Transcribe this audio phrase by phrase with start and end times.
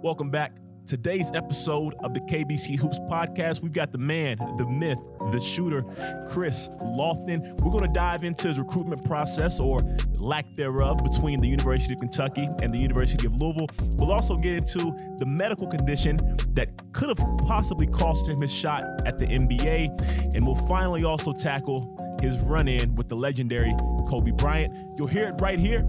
[0.00, 0.52] Welcome back.
[0.86, 5.00] Today's episode of the KBC Hoops podcast, we've got the man, the myth,
[5.32, 5.82] the shooter,
[6.28, 7.60] Chris Lofton.
[7.60, 9.80] We're going to dive into his recruitment process or
[10.18, 13.66] lack thereof between the University of Kentucky and the University of Louisville.
[13.96, 16.16] We'll also get into the medical condition
[16.54, 20.36] that could have possibly cost him his shot at the NBA.
[20.36, 23.74] And we'll finally also tackle his run in with the legendary
[24.08, 24.80] Kobe Bryant.
[24.96, 25.80] You'll hear it right here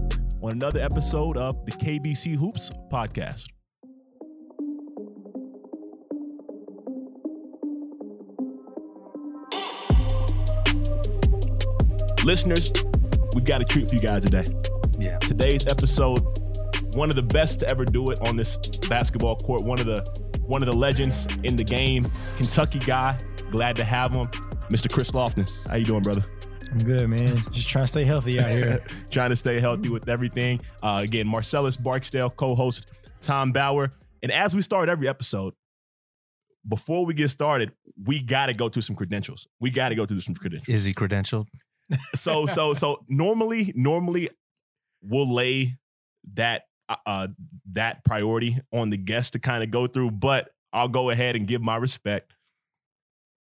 [0.42, 3.46] on another episode of the KBC Hoops podcast.
[12.24, 12.70] Listeners,
[13.34, 14.44] we've got a treat for you guys today.
[14.98, 15.18] Yeah.
[15.20, 16.18] Today's episode,
[16.94, 18.58] one of the best to ever do it on this
[18.90, 20.04] basketball court, one of the
[20.42, 22.04] one of the legends in the game,
[22.36, 23.16] Kentucky guy.
[23.50, 24.26] Glad to have him,
[24.70, 24.92] Mr.
[24.92, 25.50] Chris Lofton.
[25.66, 26.20] How you doing, brother?
[26.70, 27.38] I'm good, man.
[27.52, 28.84] Just trying to stay healthy out here.
[29.10, 30.60] Trying to stay healthy with everything.
[30.82, 33.90] Uh, again, Marcellus Barksdale, co-host Tom Bauer.
[34.22, 35.54] And as we start every episode,
[36.68, 37.72] before we get started,
[38.04, 39.48] we got to go through some credentials.
[39.58, 40.68] We got to go through some credentials.
[40.68, 41.46] Is he credentialed?
[42.14, 44.28] So so so normally normally
[45.02, 45.76] we'll lay
[46.34, 47.26] that uh, uh
[47.72, 51.46] that priority on the guest to kind of go through but i'll go ahead and
[51.48, 52.34] give my respect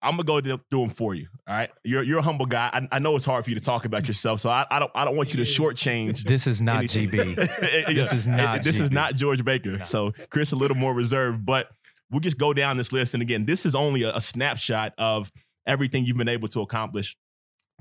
[0.02, 2.88] i'm gonna go through them for you all right you're you're a humble guy i,
[2.95, 5.04] I know it's hard for you to talk about yourself so i, I don't i
[5.04, 7.10] don't want you to shortchange This is not anything.
[7.36, 7.86] GB.
[7.95, 9.84] This is not this is not george baker No.
[9.84, 11.67] so chris a little more reserved but
[12.12, 15.32] we'll just go down this list and again this is only a, a snapshot of
[15.67, 17.16] everything you've been able to accomplish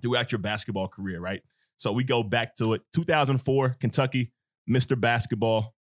[0.00, 1.42] throughout your basketball career, right?
[1.76, 2.82] So we go back to it.
[2.92, 4.32] 2004, Kentucky,
[4.68, 5.00] Mr.
[5.00, 5.74] Basketball,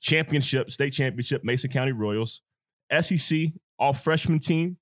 [0.00, 2.42] championship, state championship, Mason County Royals,
[3.00, 3.38] SEC,
[3.78, 4.76] all freshman team,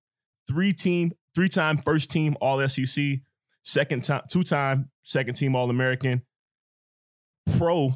[0.49, 3.21] three team, three time first team, all SEC,
[3.63, 6.23] second time, two time second team All American,
[7.57, 7.95] pro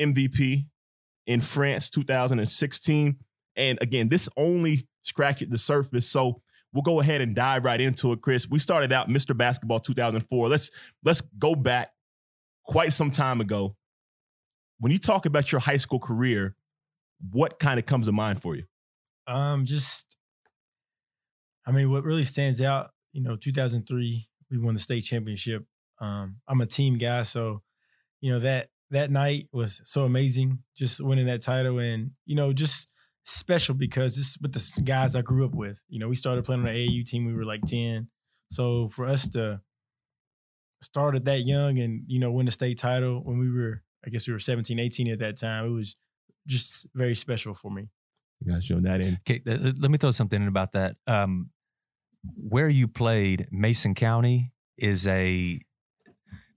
[0.00, 0.66] MVP
[1.26, 3.16] in France 2016.
[3.56, 6.08] And again, this only scratched the surface.
[6.08, 6.42] So
[6.74, 8.48] we'll go ahead and dive right into it, Chris.
[8.50, 9.34] We started out Mr.
[9.34, 10.48] Basketball 2004.
[10.48, 10.70] Let's
[11.04, 11.92] let's go back
[12.64, 13.76] quite some time ago.
[14.80, 16.56] When you talk about your high school career,
[17.30, 18.64] what kind of comes to mind for you?
[19.26, 20.16] Um, just,
[21.64, 25.64] I mean, what really stands out, you know, 2003, we won the state championship.
[26.00, 27.62] Um, I'm a team guy, so
[28.20, 32.52] you know that that night was so amazing, just winning that title, and you know,
[32.52, 32.88] just
[33.24, 35.80] special because it's with the guys I grew up with.
[35.88, 38.08] You know, we started playing on the AAU team, we were like 10,
[38.50, 39.60] so for us to
[40.82, 44.10] start at that young and you know win the state title when we were, I
[44.10, 45.96] guess we were 17, 18 at that time, it was
[46.46, 47.88] just very special for me.
[48.40, 49.18] You guys showing that in.
[49.28, 50.96] Okay, let me throw something in about that.
[51.06, 51.50] Um,
[52.36, 55.60] where you played, Mason County is a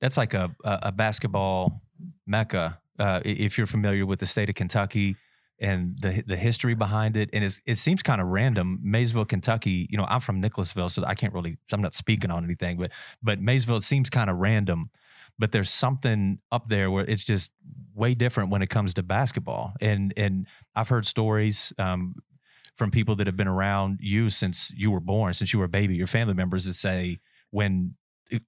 [0.01, 1.81] that's like a a, a basketball
[2.25, 2.79] mecca.
[2.99, 5.16] Uh, if you're familiar with the state of Kentucky
[5.59, 8.79] and the the history behind it, and it seems kind of random.
[8.84, 9.88] Maysville, Kentucky.
[9.90, 11.57] You know, I'm from Nicholasville, so I can't really.
[11.72, 12.91] I'm not speaking on anything, but
[13.23, 14.90] but Maysville seems kind of random.
[15.40, 17.51] But there's something up there where it's just
[17.94, 22.16] way different when it comes to basketball, and and I've heard stories um,
[22.75, 25.69] from people that have been around you since you were born, since you were a
[25.69, 27.19] baby, your family members that say
[27.51, 27.96] when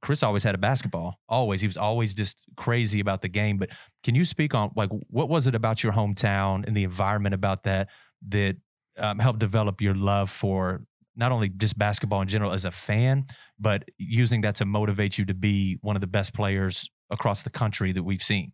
[0.02, 3.58] Chris always had a basketball, always he was always just crazy about the game.
[3.58, 3.70] But
[4.04, 7.64] can you speak on like what was it about your hometown and the environment about
[7.64, 7.88] that
[8.30, 8.58] that
[8.98, 10.84] um, helped develop your love for
[11.16, 13.26] not only just basketball in general as a fan,
[13.60, 17.50] but using that to motivate you to be one of the best players across the
[17.50, 18.54] country that we've seen?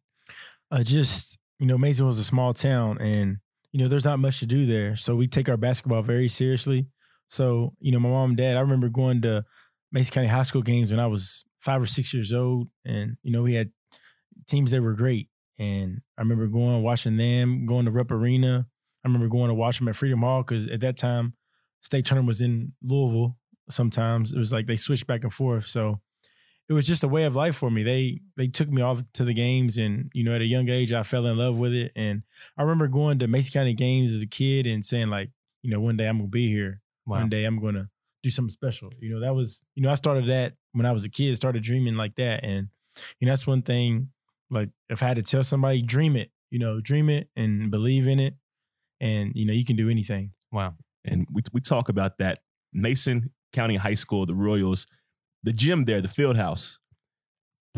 [0.72, 3.38] uh, just you know, Mason was a small town, and
[3.72, 4.96] you know, there's not much to do there.
[4.96, 6.88] So we take our basketball very seriously.
[7.30, 8.57] So you know, my mom and dad.
[8.57, 9.44] I remember going to
[9.95, 13.31] Mason County High School games when I was five or six years old, and you
[13.31, 13.72] know, we had
[14.45, 15.29] teams that were great.
[15.57, 18.67] And I remember going watching them, going to Rupp Arena.
[18.67, 21.35] I remember going to watch them at Freedom Hall because at that time,
[21.79, 23.38] state tournament was in Louisville.
[23.69, 25.66] Sometimes it was like they switched back and forth.
[25.66, 26.01] So
[26.67, 27.81] it was just a way of life for me.
[27.81, 30.91] They they took me off to the games, and you know, at a young age,
[30.91, 31.94] I fell in love with it.
[31.95, 32.23] And
[32.57, 35.30] I remember going to Mason County games as a kid and saying like,
[35.62, 36.81] you know, one day I'm gonna be here.
[37.06, 37.19] Wow.
[37.19, 37.89] One day I'm gonna
[38.25, 38.92] do something special.
[39.00, 41.36] You know, that was you know I started that when I was a kid.
[41.36, 42.69] Started dreaming like that, and
[43.19, 44.10] you know that's one thing.
[44.50, 46.31] Like if I had to tell somebody, dream it.
[46.50, 48.33] You know, dream it and believe in it,
[49.00, 50.31] and you know you can do anything.
[50.51, 50.74] Wow.
[51.04, 52.39] and we we talk about that
[52.74, 54.88] Mason County High School, the Royals,
[55.44, 56.80] the gym there, the field house,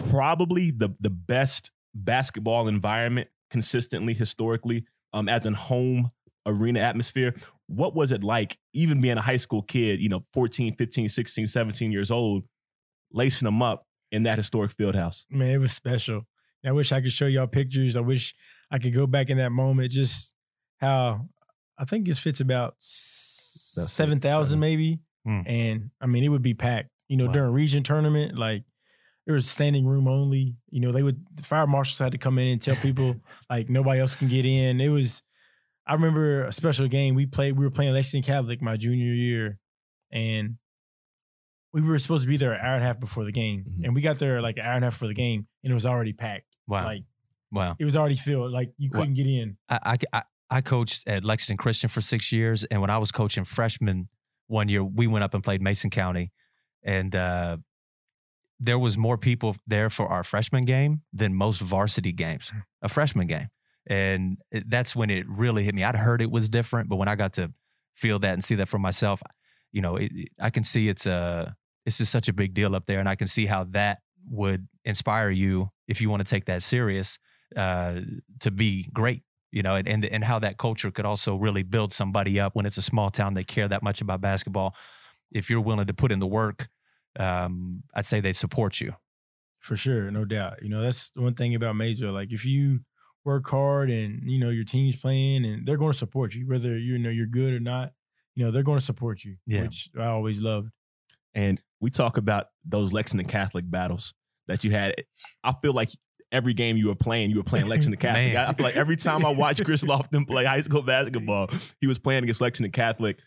[0.10, 6.12] probably the the best basketball environment consistently historically um as a home
[6.48, 7.36] arena atmosphere.
[7.68, 11.48] What was it like even being a high school kid, you know, 14, 15, 16,
[11.48, 12.44] 17 years old,
[13.12, 15.26] lacing them up in that historic field house?
[15.30, 16.22] Man, it was special.
[16.64, 17.96] And I wish I could show y'all pictures.
[17.96, 18.34] I wish
[18.72, 19.92] I could go back in that moment.
[19.92, 20.34] Just
[20.80, 21.28] how
[21.78, 25.42] I think this fits about seven thousand, maybe, Hmm.
[25.46, 26.90] and I mean it would be packed.
[27.10, 27.32] You know, Wow.
[27.34, 28.64] during region tournament, like
[29.26, 30.56] it was standing room only.
[30.70, 33.16] You know, they would the fire marshals had to come in and tell people
[33.50, 34.80] like nobody else can get in.
[34.82, 35.22] It was.
[35.88, 37.57] I remember a special game we played.
[37.57, 39.57] We were playing Lexington Catholic my junior year,
[40.12, 40.57] and
[41.74, 43.86] we were supposed to be there an hour and a half before the game, Mhm.
[43.86, 45.74] and we got there like an hour and a half for the game, and it
[45.74, 46.45] was already packed.
[46.68, 46.86] Wow.
[46.86, 47.04] Like
[47.51, 47.75] wow.
[47.80, 48.51] it was already filled.
[48.51, 49.57] Like you couldn't get in.
[49.69, 53.45] I, I, I coached at Lexington Christian for six years, and when I was coaching
[53.45, 54.10] freshmen
[54.48, 56.31] one year, we went up and played Mason County,
[56.83, 57.57] and uh,
[58.60, 62.51] there was more people there for our freshman game than most varsity games,
[62.81, 63.48] a freshman game,
[63.89, 65.84] and that's when it really hit me.
[65.84, 67.51] I'd heard it was different, but when I got to
[67.95, 69.22] feel that and see that for myself,
[69.72, 71.56] you know, it, I can see it's a
[71.86, 74.00] it's just such a big deal up there, and I can see how that
[74.30, 77.18] would inspire you if you want to take that serious
[77.56, 78.01] uh,
[78.42, 81.94] to be great you know, and, and and how that culture could also really build
[81.94, 83.33] somebody up when it's a small town.
[83.33, 84.75] They care that much about basketball.
[85.31, 86.68] If you're willing to put in the work,
[87.19, 88.94] um, I'd say they support you.
[89.60, 90.62] For sure, no doubt.
[90.62, 92.12] You know, that's one thing about Major.
[92.12, 92.81] Like if you
[93.28, 96.78] work hard and, you know, your team's playing and they're going to support you, whether
[96.78, 97.92] you know you're good or not,
[98.36, 99.36] you know, they're going to support you.
[99.46, 99.64] Yeah.
[99.64, 100.70] Which I always loved.
[101.36, 104.14] And we talk about those Lexington Catholic battles
[104.48, 104.96] that you had.
[105.44, 105.90] I feel like
[106.32, 108.38] every game you were playing, you were playing Lexington Catholic.
[108.38, 111.50] I, I feel like every time I watch Chris Lofton play high school basketball,
[111.82, 113.20] he was playing against Lexington Catholic.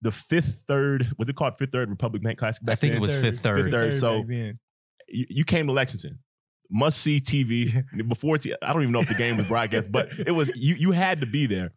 [0.00, 2.62] The fifth, third, was it called fifth, third Republic Bank Classic?
[2.62, 3.02] I back think it then?
[3.02, 3.64] was fifth, third.
[3.64, 3.94] Fifth, third.
[3.96, 4.60] So- back then.
[5.08, 6.20] you, you came to Lexington.
[6.70, 8.36] Must see TV before.
[8.38, 10.74] T- I don't even know if the game was broadcast, but it was you.
[10.74, 11.72] You had to be there.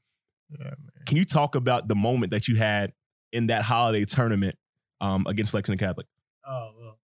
[0.49, 0.75] Yeah, man.
[1.05, 2.91] Can you talk about the moment that you had
[3.31, 4.57] in that holiday tournament
[4.99, 6.07] um, against Lexington Catholic?
[6.45, 6.99] Oh well,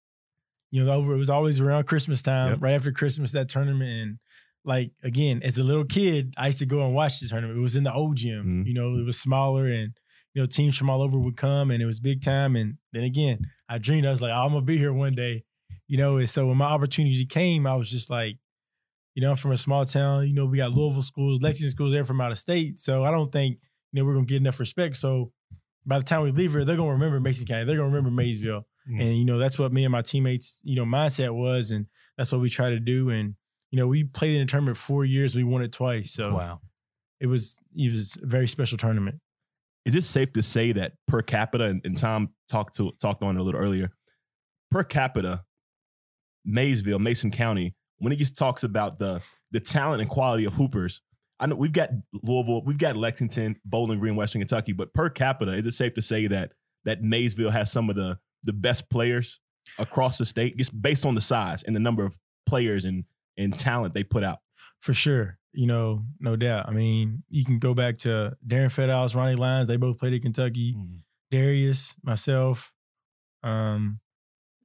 [0.73, 2.59] you know, it was always around Christmas time, Yep.
[2.63, 4.19] right after Christmas that tournament, and
[4.65, 7.57] like again, as a little kid, I used to go and watch the tournament.
[7.57, 8.67] It was in the old gym, Mhm.
[8.67, 9.93] you know, it was smaller, and
[10.35, 12.57] you know, teams from all over would come, and it was big time.
[12.57, 15.45] And then again, I dreamed I was like, oh, I'm gonna be here one day,
[15.89, 16.19] you know.
[16.19, 18.37] And so when my opportunity came, I was just like,
[19.15, 20.27] you know, I'm from a small town.
[20.29, 23.11] You know, we got Louisville schools, Lexington schools, they're from out of state, so I
[23.11, 23.59] don't think
[23.93, 24.97] you know we're gonna get enough respect.
[24.97, 25.33] So
[25.87, 28.67] by the time we leave here, they're gonna remember Mason County, they're gonna remember Maysville.
[28.91, 29.01] Mm.
[29.01, 31.87] And you know, that's what me and my teammates, you know, mindset was, and
[32.19, 33.09] that's what we try to do.
[33.11, 33.35] And
[33.71, 36.13] you know, we played in the tournament four years, we won it twice.
[36.13, 36.61] So Wow.
[37.21, 39.17] it was it was a very special tournament.
[39.85, 43.37] Is it safe to say that per capita, and, and Tom talked to talked on
[43.37, 43.91] it a little earlier,
[44.71, 45.45] per capita,
[46.47, 49.21] Maysville, Mason County, when he just talks about the
[49.51, 51.03] the talent and quality of hoopers,
[51.39, 51.91] I know we've got
[52.23, 56.03] Louisville, we've got Lexington, Bowling Green, Western Kentucky, but per capita, is it safe to
[56.03, 56.53] say that
[56.85, 59.41] that Maysville has some of the the best players
[59.79, 62.17] across the state, just based on the size and the number of
[62.47, 63.05] players and
[63.37, 64.39] and talent they put out?
[64.81, 65.39] For sure.
[65.53, 66.69] You know, no doubt.
[66.69, 70.23] I mean, you can go back to Deron Feldhaus, Ronnie Lyons, they both played at
[70.23, 70.77] Kentucky.
[71.31, 72.73] Darius, myself,
[73.43, 73.99] um,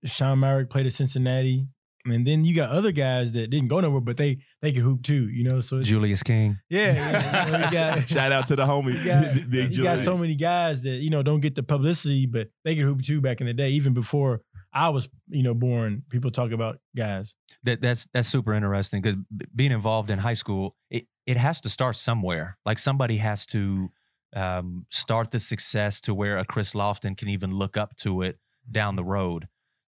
[0.06, 1.68] Sean Myrick played at Cincinnati.
[2.04, 5.04] And then you got other guys that didn't go nowhere, but they they can hoop
[5.04, 5.62] too, you know.
[5.62, 6.58] So it's, Julius King.
[6.68, 10.00] yeah, you know, you got- Shout out to the homie, you got, Big you got
[10.00, 13.22] so many guys that you know don't get the publicity, but they could hoop too
[13.22, 14.42] back in the day, even before
[14.74, 16.02] I was you know born.
[16.10, 17.36] People talk about guys.
[17.66, 19.20] That that's that's super interesting because
[19.56, 22.58] being involved in high school, it it has to start somewhere.
[22.66, 23.92] Like somebody has to
[24.36, 28.40] um, start the success to where a Chris Lofton can even look up to it
[28.72, 29.48] down the road.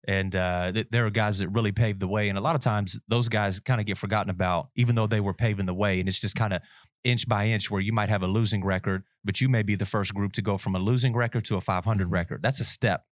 [0.08, 2.60] And uh, th- there are guys that really paved the way, and a lot of
[2.62, 6.00] times those guys kind of get forgotten about, even though they were paving the way.
[6.00, 6.60] And it's just kind of
[7.04, 9.86] inch by inch, where you might have a losing record, but you may be the
[9.86, 12.40] first group to go from a losing record to a 500 record.
[12.42, 13.04] That's a step.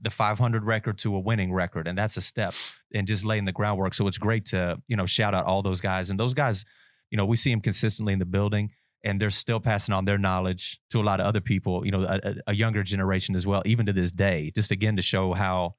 [0.00, 2.54] The 500 record to a winning record and that's a step
[2.94, 3.92] and just laying the groundwork.
[3.92, 6.08] So it's great to you know shout out all those guys.
[6.08, 6.64] And those guys
[7.10, 8.70] you know we see them consistently in the building
[9.04, 12.02] and they're still passing on their knowledge to a lot of other people you know
[12.04, 15.74] a- a younger generation as well even to this day just again to show how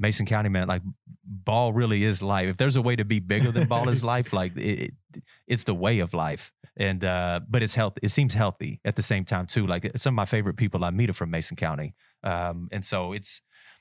[0.00, 0.82] mason county man like
[1.24, 4.32] ball really is life if there's a way to be bigger than ball is life
[4.32, 4.80] like it,
[5.14, 8.94] it- it's the way of life and uh but it's health it seems healthy at
[8.96, 11.56] the same time too like some of my favorite people i meet are from mason
[11.56, 13.40] county um, and so it's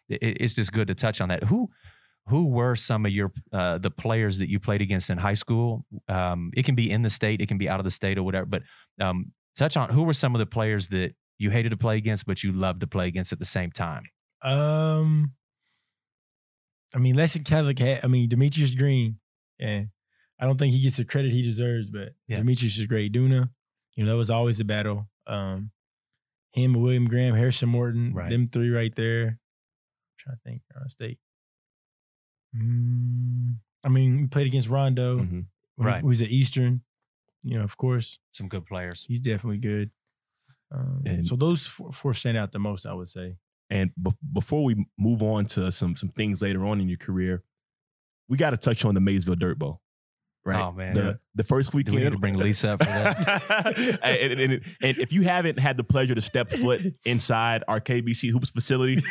[0.09, 1.43] it, it's just good to touch on that.
[1.43, 1.69] Who
[2.27, 5.85] who were some of your uh, the players that you played against in high school?
[6.07, 8.23] Um, it can be in the state, it can be out of the state or
[8.23, 8.45] whatever.
[8.45, 8.63] But
[9.01, 12.25] um, touch on who were some of the players that you hated to play against,
[12.25, 14.03] but you loved to play against at the same time.
[14.41, 15.33] Um,
[16.95, 18.03] I mean, Lexington Catholic had.
[18.03, 19.19] I mean, Demetrius Green,
[19.59, 19.89] and
[20.39, 22.37] I don't think he gets the credit he deserves, but Yeah.
[22.37, 23.13] Demetrius is great.
[23.13, 23.49] Duna,
[23.95, 25.09] you know, that was always a battle.
[25.27, 25.71] Um,
[26.53, 28.29] him, William Graham, Harrison Morton, Right.
[28.31, 29.27] them three right there.
[29.27, 29.37] I'm
[30.17, 31.19] trying to think, around state.
[32.55, 35.19] Mm, I mean, we played against Rondo.
[35.19, 35.45] Mhm.
[35.77, 36.01] Right.
[36.01, 36.81] He was at Eastern.
[37.41, 39.05] you know, of course, Some good players.
[39.05, 39.91] he's definitely good.
[40.71, 43.37] Um, so those four, four stand out the most, I would say.
[43.69, 47.43] And be- before we move on to some some things later on in your career,
[48.27, 49.81] we got to touch on the Maysville Dirt Bowl.
[50.45, 50.59] Right.
[50.61, 50.93] Oh, man.
[50.93, 51.95] The, the first Do weekend.
[51.97, 53.99] we need to bring Lisa up for that?
[54.03, 57.79] and, and- and- and if you haven't had the pleasure to step foot inside our
[57.81, 59.03] KBC Hoops facility,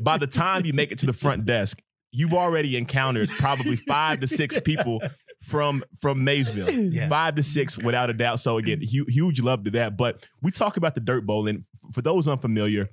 [0.00, 1.78] by the time you make it to the front desk,
[2.12, 5.00] you've already encountered probably five to six people
[5.42, 6.70] from from Maysville.
[6.70, 7.08] Yeah.
[7.08, 8.38] Five to six, without a doubt.
[8.40, 9.96] So again, hu- huge love to that.
[9.96, 12.90] But we talk about the Dirt Bowl, and for those unfamiliar,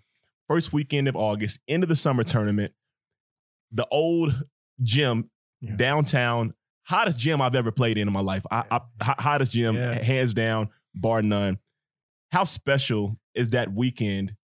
[0.48, 2.74] first weekend of August, end of the summer tournament,
[3.72, 4.44] the old
[4.82, 5.30] gym
[5.62, 5.76] Yeah.
[5.76, 8.46] downtown, hottest gym I've ever played in in my life.
[8.52, 8.80] I, I,
[9.20, 10.02] hottest gym, Yeah.
[10.04, 11.58] hands down, bar none.
[12.32, 14.36] How special is that weekend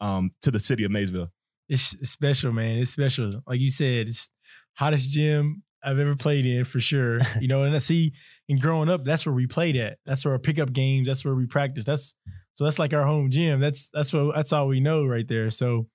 [0.00, 1.30] um, to the city of Maysville?
[1.68, 2.78] It's special, man.
[2.78, 3.42] It's special.
[3.46, 4.30] Like you said, it's
[4.74, 7.20] hottest gym I've ever played in for sure.
[7.40, 8.12] You know, and I see
[8.48, 9.98] and growing up, that's where we played at.
[10.04, 11.06] That's where our pickup games.
[11.06, 11.84] That's where we practice.
[11.84, 12.14] That's
[12.60, 13.58] so that's like our home gym.
[13.58, 15.48] That's that's what that's all we know right there.
[15.48, 15.86] So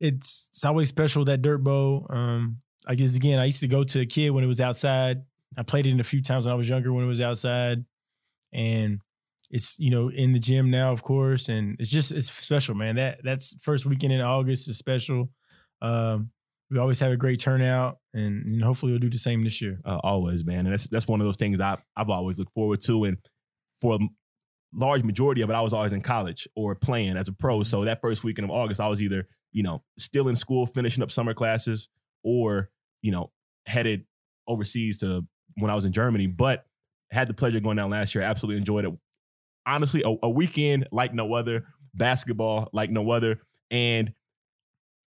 [0.00, 2.08] it's it's always special that dirt bowl.
[2.10, 5.22] Um, I guess again, I used to go to a kid when it was outside.
[5.56, 7.84] I played it in a few times when I was younger when it was outside,
[8.52, 8.98] and
[9.52, 12.96] it's you know in the gym now, of course, and it's just it's special, man.
[12.96, 15.30] That that's first weekend in August is special.
[15.80, 16.30] Um,
[16.72, 19.78] we always have a great turnout, and, and hopefully we'll do the same this year.
[19.84, 20.66] Uh, always, man.
[20.66, 23.04] And that's that's one of those things I I've always looked forward to.
[23.04, 23.18] And
[23.80, 24.00] for
[24.74, 27.62] large majority of it, I was always in college or playing as a pro.
[27.62, 27.86] So mm-hmm.
[27.86, 31.10] that first weekend of August, I was either you know still in school finishing up
[31.10, 31.88] summer classes,
[32.22, 32.70] or
[33.02, 33.30] you know
[33.66, 34.04] headed
[34.46, 36.26] overseas to when I was in Germany.
[36.26, 36.64] But
[37.10, 38.22] had the pleasure of going down last year.
[38.22, 38.92] Absolutely enjoyed it.
[39.66, 44.12] Honestly, a, a weekend like no other, basketball like no other, and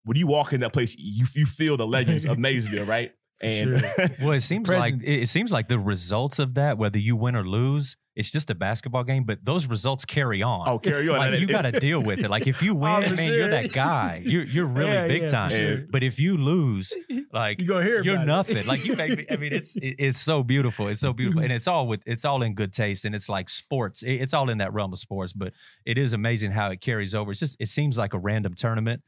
[0.04, 3.12] when you walk in that place, you you feel the legends of Maysville, right?
[3.40, 3.83] And
[4.21, 7.47] Well, it seems like it seems like the results of that, whether you win or
[7.47, 10.69] lose, it's just a basketball game, but those results carry on.
[10.69, 11.17] oh, carry on.
[11.19, 12.29] like you got to deal with it.
[12.31, 14.21] Like if you win, Oh, man, you're that guy.
[14.25, 15.50] You're you're really Yeah, big yeah, time.
[15.50, 15.76] sure.
[15.90, 16.93] But if you lose,
[17.33, 18.67] like You gonna hear you're nothing.
[18.67, 19.26] Like you make me.
[19.31, 20.88] I mean, it's it- it's so beautiful.
[20.88, 23.49] It's so beautiful, and it's all with it's all in good taste, and it's like
[23.49, 24.02] sports.
[24.02, 25.33] It- it's all in that realm of sports.
[25.33, 25.52] But
[25.87, 27.31] it is amazing how it carries over.
[27.31, 29.02] It's just it seems like a random tournament,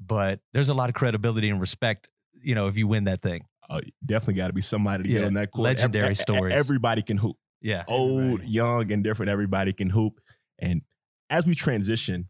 [0.00, 2.08] but there's a lot of credibility and respect.
[2.40, 5.20] You know, if you win that thing, uh, definitely got to be somebody to get
[5.22, 5.64] Yeah, on that court.
[5.64, 6.54] legendary e- stories.
[6.56, 7.36] Everybody can hoop.
[7.64, 7.82] Yeah.
[7.88, 8.48] Old, Everybody.
[8.50, 9.30] young, and different.
[9.30, 10.20] Everybody can hoop.
[10.60, 10.82] And
[11.30, 12.28] as we transition,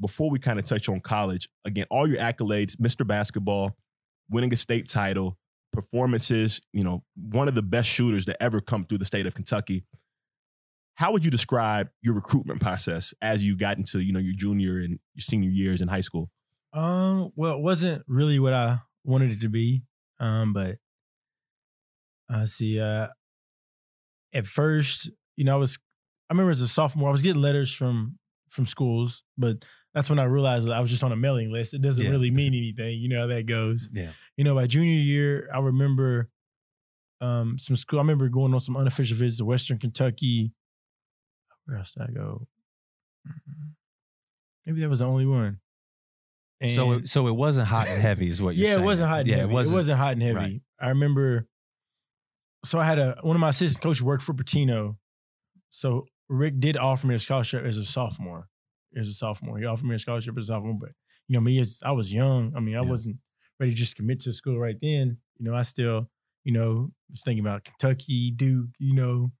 [0.00, 3.06] before we kind of touch on college, again, all your accolades, Mr.
[3.06, 3.74] Basketball,
[4.30, 5.38] winning a state title,
[5.72, 9.34] performances, you know, one of the best shooters to ever come through the state of
[9.34, 9.84] Kentucky.
[10.96, 14.78] How would you describe your recruitment process as you got into, you know, your junior
[14.78, 16.30] and your senior years in high school?
[16.74, 19.82] Um, well, it wasn't really what I wanted it to be.
[20.20, 20.76] Um, but
[22.32, 23.08] uh see, uh
[24.36, 25.78] at first, you know, I was
[26.28, 29.64] I remember as a sophomore, I was getting letters from from schools, but
[29.94, 31.72] that's when I realized that I was just on a mailing list.
[31.74, 32.10] It doesn't Yeah.
[32.10, 33.00] really mean anything.
[33.00, 33.88] You know how that goes.
[33.92, 34.10] Yeah.
[34.36, 36.28] You know, my junior year, I remember
[37.20, 40.52] um some school I remember going on some unofficial visits to Western Kentucky.
[41.64, 42.46] Where else did I go?
[43.26, 43.72] Mm,
[44.66, 45.60] Maybe that was the only one.
[46.74, 48.82] So it, so it wasn't hot and heavy, is what you're yeah, saying.
[48.82, 49.50] it wasn't hot and yeah, heavy.
[49.50, 49.74] It wasn't.
[49.74, 50.34] It wasn't hot and heavy.
[50.34, 50.60] right.
[50.80, 51.46] I remember.
[52.66, 54.96] So I had a one of my assistant coaches worked for Pitino.
[55.70, 58.48] So Rick did offer me a scholarship as a sophomore.
[58.96, 60.74] As a sophomore, he offered me a scholarship as a sophomore.
[60.80, 60.90] But
[61.28, 62.52] you know, me as I was young.
[62.56, 62.90] I mean, I Yeah.
[62.90, 63.16] wasn't
[63.60, 65.18] ready to just commit to school right then.
[65.38, 66.10] You know, I still,
[66.44, 68.70] you know, was thinking about Kentucky, Duke.
[68.78, 69.32] You know,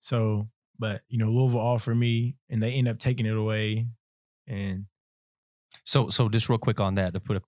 [0.00, 3.88] so but you know, Louisville offered me, and they end up taking it away.
[4.46, 4.86] And
[5.84, 7.42] So so just real quick on that to put a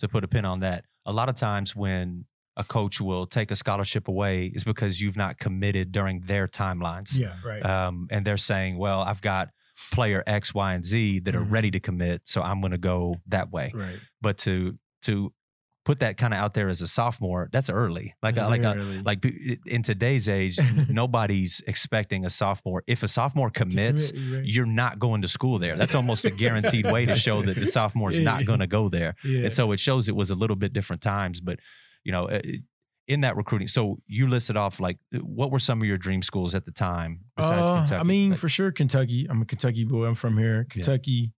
[0.00, 0.84] to put a pin on that.
[1.04, 5.16] A lot of times when a coach will take a scholarship away is because you've
[5.16, 7.16] not committed during their timelines.
[7.18, 7.64] yeah, right.
[7.64, 9.50] Um, and they're saying, well, I've got
[9.92, 11.50] player X, Y, and Z that are Mhm.
[11.52, 13.72] ready to commit, so I'm going to go that way.
[13.74, 13.98] right.
[14.22, 15.32] But to to
[15.84, 18.12] put that kind of out there as a sophomore, that's early.
[18.20, 19.02] Like a, like a, Literally.
[19.02, 19.24] like
[19.66, 20.58] in today's age,
[20.88, 22.82] nobody's expecting a sophomore.
[22.88, 24.44] If a sophomore commits, commit, right.
[24.44, 25.76] you're not going to school there.
[25.76, 28.88] That's almost a guaranteed way to show that the sophomore is not going to go
[28.88, 29.14] there.
[29.22, 29.42] yeah.
[29.44, 31.40] And so it shows it was a little bit different times.
[31.40, 31.60] But,
[32.06, 32.40] you know, uh,
[33.08, 36.54] in that recruiting, so you listed off like what were some of your dream schools
[36.54, 38.00] at the time besides Uh, Kentucky?
[38.00, 39.26] I mean, Like, for sure, Kentucky.
[39.28, 40.06] I'm a Kentucky boy.
[40.06, 40.64] I'm from here.
[40.70, 41.32] Kentucky,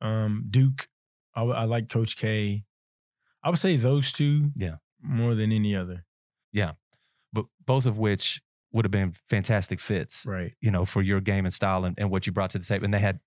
[0.00, 0.88] um, Duke.
[1.34, 2.64] I, I like Coach K.
[3.42, 4.50] I would say those two.
[4.56, 4.76] Yeah.
[5.02, 6.04] More than any other.
[6.52, 6.72] Yeah.
[7.32, 10.52] But both of which would have been fantastic fits, Right.
[10.60, 12.84] you know, for your game and style and, and what you brought to the table.
[12.84, 13.18] And they had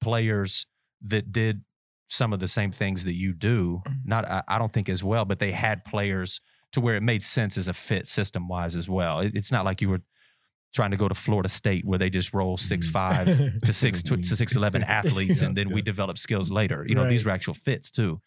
[0.00, 0.66] players
[1.02, 1.62] that did
[2.08, 3.82] some of the same things that you do.
[3.86, 4.08] Mm-hmm.
[4.08, 6.40] Not, I, I don't think as well, but they had players
[6.72, 9.20] to where it made sense as a fit system wise as well.
[9.20, 10.00] It, it's not like you were
[10.74, 12.90] trying to go to Florida State where they just roll six Mhm.
[12.92, 13.26] five
[13.64, 16.84] to six to six eleven athletes, and then we develop skills later.
[16.86, 17.32] You know, these Right.
[17.32, 18.20] were actual fits too.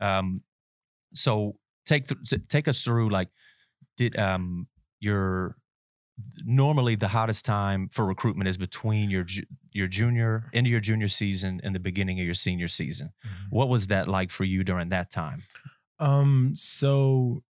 [0.00, 0.42] Um,
[1.14, 1.56] so
[1.86, 3.28] take th- take us through like
[3.96, 4.66] did um
[5.00, 5.56] your
[6.44, 9.26] normally the hottest time for recruitment is between your
[9.72, 13.10] your junior into your junior season and the beginning of your senior season.
[13.50, 15.42] What was that like for you during that time?
[15.98, 16.52] Um.
[16.56, 17.42] So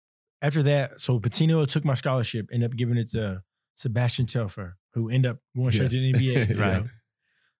[0.42, 3.42] after that, so Pitino took my scholarship, ended up giving it to
[3.76, 6.56] Sebastian Telfair, who ended up going straight to the NBA.
[6.58, 6.82] Right.
[6.82, 6.88] know.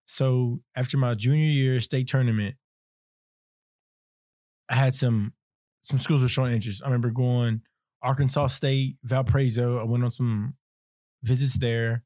[0.06, 2.54] So after my junior year state tournament,
[4.68, 5.32] I had some
[5.82, 6.82] some schools were showing interest.
[6.82, 7.62] I remember going
[8.02, 9.78] Arkansas State, Valparaiso.
[9.78, 10.54] I went on some
[11.22, 12.02] visits there,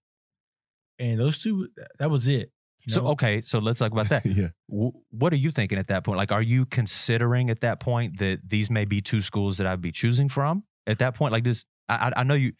[0.98, 2.50] and those two that was it.
[2.86, 4.24] you So okay, so let's talk about that.
[4.26, 4.48] yeah.
[4.68, 6.18] W- what are you thinking at that point?
[6.18, 9.80] Like, are you considering at that point that these may be two schools that I'd
[9.80, 11.32] be choosing from at that point?
[11.32, 12.52] Like this, I, I- I know you,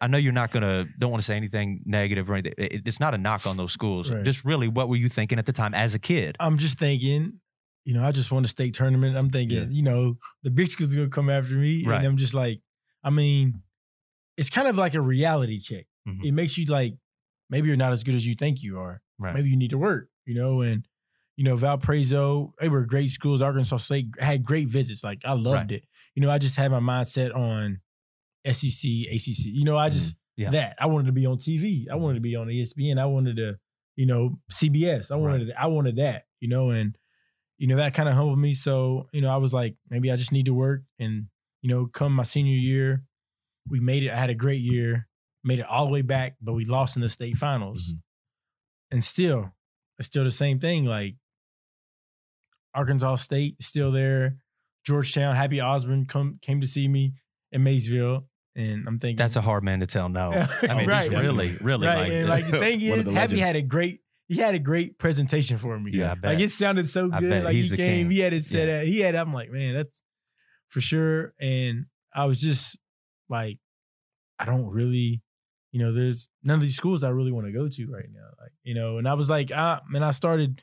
[0.00, 2.54] I know you're not gonna don't want to say anything negative or anything.
[2.58, 4.10] It- it's not a knock on those schools.
[4.10, 4.24] Right.
[4.24, 6.36] Just really, what were you thinking at the time as a kid?
[6.40, 7.40] I'm just thinking,
[7.84, 9.16] you know, I just won a state tournament.
[9.16, 9.66] I'm thinking, Yeah.
[9.70, 11.98] you know, the big school's gonna come after me, Right.
[11.98, 12.60] and I'm just like,
[13.04, 13.62] I mean,
[14.36, 15.86] it's kind of like a reality check.
[16.08, 16.24] Mhm.
[16.24, 16.94] It makes you like,
[17.50, 19.02] maybe you're not as good as you think you are.
[19.18, 19.34] Right.
[19.34, 20.86] Maybe you need to work, you know, and
[21.36, 23.42] you know, Valparaiso, they were great schools.
[23.42, 25.04] Arkansas State had great visits.
[25.04, 25.84] Like I loved it.
[26.14, 27.80] You know, I just had my mindset on
[28.50, 29.46] SEC, ACC.
[29.46, 30.42] You know, I just Mm-hmm.
[30.42, 30.50] Yeah.
[30.50, 31.86] that I wanted to be on TV.
[31.90, 32.98] I wanted to be on ESPN.
[33.00, 33.58] I wanted to,
[33.96, 35.10] you know, CBS.
[35.10, 36.24] I wanted I wanted that.
[36.40, 36.94] You know, and
[37.56, 38.52] you know that kind of humbled me.
[38.52, 40.82] So you know, I was like, maybe I just need to work.
[40.98, 41.28] And
[41.62, 43.05] you know, come my senior year,
[43.68, 44.10] we made it.
[44.10, 45.08] I had a great year.
[45.44, 47.92] Made it all the way back, but we lost in the state finals.
[47.92, 47.98] Mhm.
[48.90, 49.54] And still,
[49.98, 50.84] it's still the same thing.
[50.84, 51.16] Like
[52.74, 54.36] Arkansas State still there.
[54.84, 57.14] Georgetown, Happy Osborne come came to see me
[57.50, 60.30] in Maysville, and I'm thinking That's a hard man to tell no.
[60.62, 61.10] I mean, Right.
[61.10, 61.98] he's really, really right.
[62.02, 64.98] like, and like the thing is, the Happy had a great he had a great
[64.98, 65.92] presentation for me.
[65.94, 66.34] yeah, I bet.
[66.34, 67.30] Like it sounded so I good.
[67.30, 67.44] bet.
[67.44, 68.10] Like He's he the came, king.
[68.10, 68.78] he had it set Yeah.
[68.80, 68.84] up.
[68.84, 69.14] He had.
[69.14, 70.02] I'm like, man, that's
[70.68, 71.32] for sure.
[71.40, 72.76] And I was just
[73.28, 73.58] like,
[74.38, 75.22] I don't really,
[75.72, 78.28] you know, there's none of these schools I really want to go to right now.
[78.40, 80.62] Like, you know, and I was like, ah, and I started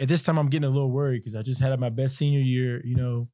[0.00, 0.38] at this time.
[0.38, 2.84] I'm getting a little worried because I just had my best senior year.
[2.84, 3.28] You know,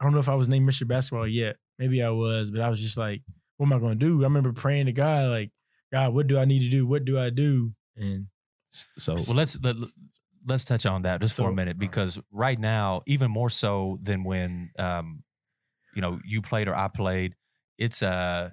[0.00, 0.86] I don't know if I was named Mr.
[0.86, 1.56] Basketball yet.
[1.78, 3.22] Maybe I was, but I was just like,
[3.56, 4.20] what am I going to do?
[4.20, 5.50] I remember praying to God, like,
[5.92, 6.86] God, what do I need to do?
[6.86, 7.72] What do I do?
[7.96, 8.26] And
[8.98, 9.76] So Well, let's let,
[10.46, 14.24] let's touch on that just for a minute because right now, even more so than
[14.24, 15.22] when um,
[15.94, 17.34] you know you played or I played,
[17.78, 18.52] it's a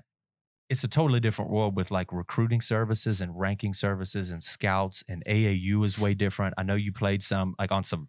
[0.69, 5.23] it's a totally different world with like recruiting services and ranking services and scouts and
[5.25, 6.53] AAU is way different.
[6.57, 8.07] I know you played some like on some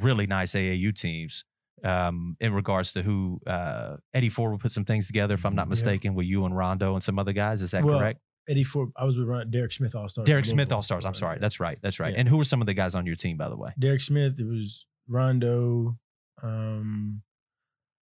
[0.00, 1.44] really nice AAU teams.
[1.84, 5.54] Um, in regards to who uh, Eddie Ford would put some things together, if I'm
[5.54, 5.70] not Yeah.
[5.70, 7.60] mistaken, with you and Rondo and some other guys.
[7.60, 8.18] Is that Well, correct?
[8.48, 10.24] Eddie Ford, I was with Ron- Derek Smith All Stars.
[10.26, 11.04] Derek Smith All Stars.
[11.04, 11.38] I'm sorry.
[11.38, 11.78] That's right.
[11.82, 12.14] That's right.
[12.14, 12.20] Yeah.
[12.20, 13.72] And who were some of the guys on your team, by the way?
[13.78, 14.38] Derek Smith.
[14.38, 15.98] It was Rondo,
[16.42, 17.20] um,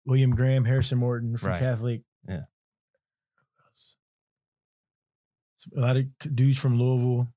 [0.06, 1.60] William Graham, Harrison Morton from Right.
[1.60, 2.02] Catholic.
[2.26, 2.44] Yeah.
[5.76, 7.28] A lot of dudes from Louisville.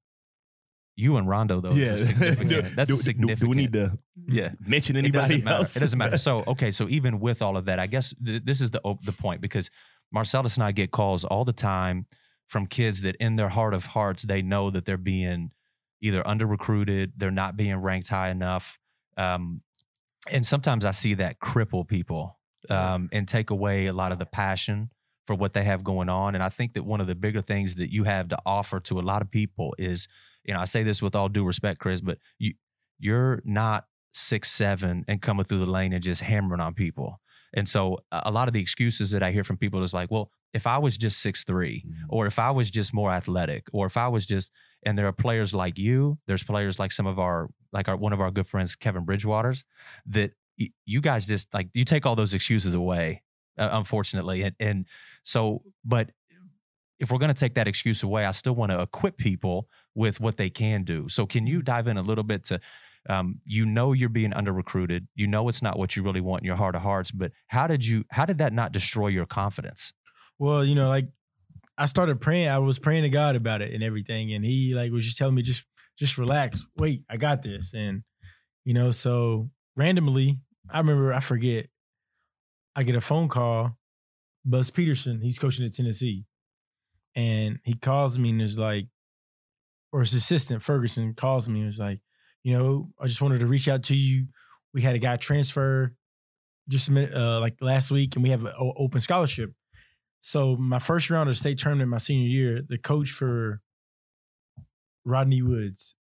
[0.96, 1.72] You and Rondo, though.
[1.72, 3.39] yeah, Is significant, that's do, a do- significant.
[3.39, 4.50] Do we need to Yeah.
[4.65, 5.58] mention anybody doesn't matter.
[5.58, 5.76] else?
[5.76, 6.17] It doesn't matter.
[6.17, 6.70] So, okay.
[6.72, 9.72] So, even with all of that, I guess th- this is the the point because
[10.12, 12.06] Marcellus and I get calls all the time
[12.48, 15.52] from kids that, in their heart of hearts, they know that they're being
[16.02, 18.78] either under recruited, they're not being ranked high enough,
[19.17, 19.62] um,
[20.30, 22.38] and sometimes I see that cripple people
[22.70, 24.89] um, and take away a lot of the passion
[25.27, 26.36] for what they have going on.
[26.36, 28.99] And I think that one of the bigger things that you have to offer to
[28.99, 30.07] a lot of people is,
[30.43, 32.53] you know, I say this with all due respect, Chris, but you
[32.99, 37.19] you're not six seven and coming through the lane and just hammering on people.
[37.53, 40.31] And so a lot of the excuses that I hear from people is like, well,
[40.53, 43.97] if I was just six three, or if I was just more athletic, or if
[43.97, 44.51] I was just
[44.84, 48.13] and there are players like you, there's players like some of our like our one
[48.13, 49.63] of our good friends, Kevin Bridgewaters,
[50.07, 50.31] that
[50.86, 53.21] you guys just like you take all those excuses away,
[53.57, 54.43] uh, unfortunately.
[54.43, 54.86] And and
[55.23, 56.12] so, but
[56.99, 60.19] if we're going to take that excuse away, I still want to equip people with
[60.19, 61.10] what they can do.
[61.10, 62.60] So, can you dive in a little bit to,
[63.10, 65.07] um, you know, you're being under recruited.
[65.15, 67.12] You know, it's not what you really want in your heart of hearts.
[67.12, 68.05] But how did you?
[68.12, 69.93] How did that not destroy your confidence?
[70.38, 71.07] Well, you know, like
[71.77, 72.49] I started praying.
[72.49, 75.36] I was praying to God about it and everything, and He like was just telling
[75.36, 75.65] me just
[75.97, 76.63] just relax.
[76.77, 77.73] Wait, I got this.
[77.73, 78.03] And
[78.65, 81.67] you know, so randomly, I remember I forget.
[82.75, 83.77] I get a phone call.
[84.45, 86.25] Buzz Peterson, he's coaching at Tennessee,
[87.15, 88.88] and he calls me and is like,
[89.91, 91.99] or his assistant Ferguson calls me and is like,
[92.43, 94.27] you know, I just wanted to reach out to you.
[94.73, 95.93] We had a guy transfer
[96.69, 99.51] just a minute, uh, like last week, and we have an open scholarship
[100.21, 103.62] So my first round of state tournament my senior year, the coach for
[105.06, 105.95] Rodney Woods,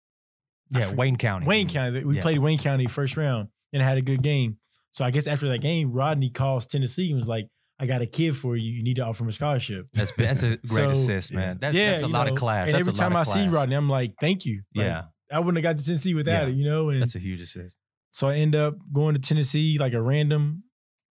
[0.70, 1.46] Yeah, Wayne County.
[1.46, 2.04] Wayne County.
[2.04, 2.22] We Yeah.
[2.22, 4.58] played Wayne County first round and had a good game.
[4.92, 7.48] So I guess after that game, Rodney calls Tennessee and was like,
[7.80, 8.70] "I got a kid for you.
[8.72, 11.58] You need to offer him a scholarship." That's that's a great So, assist, man.
[11.60, 12.68] That's, yeah, that's a lot know, of class.
[12.68, 13.52] And that's every time I see class.
[13.52, 16.48] Rodney, I'm like, "Thank you." Like, yeah, I wouldn't have got to Tennessee without Yeah.
[16.48, 16.90] it, you know.
[16.90, 17.76] And that's a huge assist.
[18.10, 20.64] so I end up going to Tennessee like a random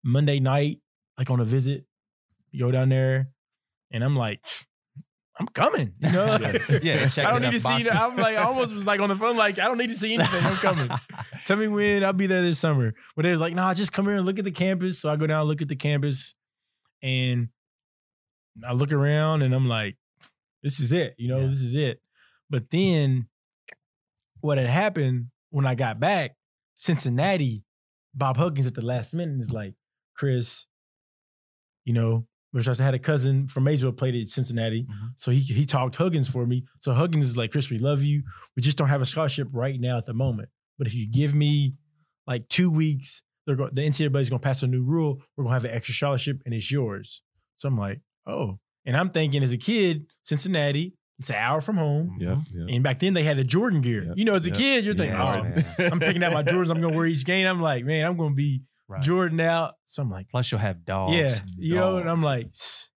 [0.03, 0.79] Monday night,
[1.17, 1.85] like on a visit.
[2.51, 3.29] You go down there,
[3.91, 4.39] and I'm like,
[5.37, 5.91] I'm coming.
[5.99, 6.37] You know,
[6.81, 7.89] Yeah, check I don't need to out, see.
[7.89, 10.13] I'm like, I almost was like on the phone, like, I don't need to see
[10.13, 10.41] anything.
[10.45, 10.89] I'm coming.
[11.45, 12.93] Tell me when I'll be there this summer.
[13.17, 14.99] But they was like, nah, just come here and look at the campus.
[15.01, 16.33] So I go down and look at the campus,
[17.05, 17.49] and
[18.67, 19.97] I look around, and I'm like,
[20.63, 21.13] this is it.
[21.17, 21.47] You know, Yeah.
[21.47, 22.01] this is it.
[22.49, 23.27] But then,
[24.39, 26.35] what had happened when I got back,
[26.75, 27.63] Cincinnati,
[28.13, 29.75] Bob Huggins at the last minute is like,
[30.15, 30.65] Chris,
[31.83, 34.83] you know, which I had a cousin from Maysville played at Cincinnati.
[34.85, 35.13] Mhm.
[35.17, 36.65] So he he talked Huggins for me.
[36.81, 38.23] So Huggins is like, Chris, we love you.
[38.55, 40.49] We just don't have a scholarship right now at the moment.
[40.77, 41.75] But if you give me
[42.25, 45.21] like two weeks, they're going the NCAA is gonna pass a new rule.
[45.35, 47.21] We're gonna have an extra scholarship and it's yours.
[47.57, 48.59] So I'm like, oh.
[48.85, 52.17] And I'm thinking as a kid, Cincinnati, it's an hour from home.
[52.19, 52.67] Yeah, mm-hmm.
[52.69, 52.75] yeah.
[52.75, 54.03] And back then they had the Jordan gear.
[54.05, 54.57] Yep, You know, as a yep.
[54.57, 55.91] kid, you're thinking, Yes, oh, man.
[55.93, 56.69] I'm picking out my Jordans.
[56.71, 57.47] I'm gonna wear each game.
[57.47, 59.01] I'm like, man, I'm gonna be Right.
[59.01, 59.73] Jordan out.
[59.85, 61.15] So I'm like, Plus, you'll have dogs.
[61.15, 62.47] yeah, you know, and I'm like,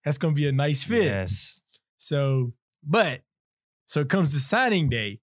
[0.05, 1.05] that's gonna be a nice fit.
[1.05, 1.59] yes,
[1.97, 3.21] So, but
[3.85, 5.19] so it comes to signing day.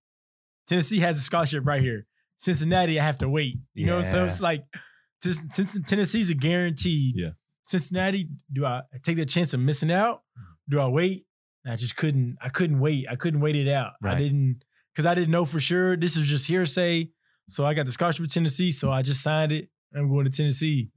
[0.66, 2.06] Tennessee has a scholarship right here.
[2.38, 3.58] Cincinnati, I have to wait.
[3.74, 4.84] You know, so it's like just-
[5.22, 7.14] since Tennessee's a guaranteed.
[7.16, 7.30] Yeah.
[7.64, 10.22] Cincinnati, do I take the chance of missing out?
[10.38, 10.42] Mm.
[10.68, 11.26] Do I wait?
[11.64, 12.36] And I just couldn't.
[12.40, 13.06] I couldn't wait.
[13.10, 13.92] I couldn't wait it out.
[14.04, 14.62] I didn't
[14.94, 15.96] because I didn't know for sure.
[15.96, 17.10] This was just hearsay.
[17.48, 18.70] So I got the scholarship with Tennessee.
[18.72, 19.68] So I just signed it.
[19.96, 20.90] I'm going to Tennessee.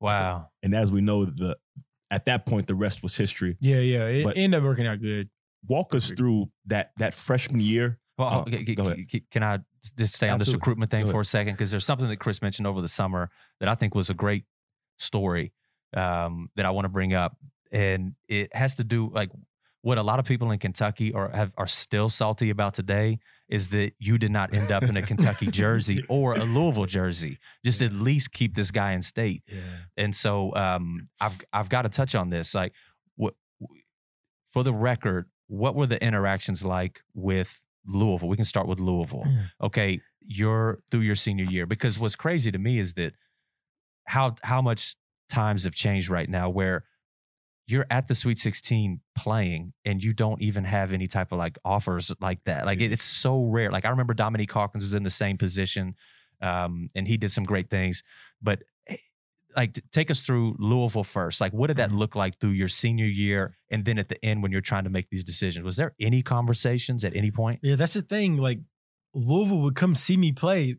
[0.00, 0.48] wow.
[0.62, 1.56] and as we know, the
[2.10, 3.56] at that point the rest was history.
[3.60, 4.06] Yeah, yeah.
[4.06, 5.28] It But- ended up working out good.
[5.68, 7.98] Walk us through that that freshman year.
[8.18, 9.30] Well, Oh, okay, go c- ahead.
[9.30, 9.58] can I
[9.98, 11.54] just stay on this recruitment thing for a second?
[11.54, 14.44] Because there's something that Chris mentioned over the summer that I think was a great
[14.98, 15.52] story
[15.96, 17.36] um, that I want to bring up,
[17.72, 19.30] and it has to do like
[19.82, 23.68] what a lot of people in Kentucky are have, are still salty about today is
[23.68, 27.38] that you did not end up in a Kentucky jersey or a Louisville jersey.
[27.64, 29.42] Just at least keep this guy in state.
[29.48, 29.60] Yeah.
[29.96, 32.54] And so um, I've I've got to touch on this.
[32.54, 32.72] Like,
[33.16, 33.34] what
[34.50, 38.28] for the record, what were the interactions like with Louisville?
[38.28, 39.24] We can start with Louisville.
[39.60, 43.14] Okay, you're through your senior year because what's crazy to me is that
[44.04, 44.96] how how much
[45.28, 46.84] times have changed right now where
[47.66, 51.56] you're at the Sweet 16 playing and you don't even have any type of like
[51.64, 52.66] offers like that.
[52.66, 53.70] Like it, it's so rare.
[53.70, 55.94] Like I remember Dominique Hawkins was in the same position
[56.42, 58.02] um, and he did some great things.
[58.42, 58.64] But
[59.56, 61.40] like take us through Louisville first.
[61.40, 61.98] Like what did that Mhm.
[61.98, 64.90] look like through your senior year and then at the end when you're trying to
[64.90, 65.64] make these decisions?
[65.64, 67.60] Was there any conversations at any point?
[67.62, 68.36] Yeah, that's the thing.
[68.36, 68.60] Like
[69.14, 70.76] Louisville would come see me play.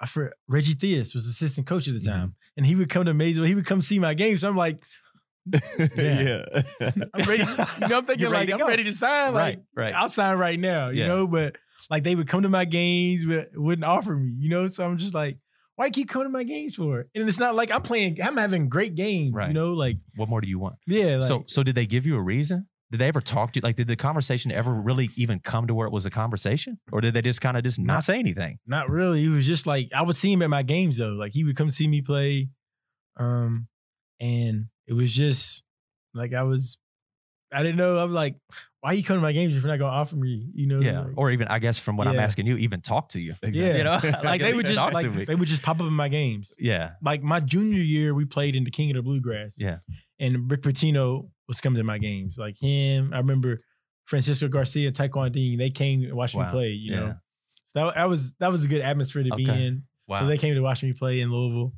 [0.00, 3.14] I for Reggie Theus was assistant coach at the time, and he would come to
[3.14, 3.44] Maysville.
[3.46, 4.42] He would come see my games.
[4.42, 4.78] So I'm like,
[5.96, 6.44] yeah.
[6.80, 7.42] I'm ready.
[7.80, 8.66] You know, I'm thinking like I'm go.
[8.66, 9.34] ready to sign.
[9.34, 9.94] Like right.
[9.94, 10.88] I'll sign right now.
[10.90, 11.06] You Yeah.
[11.08, 11.56] know, but
[11.90, 14.32] like they would come to my games, but wouldn't offer me.
[14.38, 15.38] You know, so I'm just like,
[15.76, 17.00] why keep coming to my games for?
[17.00, 17.08] It?
[17.14, 18.18] And it's not like I'm playing.
[18.22, 19.32] I'm having great games.
[19.34, 19.48] Right.
[19.48, 20.76] You know, like What more do you want?
[20.86, 21.16] yeah.
[21.16, 22.66] Like, so so did they give you a reason?
[22.90, 23.62] Did they ever talk to you?
[23.62, 27.00] Like, did the conversation ever really even come to where it was a conversation, or
[27.00, 28.58] did they just kind of just not Not- say anything?
[28.66, 29.22] Not really.
[29.22, 31.08] He was just like I would see him at my games though.
[31.10, 32.48] Like he would come see me play,
[33.18, 33.66] um,
[34.20, 35.62] and it was just
[36.14, 36.78] like I was.
[37.52, 37.98] I didn't know.
[37.98, 38.36] I'm like,
[38.86, 40.46] why you come to my games if you're not gonna offer me?
[40.54, 40.80] You know?
[40.80, 43.34] Yeah, like- or even I guess from what I'm asking you, even talk to you.
[43.42, 43.76] yeah.
[43.78, 46.52] You know, like they would just like they would just pop up in my games.
[46.58, 49.54] Yeah, Like my junior year, we played in the King of the Bluegrass.
[49.58, 49.78] Yeah.
[50.20, 52.36] and Rick Pitino was coming to my games.
[52.38, 53.58] Like him, I remember
[54.06, 55.58] Francisco Garcia, Taquan Dean.
[55.58, 56.44] They came and watched Wow.
[56.46, 56.68] me play.
[56.68, 57.00] You Yeah.
[57.00, 57.14] know,
[57.66, 59.82] so that, that was that was a good atmosphere to be in.
[60.06, 60.20] wow.
[60.20, 61.72] So they came to watch me play in Louisville.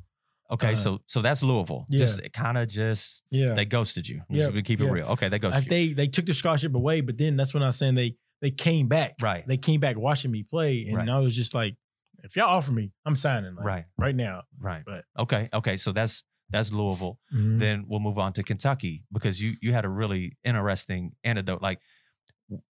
[0.51, 1.85] Okay, uh, so so that's Louisville.
[1.89, 1.99] yeah.
[1.99, 4.21] Just kind of just Yeah, they ghosted you.
[4.29, 4.91] Yeah, to keep it yeah.
[4.91, 5.07] real.
[5.09, 7.75] Okay, they ghosted they they took the scholarship away, but then that's when I was
[7.77, 9.15] saying they they came back.
[9.21, 9.45] Right.
[9.47, 11.09] They came back watching me play, and Right.
[11.09, 11.75] I was just like,
[12.23, 13.53] if y'all offer me, I'm signing.
[13.55, 13.85] Like, Right.
[13.97, 14.43] right now.
[14.59, 14.83] Right.
[14.85, 15.49] But- okay.
[15.53, 15.75] Okay.
[15.77, 17.19] So that's that's Louisville.
[17.33, 17.59] Mhm.
[17.59, 21.61] Then we'll move on to Kentucky because you you had a really interesting anecdote.
[21.61, 21.79] Like,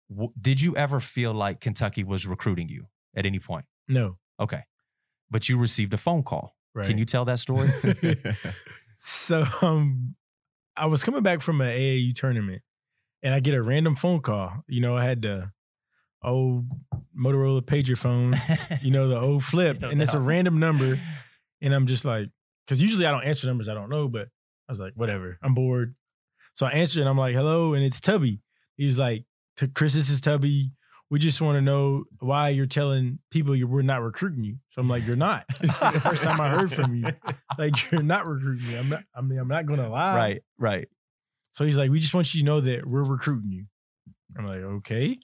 [0.09, 3.65] w- did you ever feel like Kentucky was recruiting you at any point?
[3.87, 4.63] no, Okay,
[5.29, 6.55] but you received a phone call.
[6.77, 6.87] Right.
[6.87, 7.69] Can you tell that story?
[8.99, 10.15] So um,
[10.75, 12.63] I was coming back from an AAU tournament,
[13.21, 14.63] and I get a random phone call.
[14.67, 15.51] You know, I had the
[16.23, 16.65] old
[17.17, 18.41] Motorola pager phone,
[18.81, 20.99] you know, the old flip, No and it's a random number,
[21.61, 22.29] and I'm just like,
[22.65, 24.29] because usually I don't answer numbers I don't know, but
[24.67, 25.95] I was like, whatever, I'm bored.
[26.55, 28.41] So I answered and I'm like, hello, and it's Tubby.
[28.77, 29.25] He was like,
[29.75, 30.71] Chris, this is Tubby.
[31.09, 34.57] We just want to know why you're telling people you we're not recruiting you.
[34.71, 35.45] So I'm like, you're not.
[35.61, 37.07] The first time I heard from you.
[37.57, 38.77] Like you're not recruiting me.
[38.77, 39.03] I'm not.
[39.15, 40.15] I mean, I'm not gonna lie.
[40.15, 40.87] right, right.
[41.53, 43.65] So he's like, we just want you to know that we're recruiting you.
[44.37, 45.17] I'm like, okay.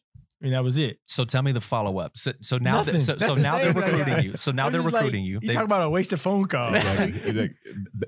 [0.43, 0.99] And that was it.
[1.07, 2.17] So tell me the follow up.
[2.17, 2.95] So, so now, Nothing.
[2.95, 4.33] that, so, so the now they're thing, like, recruiting I- you.
[4.37, 5.39] So now they're just like, recruiting you.
[5.41, 6.71] You They- talk about a wasted phone call.
[6.73, 7.55] Like, he's like,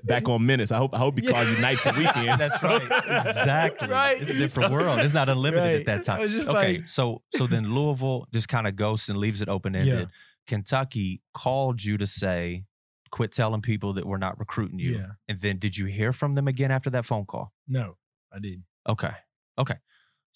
[0.04, 0.70] back on minutes.
[0.70, 2.38] I hope I hope he calls you nights and weekends.
[2.38, 2.82] That's right.
[2.82, 3.88] Exactly.
[3.88, 4.20] Right.
[4.20, 5.00] It's a different world.
[5.00, 5.80] It's not unlimited Right.
[5.80, 6.28] at that time.
[6.28, 6.78] Just okay.
[6.78, 9.98] like- so so then Louisville just kind of ghosts and leaves it open ended.
[10.00, 10.04] Yeah.
[10.46, 12.64] Kentucky called you to say,
[13.10, 14.98] quit telling people that we're not recruiting you.
[14.98, 15.06] Yeah.
[15.28, 17.52] And then did you hear from them again after that phone call?
[17.66, 17.96] No,
[18.32, 18.64] I didn't.
[18.88, 19.12] Okay.
[19.58, 19.76] Okay.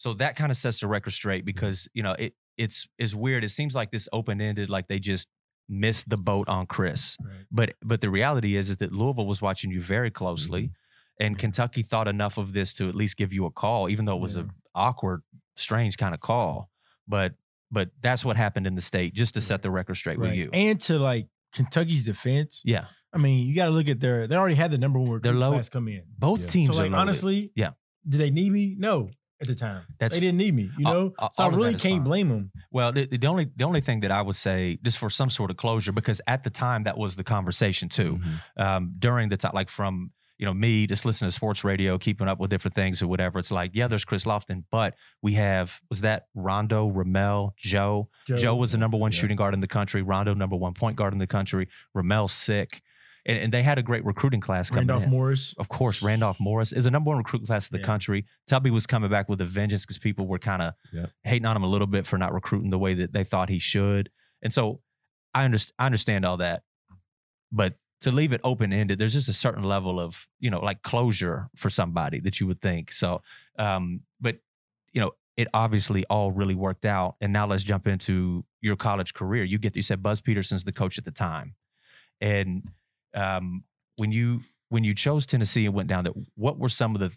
[0.01, 3.45] So that kind of sets the record straight because, you know, it it's is weird.
[3.45, 5.29] It seems like this open ended, like they just
[5.69, 7.19] missed the boat on Chris.
[7.23, 7.45] Right.
[7.53, 11.25] But but the reality is is that Louisville was watching you very closely, mm-hmm.
[11.25, 11.41] and Yeah.
[11.41, 14.23] Kentucky thought enough of this to at least give you a call, even though it
[14.23, 14.45] was Yeah.
[14.45, 15.21] a awkward,
[15.57, 16.71] strange kind of call.
[17.07, 17.35] But
[17.71, 20.49] but that's what happened in the state, just to set the record straight with you.
[20.55, 24.27] And to like Kentucky's defense, yeah, I mean, you got to look at their.
[24.27, 26.05] They already had the number one They're low- class come in.
[26.19, 26.47] both Yeah.
[26.47, 27.73] teams so are like honestly, Yeah.
[28.09, 28.77] Did they need me?
[28.79, 29.83] No, at the time.
[29.99, 30.71] That's- they didn't need me.
[30.79, 32.03] You know, all- so I really can't fine.
[32.05, 32.51] blame them.
[32.71, 35.51] Well, the, the only the only thing that I would say, just for some sort
[35.51, 38.19] of closure, because at the time that was the conversation too.
[38.19, 38.63] Mhm.
[38.65, 42.27] um, during the time, like from you know me just listening to sports radio, keeping
[42.27, 43.39] up with different things or whatever.
[43.39, 48.09] It's like, yeah, there's Chris Lofton, but we have was that Rondo, Ramel, Joe.
[48.27, 49.19] Joe, was the number one Yeah.
[49.21, 50.01] shooting guard in the country.
[50.03, 51.69] Rondo, number one point guard in the country.
[51.95, 52.81] Ramel sick,
[53.27, 55.11] and, and they had a great recruiting class coming Randolph in.
[55.11, 55.55] Morris.
[55.59, 57.87] Of course, Randolph Morris is the number one recruiting class in the Yeah.
[57.87, 58.25] country.
[58.47, 61.07] Tubby was coming back with a vengeance because people were kind of Yeah.
[61.25, 63.59] hating on him a little bit for not recruiting the way that they thought he
[63.59, 64.11] should.
[64.43, 64.81] And so
[65.35, 66.63] I understand I understand all that.
[67.53, 70.83] But to leave it open ended, there's just a certain level of, you know, like
[70.83, 72.93] closure for somebody that you would think.
[72.93, 73.23] So
[73.59, 74.39] um, but
[74.93, 77.17] you know, it obviously all really worked out.
[77.21, 79.45] And now let's jump into your college career.
[79.45, 81.55] You get you said Buzz Peterson's the coach at the time.
[82.21, 82.69] And
[83.15, 83.65] um,
[83.97, 87.11] when you when you chose Tennessee and went down there, what were some of the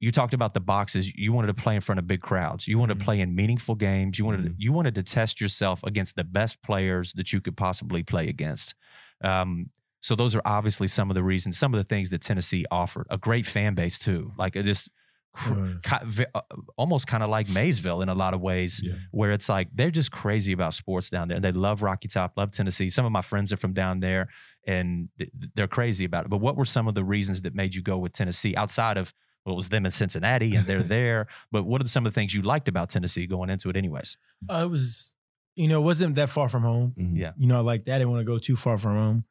[0.00, 1.14] you talked about the boxes.
[1.14, 2.66] You wanted to play in front of big crowds.
[2.68, 3.04] You wanted to Mhm.
[3.04, 4.18] play in meaningful games.
[4.18, 4.54] You wanted to, Mhm.
[4.58, 8.74] you wanted to test yourself against the best players that you could possibly play against.
[9.22, 9.70] Um,
[10.02, 13.06] so those are obviously some of the reasons, some of the things that Tennessee offered.
[13.08, 14.90] A great fan base too, like it just
[15.32, 15.82] cr- Right.
[15.82, 16.40] ki- uh,
[16.76, 18.94] almost kind of like Maysville in a lot of ways Yeah.
[19.10, 21.36] where it's like they're just crazy about sports down there.
[21.36, 22.90] And they love Rocky Top, love Tennessee.
[22.90, 24.28] Some of my friends are from down there
[24.66, 25.08] and
[25.54, 26.28] they're crazy about it.
[26.30, 29.12] But what were some of the reasons that made you go with Tennessee outside of
[29.44, 31.26] well, it was them in Cincinnati and they're there?
[31.52, 34.16] But what are some of the things you liked about Tennessee going into it, anyways?
[34.50, 35.14] Uh, it was,
[35.54, 36.94] you know, it wasn't that far from home.
[36.98, 37.18] Mhm.
[37.18, 37.32] Yeah.
[37.36, 37.96] You know, like that.
[37.96, 39.24] I didn't want to go too far from home.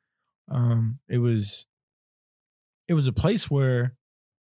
[0.52, 1.66] Um, it was,
[2.88, 3.96] it was a place where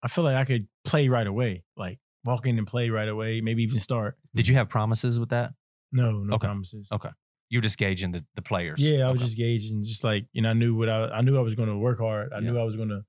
[0.03, 3.41] I feel like I could play right away, like walk in and play right away,
[3.41, 4.17] maybe even start.
[4.35, 5.53] Did you have promises with that?
[5.93, 6.47] No, no Okay.
[6.47, 6.89] promises.
[6.91, 7.11] Okay.
[7.51, 8.81] You were just gauging the, the players.
[8.83, 9.25] Yeah, I was Okay.
[9.27, 11.69] just gauging, just like you know, I knew what I I knew I was going
[11.69, 12.33] to work hard.
[12.33, 13.03] I knew I was going to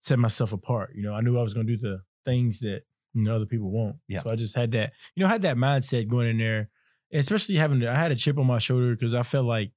[0.00, 0.92] set myself apart.
[0.94, 2.82] You know, I knew I was going to do the things that
[3.14, 3.96] you know other people won't.
[4.06, 4.22] Yeah.
[4.22, 6.68] So I just had that, you know, I had that mindset going in there,
[7.12, 9.72] especially having I had a chip on my shoulder because I felt like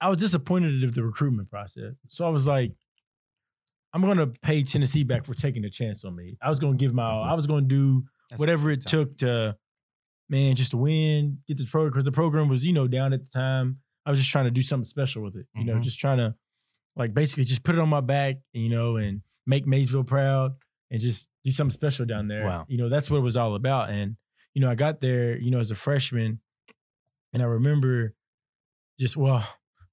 [0.00, 1.94] I was disappointed with the recruitment process.
[2.08, 2.72] So I was like,
[3.92, 6.36] I'm going to pay Tennessee back for taking a chance on me.
[6.42, 7.24] I was going to give my all.
[7.24, 9.56] I was going to do That's whatever what it took to,
[10.28, 13.20] man, just to win, get the program because the program was, you know, down at
[13.20, 13.78] the time.
[14.04, 15.82] I was just trying to do something special with it, you know, Mhm.
[15.82, 16.34] just trying to,
[16.96, 20.54] like, basically just put it on my back, you know, and make Maysville proud
[20.90, 22.44] and just do something special down there.
[22.44, 22.64] Wow.
[22.68, 23.90] You know, that's what it was all about.
[23.90, 24.16] And
[24.54, 26.40] you know, I got there, you know, as a freshman,
[27.32, 28.14] and I remember
[28.98, 29.46] just well, as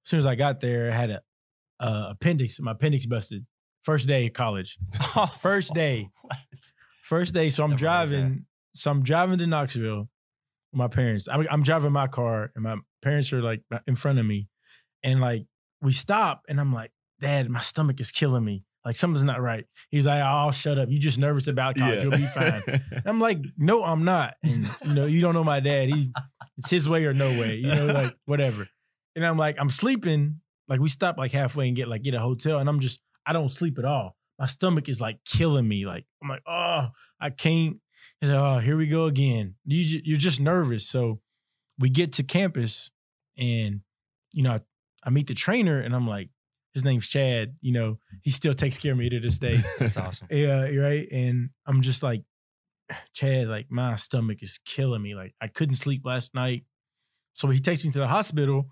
[0.04, 1.22] soon as I got there, I had a,
[1.78, 2.58] a appendix.
[2.58, 3.46] My appendix busted.
[3.84, 4.78] First day of college.
[5.40, 6.08] First day.
[7.04, 7.50] First day.
[7.50, 8.46] So I'm Never driving.
[8.74, 10.08] So I'm driving to Knoxville
[10.76, 11.28] my parents.
[11.28, 14.48] I'm, I'm driving my car, and my parents are like in front of me,
[15.02, 15.46] and like
[15.80, 18.64] we stop, and I'm like, Dad, my stomach is killing me.
[18.84, 19.64] Like something's not right.
[19.90, 20.88] He's like, Oh, shut up.
[20.88, 22.04] You just nervous about college.
[22.04, 22.62] You'll be fine.
[23.04, 24.34] I'm like, no, I'm not.
[24.44, 25.88] And you know, you don't know my dad.
[25.88, 26.08] He's
[26.56, 27.56] it's his way or no way.
[27.56, 28.68] You know, like whatever.
[29.16, 30.40] And I'm like, I'm sleeping.
[30.68, 33.32] Like we stop like halfway and get like get a hotel, and I'm just I
[33.32, 34.16] don't sleep at all.
[34.38, 35.84] My stomach is like killing me.
[35.84, 36.88] Like I'm like, oh,
[37.20, 37.78] I can't.
[38.20, 39.54] He's like, oh, here we go again.
[39.64, 40.88] You you're just nervous.
[40.88, 41.20] So
[41.78, 42.90] we get to campus,
[43.36, 43.80] and
[44.32, 44.60] you know, I,
[45.04, 46.30] I meet the trainer, and I'm like,
[46.72, 47.56] his name's Chad.
[47.60, 49.62] You know, he still takes care of me to this day.
[49.78, 50.28] That's awesome.
[50.30, 51.06] Yeah, right.
[51.10, 52.22] And I'm just like,
[53.14, 55.14] Chad, like my stomach is killing me.
[55.14, 56.64] Like I couldn't sleep last night.
[57.34, 58.66] So he takes me to the hospital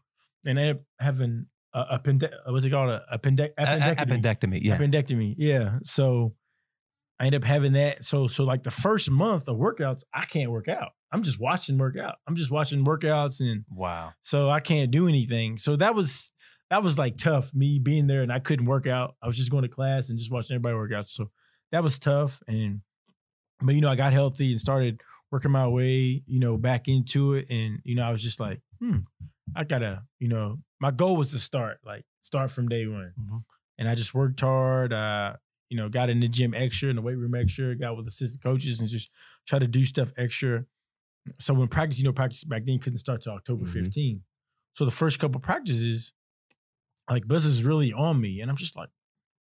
[0.46, 1.98] and I up having a,
[2.46, 2.90] what's it called?
[2.90, 4.22] A appende- A- a- appendectomy.
[4.22, 4.59] Appendectomy.
[4.62, 4.78] Yeah.
[4.78, 5.35] Appendectomy.
[5.37, 5.78] Yeah.
[5.83, 6.35] So
[7.24, 8.04] I end up having that.
[8.04, 10.90] So so like the first month of workouts, I can't work out.
[11.10, 12.16] I'm just watching workout.
[12.26, 14.12] I'm just watching workouts and Wow.
[14.22, 15.56] so I can't do anything.
[15.58, 16.32] So that was
[16.70, 17.52] that was like tough.
[17.54, 19.14] Me being there and I couldn't work out.
[19.22, 21.06] I was just going to class and just watching everybody work out.
[21.06, 21.30] So
[21.72, 22.42] that was tough.
[22.46, 22.82] And
[23.62, 27.34] but you know, I got healthy and started working my way, you know, back into
[27.34, 27.46] it.
[27.48, 28.98] And you know, I was just like, hmm,
[29.56, 33.12] I gotta, you know, my goal was to start, like start from day one.
[33.18, 33.44] Mhm.
[33.78, 34.92] And I just worked hard.
[34.92, 35.34] Uh,
[35.74, 38.40] you know, got in the gym extra, in the weight room extra, got with assistant
[38.44, 39.10] coaches and just
[39.44, 40.64] try to do stuff extra.
[41.40, 43.72] So when practice, you know, practice back then couldn't start till October Mhm.
[43.72, 44.22] 15.
[44.74, 46.12] So the first couple practices,
[47.10, 48.40] like Buzz is really on me.
[48.40, 48.90] And I'm just like,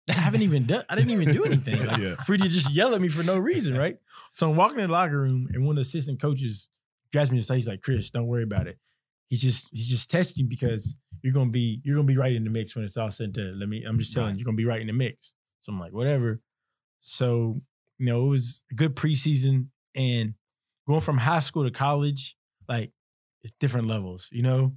[0.09, 1.85] I haven't even done, I didn't even do anything.
[1.85, 2.15] Like, Yeah.
[2.23, 3.97] Freddie just yell at me for no reason, right?
[4.35, 6.67] So I'm walking in the locker room and one of the assistant coaches
[7.11, 7.55] grabs me aside.
[7.57, 8.79] He's like, Chris, don't worry about it.
[9.29, 12.49] He's just he's just testing because you're gonna be you're gonna be right in the
[12.49, 13.59] mix when it's all said and done.
[13.59, 15.33] Let me I'm just telling you, you're gonna be right in the mix.
[15.63, 16.39] So I'm like, whatever.
[17.01, 17.61] So,
[17.97, 20.35] you know, it was a good preseason and
[20.87, 22.35] going from high school to college,
[22.69, 22.91] like
[23.43, 24.73] it's different levels, you know.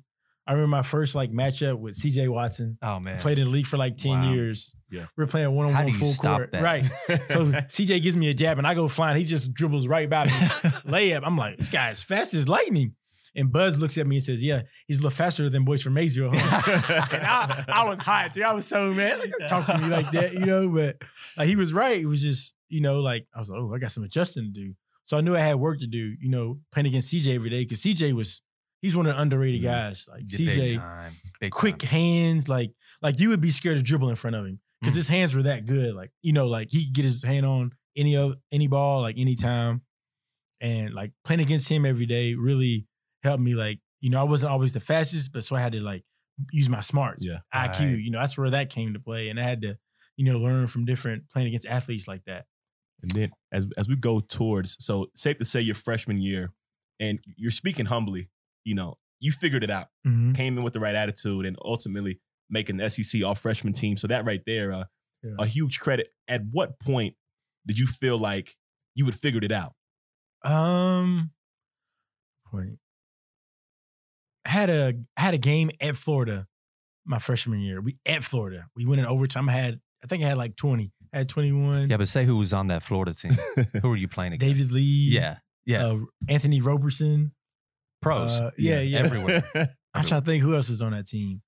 [0.48, 2.78] I remember my first like matchup with CJ Watson.
[2.80, 3.18] Oh man.
[3.18, 4.32] Played in the league for like 10 Wow.
[4.32, 4.72] years.
[4.92, 5.06] Yeah.
[5.16, 6.52] We are playing one on one full court.
[6.52, 6.62] that?
[6.62, 6.84] Right.
[7.26, 9.16] So CJ gives me a jab and I go flying.
[9.16, 10.30] He just dribbles right by me.
[10.86, 11.22] Layup.
[11.24, 12.94] I'm like, this guy is fast as lightning.
[13.36, 15.94] And Buzz looks at me and says, Yeah, he's a little faster than boys from
[15.94, 16.30] Maysville.
[16.32, 18.42] huh?" and I, I was hot too.
[18.42, 19.20] I was so mad.
[19.20, 20.68] Like, talk to me like that, you know.
[20.68, 20.96] But
[21.36, 22.00] like, he was right.
[22.00, 24.50] It was just, you know, like I was like, oh, I got some adjusting to
[24.50, 24.74] do.
[25.04, 27.62] So I knew I had work to do, you know, playing against CJ every day
[27.64, 28.40] because CJ was
[28.82, 29.64] he's one of the underrated Mhm.
[29.64, 30.08] guys.
[30.10, 31.12] Like Big CJ, time.
[31.40, 31.90] Big quick time.
[31.90, 32.72] hands, like
[33.02, 34.96] like you would be scared to dribble in front of him because Mm.
[34.96, 35.94] his hands were that good.
[35.94, 39.16] Like you know, like he could get his hand on any of any ball, like
[39.18, 39.82] anytime,
[40.60, 42.86] and like playing against him every day really
[43.26, 43.54] helped me.
[43.54, 46.04] Like you know, I wasn't always the fastest, but so I had to like
[46.52, 47.38] use my smarts, Yeah.
[47.54, 47.80] IQ.
[47.80, 47.98] Right.
[47.98, 49.76] You know, that's where that came to play, and I had to
[50.16, 52.46] you know learn from different playing against athletes like that.
[53.02, 56.52] And then as as we go towards, so safe to say your freshman year,
[57.00, 58.30] and you're speaking humbly,
[58.64, 60.32] you know, you figured it out, Mm-hmm.
[60.32, 63.96] came in with the right attitude, and ultimately making the SEC all freshman team.
[63.96, 64.84] So that right there, uh,
[65.22, 65.32] Yeah.
[65.38, 66.08] a huge credit.
[66.28, 67.16] At what point
[67.66, 68.56] did you feel like
[68.94, 69.74] you had figured it out?
[70.44, 71.32] Um,
[72.50, 72.78] point.
[74.56, 76.46] Had a I had a game at Florida,
[77.04, 77.80] my freshman year.
[77.80, 78.66] We at Florida.
[78.74, 79.48] We went in overtime.
[79.48, 80.92] I had I think I had like twenty.
[81.12, 81.90] I had twenty one.
[81.90, 83.32] Yeah, but say who was on that Florida team.
[83.82, 84.56] who were you playing against?
[84.56, 85.08] David Lee.
[85.12, 85.36] Yeah.
[85.64, 85.86] Yeah.
[85.86, 87.32] Uh, Anthony Roberson.
[88.02, 88.32] Pros.
[88.32, 89.00] Uh, yeah, yeah.
[89.00, 89.44] Everywhere.
[89.94, 91.42] I'm trying to think who else was on that team.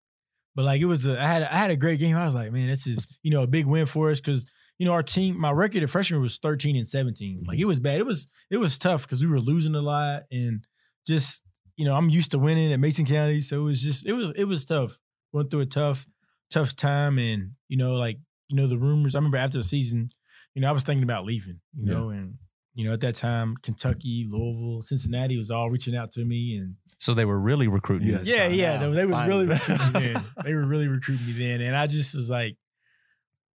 [0.55, 2.17] But like it was a I had I had a great game.
[2.17, 4.45] I was like, man, this is you know a big win for us because
[4.79, 7.45] you know our team, my record at freshman was 13 and 17.
[7.47, 8.01] Like it was bad.
[8.01, 10.65] It was it was tough because we were losing a lot and
[11.07, 11.43] just
[11.79, 14.33] you know I'm used to winning at Mason County, so it was just it was
[14.37, 14.99] it was tough.
[15.33, 16.07] Went through a tough
[16.51, 19.15] tough time and you know like you know the rumors.
[19.15, 20.11] I remember after the season,
[20.55, 21.61] you know I was thinking about leaving.
[21.75, 21.99] You Yeah.
[21.99, 22.35] know and.
[22.75, 26.77] You know, at that time, Kentucky, Louisville, Cincinnati was all reaching out to me, and
[27.01, 28.21] so they were really recruiting Yeah.
[28.23, 28.81] yeah, yeah.
[28.81, 30.25] Wow, They, they were really recruiting me then.
[30.45, 31.61] They were really recruiting me then.
[31.61, 32.57] And I just was like,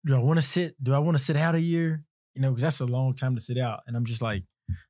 [0.05, 0.75] do I want to sit?
[0.83, 2.03] Do I want to sit out a year?
[2.35, 3.81] You know, because that's a long time to sit out.
[3.87, 4.43] And I'm just like,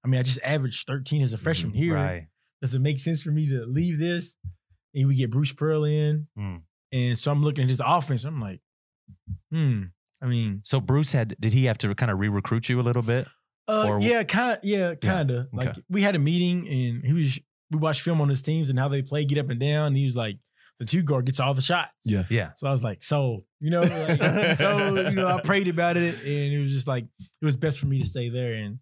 [0.04, 1.82] I mean, I just averaged 13 as a freshman mm-hmm.
[1.84, 1.94] here.
[1.96, 2.28] Right.
[2.64, 4.38] Does it make sense for me to leave this?
[4.96, 6.28] And we get Bruce Pearl in.
[6.40, 6.62] Mm.
[6.94, 8.24] And so I'm looking at his offense.
[8.24, 8.62] I'm like,
[9.52, 9.84] hmm.
[10.22, 13.02] I mean, So Bruce had did he have to kind of re-recruit you a little
[13.02, 13.28] bit?
[13.68, 15.48] Uh, Or- yeah, kind, yeah, kind of.
[15.52, 15.82] Like okay.
[15.90, 17.38] we had a meeting and he was.
[17.70, 19.88] We watched film on his teams and how they play, get up and down.
[19.88, 20.38] And he was like,
[20.80, 21.92] the two guard gets all the shots.
[22.06, 22.24] Yeah.
[22.30, 22.52] Yeah.
[22.56, 26.16] So I was like, so you know, like, so you know, I prayed about it,
[26.20, 27.06] and it was just like
[27.42, 28.80] it was best for me to stay there, and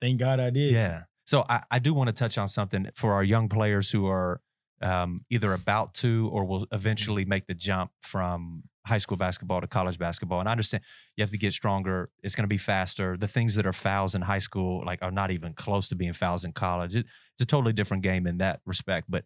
[0.00, 0.72] thank God I did.
[0.72, 1.02] Yeah.
[1.28, 4.40] So I, I do want to touch on something for our young players who are
[4.80, 9.66] um, either about to or will eventually make the jump from high school basketball to
[9.66, 10.40] college basketball.
[10.40, 10.82] And I understand
[11.16, 12.08] you have to get stronger.
[12.22, 13.18] It's going to be faster.
[13.18, 16.14] The things that are fouls in high school, like, are not even close to being
[16.14, 16.96] fouls in college.
[16.96, 19.10] It, it's a totally different game in that respect.
[19.10, 19.24] But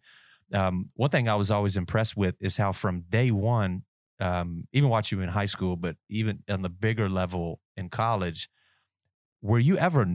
[0.53, 3.83] um, one thing I was always impressed with is how from day one,
[4.19, 8.49] um, even watch you in high school, but even on the bigger level in college,
[9.41, 10.05] were you ever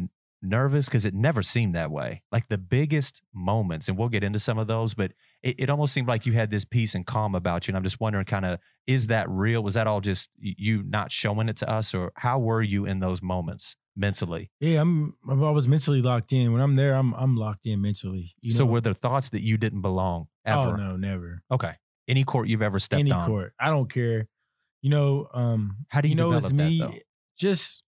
[0.43, 0.87] nervous?
[0.87, 2.23] Because it never seemed that way.
[2.33, 5.13] Like the biggest moments, and we'll get into some of those, but
[5.43, 7.73] it, it almost seemed like you had this peace and calm about you.
[7.73, 9.63] And I'm just wondering, kind of, is that real?
[9.63, 13.01] Was that all just you not showing it to us, or how were you in
[13.01, 14.51] those moments mentally?
[14.61, 14.81] yeah.
[14.81, 15.15] I'm.
[15.29, 16.53] I'm always mentally locked in.
[16.53, 17.13] When I'm there, I'm.
[17.15, 18.35] I'm locked in mentally.
[18.41, 18.73] You so know?
[18.73, 20.71] were there thoughts that you didn't belong ever?
[20.71, 21.43] Oh no, never.
[21.51, 21.73] Okay.
[22.07, 23.27] Any court you've ever stepped Any on?
[23.27, 24.29] court, I don't care.
[24.83, 25.29] You know.
[25.35, 25.85] Um.
[25.89, 26.33] How do you know?
[26.33, 26.79] It's me.
[26.79, 26.95] though?
[27.37, 27.83] Just.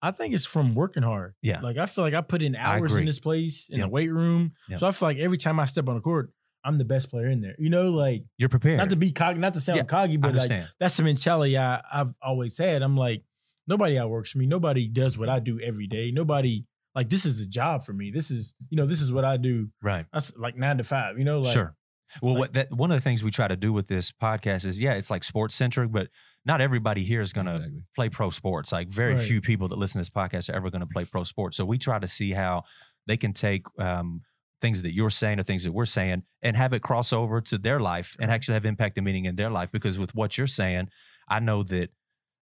[0.00, 1.34] I think it's from working hard.
[1.42, 1.60] Yeah.
[1.60, 3.86] Like I feel like I put in hours in this place in Yep.
[3.86, 4.52] the weight room.
[4.68, 4.80] Yep.
[4.80, 6.30] So I feel like every time I step on the court,
[6.64, 7.54] I'm the best player in there.
[7.58, 8.78] You know, like You're prepared.
[8.78, 11.80] not to be cog, not to sound Yeah, coggy, but like that's the mentality I,
[11.92, 12.82] I've always had.
[12.82, 13.22] I'm like,
[13.66, 14.46] nobody outworks me.
[14.46, 16.10] Nobody does what I do every day.
[16.12, 18.10] Nobody like this is the job for me.
[18.10, 19.68] This is you know this is what I do.
[19.82, 20.06] Right.
[20.12, 21.18] That's like nine to five.
[21.18, 21.74] You know, like sure.
[22.22, 24.64] Well, like- what that one of the things we try to do with this podcast
[24.66, 26.08] is, yeah, it's like sports centric, but
[26.44, 27.82] not everybody here is going to Exactly.
[27.94, 28.72] play pro sports.
[28.72, 29.22] Like very Right.
[29.24, 31.56] few people that listen to this podcast are ever going to play pro sports.
[31.56, 32.64] So we try to see how
[33.06, 34.22] they can take um,
[34.60, 37.58] things that you're saying or things that we're saying and have it cross over to
[37.58, 39.70] their life and actually have impact and meaning in their life.
[39.70, 40.88] Because with what you're saying,
[41.28, 41.90] I know that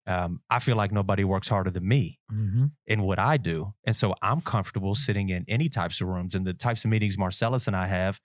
[0.07, 2.71] um, I feel like nobody works harder than me Mhm.
[2.85, 3.73] in what I do.
[3.87, 7.17] And so I'm comfortable sitting in any types of rooms and the types of meetings
[7.17, 8.19] Marcellus and I have.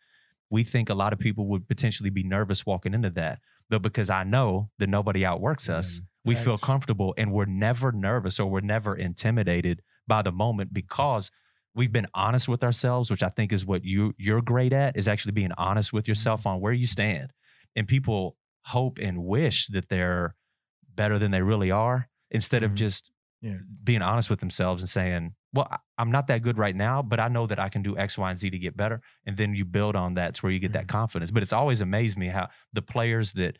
[0.51, 3.39] We think a lot of people would potentially be nervous walking into that.
[3.71, 8.39] But because I know that nobody outworks us, we feel comfortable and we're never nervous
[8.39, 11.31] or we're never intimidated by the moment because
[11.75, 15.09] we've been honest with ourselves, which I think is what you you're great at, is
[15.09, 17.33] actually being honest with yourself on where you stand.
[17.77, 20.35] And people hope and wish that they're
[20.95, 22.77] better than they really are instead of Mhm.
[22.77, 23.11] just
[23.43, 23.57] Yeah.
[23.83, 25.67] being honest with themselves and saying, well,
[25.97, 28.29] I'm not that good right now, but I know that I can do X, Y,
[28.31, 29.01] and Z to get better.
[29.27, 30.89] And then you build on that to where you get that Mhm.
[30.89, 31.31] confidence.
[31.31, 33.59] But it's always amazed me how the players that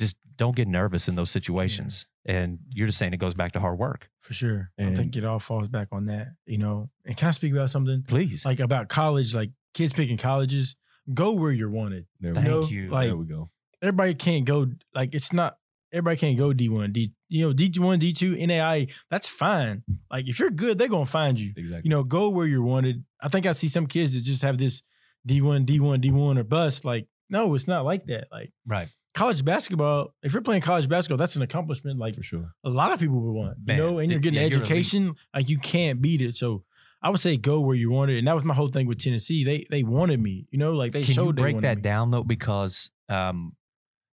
[0.00, 2.06] just don't get nervous in those situations.
[2.24, 4.08] And you're just saying it goes back to hard work.
[4.20, 4.70] for sure.
[4.78, 6.28] I think it all falls back on that.
[6.46, 8.44] You know, and can I speak about something Please.
[8.44, 9.34] like about college?
[9.36, 10.74] Like kids picking colleges,
[11.14, 12.06] go where you're wanted.
[12.20, 12.88] There we Thank you.
[12.90, 13.50] like- there we go.
[13.82, 15.58] everybody can't go like it's not
[15.92, 19.82] everybody can't go D1, D you know, D1, D2, NAI, that's fine.
[20.10, 21.52] Like if you're good, they're gonna find you.
[21.56, 21.82] Exactly.
[21.84, 23.04] You know, go where you're wanted.
[23.20, 24.82] I think I see some kids that just have this
[25.28, 26.84] D1, D1, D1 or bust.
[26.84, 28.28] Like, no, it's not like that.
[28.30, 28.88] Like right.
[29.14, 32.52] college basketball, if you're playing college basketball, that's an accomplishment like for sure.
[32.64, 33.56] a lot of people would want.
[33.64, 36.36] Man, you know, and you're getting yeah, you're education, like you can't beat it.
[36.36, 36.64] So
[37.02, 38.18] I would say go where you wanted.
[38.18, 39.44] And that was my whole thing with Tennessee.
[39.44, 41.82] They they wanted me, you know, like they Can showed you break that me.
[41.82, 42.24] down though?
[42.24, 43.54] Because um,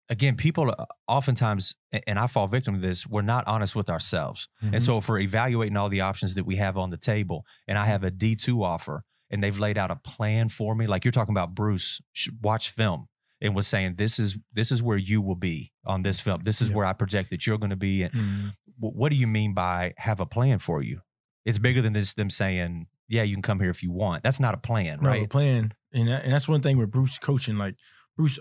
[0.09, 4.47] again, people uh, oftentimes, and I fall victim to this, we're not honest with ourselves.
[4.63, 4.75] Mm-hmm.
[4.75, 7.77] And so if we're evaluating all the options that we have on the table, and
[7.77, 11.11] I have a D2 offer, and they've laid out a plan for me, like you're
[11.11, 11.99] talking about Bruce,
[12.41, 13.07] watch film
[13.41, 16.41] and was saying this is this is where you will be on this film.
[16.43, 16.75] This is Yeah.
[16.75, 18.03] where I project that you're going to be.
[18.03, 18.51] And Mhm.
[18.77, 21.01] wh- what do you mean by have a plan for you?
[21.45, 24.23] It's bigger than this them saying, yeah, you can come here if you want.
[24.23, 25.29] That's not a plan, No, right?
[25.29, 25.73] plan.
[25.93, 27.57] And that, and that's one thing with Bruce coaching.
[27.57, 27.75] Like
[28.15, 28.39] Bruce,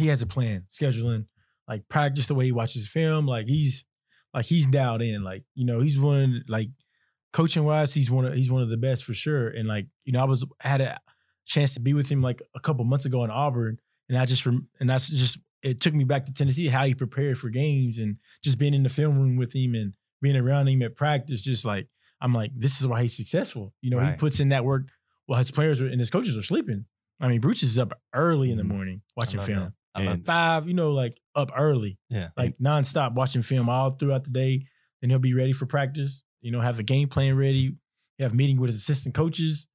[0.00, 1.26] he has a plan, scheduling,
[1.68, 3.26] like practice the way he watches film.
[3.26, 3.84] Like he's
[4.34, 5.22] like he's dialed in.
[5.22, 6.68] Like you know he's one like
[7.32, 9.48] coaching wise, he's one of he's one of the best for sure.
[9.48, 10.98] And like you know I was I had a
[11.46, 13.78] chance to be with him like a couple months ago in Auburn,
[14.08, 17.38] and I just and that's just it took me back to Tennessee how he prepared
[17.38, 19.92] for games and just being in the film room with him and
[20.22, 21.40] being around him at practice.
[21.42, 21.86] Just like
[22.20, 23.74] I'm like this is why he's successful.
[23.80, 24.88] You know he puts in that work
[25.26, 26.84] while his players are, and his coaches are sleeping.
[27.20, 28.68] I mean, Bruce is up early in the Mhm.
[28.68, 29.58] morning watching film.
[29.64, 29.72] that.
[29.94, 32.28] I love And- Five, you know, like up early, Yeah.
[32.36, 34.66] like nonstop watching film all throughout the day.
[35.00, 36.22] Then he'll be ready for practice.
[36.42, 37.76] You know, have the game plan ready.
[38.18, 39.66] Have meeting with his assistant coaches.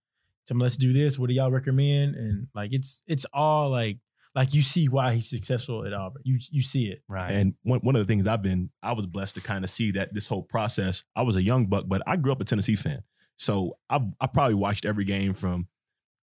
[0.47, 1.17] Tell him, let's do this.
[1.17, 2.15] What do y'all recommend?
[2.15, 3.97] And like, it's it's all like
[4.35, 6.21] like you see why he's successful at Auburn.
[6.25, 7.01] You you see it.
[7.09, 7.31] Right.
[7.33, 9.91] And one, one of the things I've been, I was blessed to kind of see
[9.91, 11.03] that this whole process.
[11.15, 13.01] I was a young buck, but I grew up a Tennessee fan.
[13.37, 15.67] So I, I probably watched every game from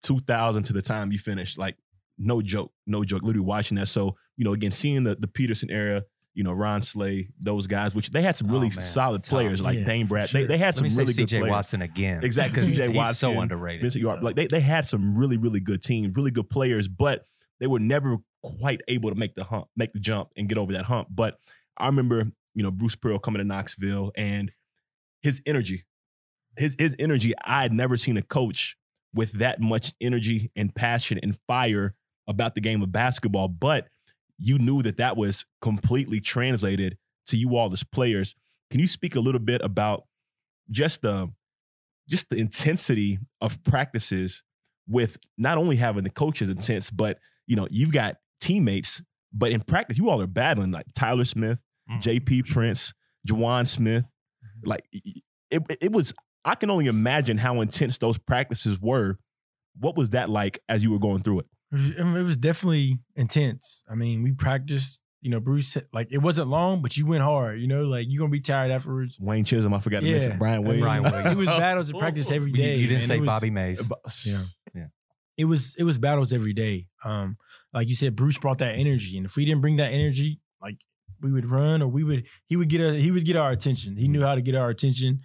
[0.04, 1.58] 2000 to the time you finished.
[1.58, 1.78] Like,
[2.20, 3.88] no joke, no joke, literally watching that.
[3.88, 6.04] So, you know, again, seeing the, the Peterson era,
[6.36, 9.32] you know, Ron Slay, those guys, which they had some really Oh, solid Tough.
[9.32, 10.30] players like Yeah, Dane Brad.
[10.30, 10.42] sure.
[10.42, 11.52] They, they had Let some really good CJ players.
[11.52, 12.24] Watson again.
[12.24, 13.82] Exactly, CJ Watson, so underrated.
[13.82, 14.20] Vincent Yard.
[14.20, 17.24] So- Like they, they had some really, really good teams, really good players, but
[17.60, 20.72] they were never quite able to make the hump, make the jump and get over
[20.74, 21.08] that hump.
[21.12, 21.38] But
[21.78, 24.52] I remember, you know, Bruce Pearl coming to Knoxville and
[25.22, 25.86] his energy,
[26.58, 28.78] his his energy, I had never seen a coach
[29.14, 31.96] with that much energy and passion and fire
[32.30, 33.50] about the game of basketball.
[33.50, 33.88] But
[34.38, 38.36] you knew that that was completely translated to you all as players.
[38.72, 40.04] Can you speak a little bit about
[40.72, 41.30] just the
[42.08, 44.42] just the intensity of practices
[44.88, 49.04] with not only having the coaches intense, but you know, you've got teammates,
[49.34, 51.60] but in practice, you all are battling like Tyler Smith,
[51.90, 52.02] Mm.
[52.02, 52.94] JP Prince,
[53.28, 54.06] JaJuan Smith.
[54.64, 54.84] Like
[55.50, 56.14] it, it was,
[56.46, 59.18] I can only imagine how intense those practices were.
[59.80, 61.46] What was that like as you were going through it?
[61.72, 63.84] It was, I mean, it was definitely intense.
[63.90, 65.02] I mean, we practiced.
[65.22, 65.76] You know, Bruce.
[65.92, 67.60] Like it wasn't long, but you went hard.
[67.60, 69.18] You know, like you're gonna be tired afterwards.
[69.20, 70.20] Wayne Chism, I forgot to Yeah.
[70.20, 70.64] mention Brian.
[70.64, 71.32] Brian Williams.
[71.34, 72.76] It was battles at practice every You, day.
[72.78, 73.90] you didn't say was- Bobby Maze.
[74.24, 74.46] Yeah.
[74.74, 74.86] Yeah.
[75.38, 76.88] It was it was battles every day.
[77.04, 77.36] Um,
[77.74, 80.78] like you said, Bruce brought that energy, and if we didn't bring that energy, like
[81.22, 83.98] we would run or we would he would get a, he would get our attention.
[83.98, 85.20] He knew how to get our attention,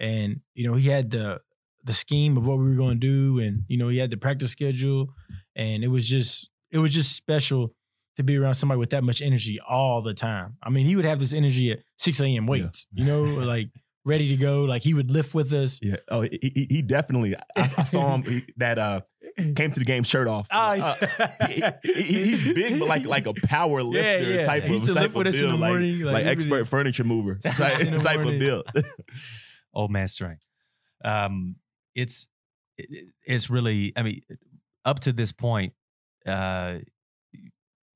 [0.00, 1.38] and you know he had the
[1.84, 4.16] the scheme of what we were going to do, and you know he had the
[4.16, 5.14] practice schedule,
[5.56, 7.72] and it was just it was just special
[8.16, 10.56] to be around somebody with that much energy all the time.
[10.62, 12.46] I mean, he would have this energy at 6 a.m.
[12.46, 13.68] weights, you know, like
[14.06, 14.62] ready to go.
[14.62, 15.78] Like he would lift with us.
[15.82, 15.96] Yeah.
[16.10, 17.34] Oh, he, he, he definitely.
[17.36, 17.42] I,
[17.76, 19.00] I saw him he, that uh
[19.54, 20.46] came to the game shirt off.
[20.50, 24.46] Ah, Uh, he- he- he's big, but like like a power lifter Yeah, yeah.
[24.46, 26.00] type He of used to type lift of with us in the build, like- morning,
[26.00, 28.64] like, like, expert was- furniture mover type, type of build.
[29.74, 30.42] old man strength.
[31.04, 31.56] Um,
[31.94, 32.28] it's
[32.78, 33.92] it- it's really.
[33.96, 34.22] I mean,
[34.86, 35.74] up to this point,
[36.24, 36.78] uh,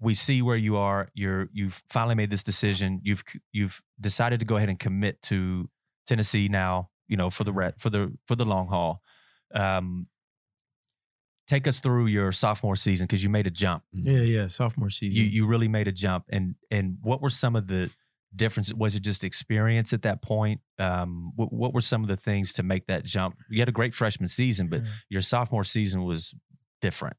[0.01, 1.09] we see where you are.
[1.15, 3.01] You're you've finally made this decision.
[3.03, 3.23] You've
[3.53, 5.69] you've decided to go ahead and commit to
[6.07, 6.91] Tennessee now.
[7.09, 9.03] You know, for the re- for the for the long haul.
[9.55, 10.07] Um,
[11.49, 13.83] take us through your sophomore season because you made a jump.
[13.93, 14.47] yeah, yeah.
[14.47, 15.19] Sophomore season.
[15.21, 17.91] You you really made a jump, and and what were some of the
[18.35, 18.75] differences?
[18.75, 20.61] Was it just experience at that point?
[20.79, 23.37] Um, what, what were some of the things to make that jump?
[23.51, 24.91] You had a great freshman season, but Yeah.
[25.09, 26.33] your sophomore season was
[26.81, 27.17] different.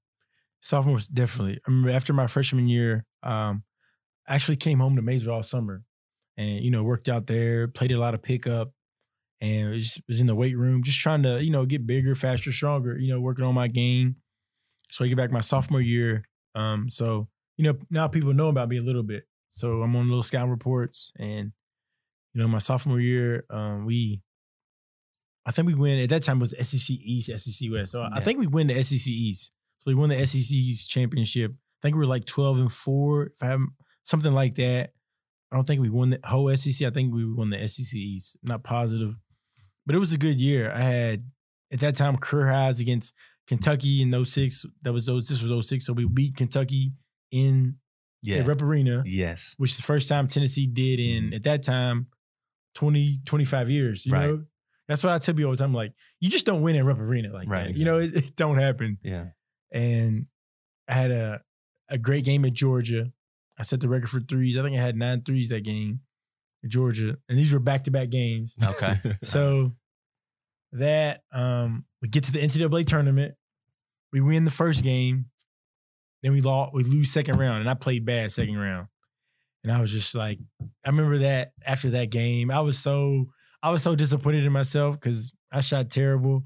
[0.61, 1.55] Sophomore, definitely.
[1.55, 3.63] I remember after my freshman year, um,
[4.27, 5.83] I actually came home to Maysville all summer,
[6.37, 8.71] and you know worked out there, played a lot of pickup,
[9.39, 12.51] and was, was in the weight room, just trying to you know get bigger, faster,
[12.51, 12.97] stronger.
[12.97, 14.17] You know, working on my game.
[14.91, 16.27] So I get back my sophomore year.
[16.53, 19.23] Um, so you know now people know about me a little bit.
[19.49, 21.51] So I'm on little scout reports, and
[22.33, 24.21] you know my sophomore year, um, we.
[25.45, 27.91] I think we win at that time it was SEC East, SEC West.
[27.91, 29.51] So I think we win the SEC East.
[29.79, 31.51] So we won the SEC's championship.
[31.51, 33.71] I think we were like 12 and 4, if I haven't,
[34.03, 34.91] something like that.
[35.51, 36.87] I don't think we won the whole SEC.
[36.87, 38.37] I think we won the SEC East.
[38.43, 39.15] Not positive.
[39.85, 40.71] But it was a good year.
[40.71, 41.23] I had
[41.73, 43.13] at that time career highs against
[43.47, 44.65] Kentucky in 06.
[44.83, 45.85] That was 06 this was 06.
[45.85, 46.93] So we beat Kentucky
[47.31, 47.77] in
[48.21, 48.37] Yeah.
[48.37, 49.55] at Rupp Arena, yes.
[49.57, 51.33] which is the first time Tennessee did in mm-hmm.
[51.33, 52.07] at that time
[52.75, 54.05] 20, 25 years.
[54.05, 54.27] You Right.
[54.27, 54.43] know?
[54.91, 55.73] That's what I tell people all the time.
[55.73, 57.67] Like, you just don't win at Rupp Arena like Right.
[57.67, 57.77] that.
[57.77, 59.27] You know, it, it don't happen Yeah.
[59.71, 60.25] and
[60.87, 61.41] I had a
[61.89, 63.11] a great game at Georgia.
[63.57, 64.57] I set the record for threes.
[64.57, 65.99] I think I had nine threes that game
[66.63, 68.55] at Georgia, and these were back to back games.
[68.63, 68.95] Okay.
[69.23, 69.73] So
[70.73, 73.35] that um, we get to the NCAA tournament,
[74.13, 75.25] we win the first game,
[76.23, 78.87] then we lost, we lose second round, and I played bad second round,
[79.63, 80.39] and I was just like,
[80.85, 83.27] I remember that after that game, I was so
[83.63, 86.43] I was so disappointed in myself because I shot terrible,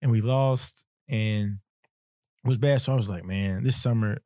[0.00, 1.58] and we lost, and
[2.44, 2.80] it was bad.
[2.82, 4.18] So I was like, man, this summer,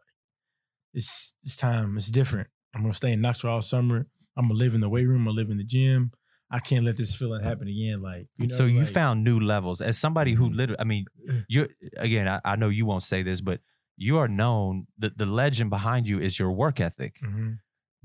[0.94, 2.48] it's this time it's different.
[2.74, 4.06] I'm gonna stay in Knoxville all summer.
[4.36, 5.20] I'm gonna live in the weight room.
[5.22, 6.12] I'm gonna live in the gym.
[6.50, 8.00] I can't let this feeling happen again.
[8.02, 10.56] Like, you know, so you like- found new levels as somebody who Mhm.
[10.56, 10.80] literally.
[10.80, 11.06] I mean,
[11.48, 12.28] you're again.
[12.28, 13.60] I, I know you won't say this, but
[13.96, 14.86] you are known.
[14.98, 17.16] The the legend behind you is your work ethic.
[17.22, 17.58] Mhm.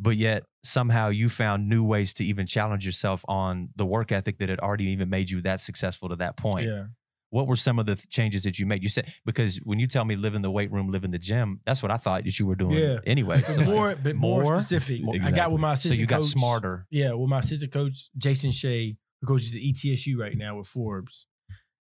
[0.04, 4.40] But yet somehow you found new ways to even challenge yourself on the work ethic
[4.40, 6.66] that had already even made you that successful to that point.
[6.68, 6.86] Yeah.
[7.30, 8.82] What were some of the th- changes that you made?
[8.84, 11.20] You said because when you tell me live in the weight room, live in the
[11.20, 12.98] gym, that's what I thought that you were doing Yeah.
[13.06, 13.42] anyway.
[13.42, 14.60] So, more, but more, more?
[14.60, 15.04] specific.
[15.04, 16.88] More- I got with my so you got coach- smarter.
[16.90, 21.28] Yeah, with my assistant coach Jason Shay, who coaches the ETSU right now with Forbes,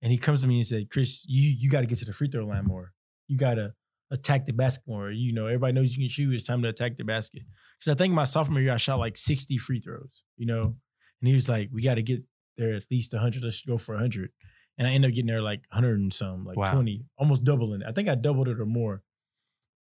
[0.02, 2.14] and he comes to me and said, "Chris, you you got to get to the
[2.14, 2.94] free throw line more.
[3.28, 3.74] You got to
[4.12, 5.12] attack the basket more.
[5.12, 6.34] You know, everybody knows you can shoot.
[6.34, 7.44] It's time to attack the basket."
[7.80, 10.24] Because I think my sophomore year I shot like sixty free throws.
[10.38, 10.76] You know,
[11.22, 12.24] and he was like, "We got to get
[12.58, 13.44] there at least hundred.
[13.44, 14.32] Let's go for hundred.
[14.78, 16.74] And I ended up getting there like hundred and some, like Wow.
[16.74, 17.84] twenty, almost doubling.
[17.84, 19.04] I think I doubled it or more.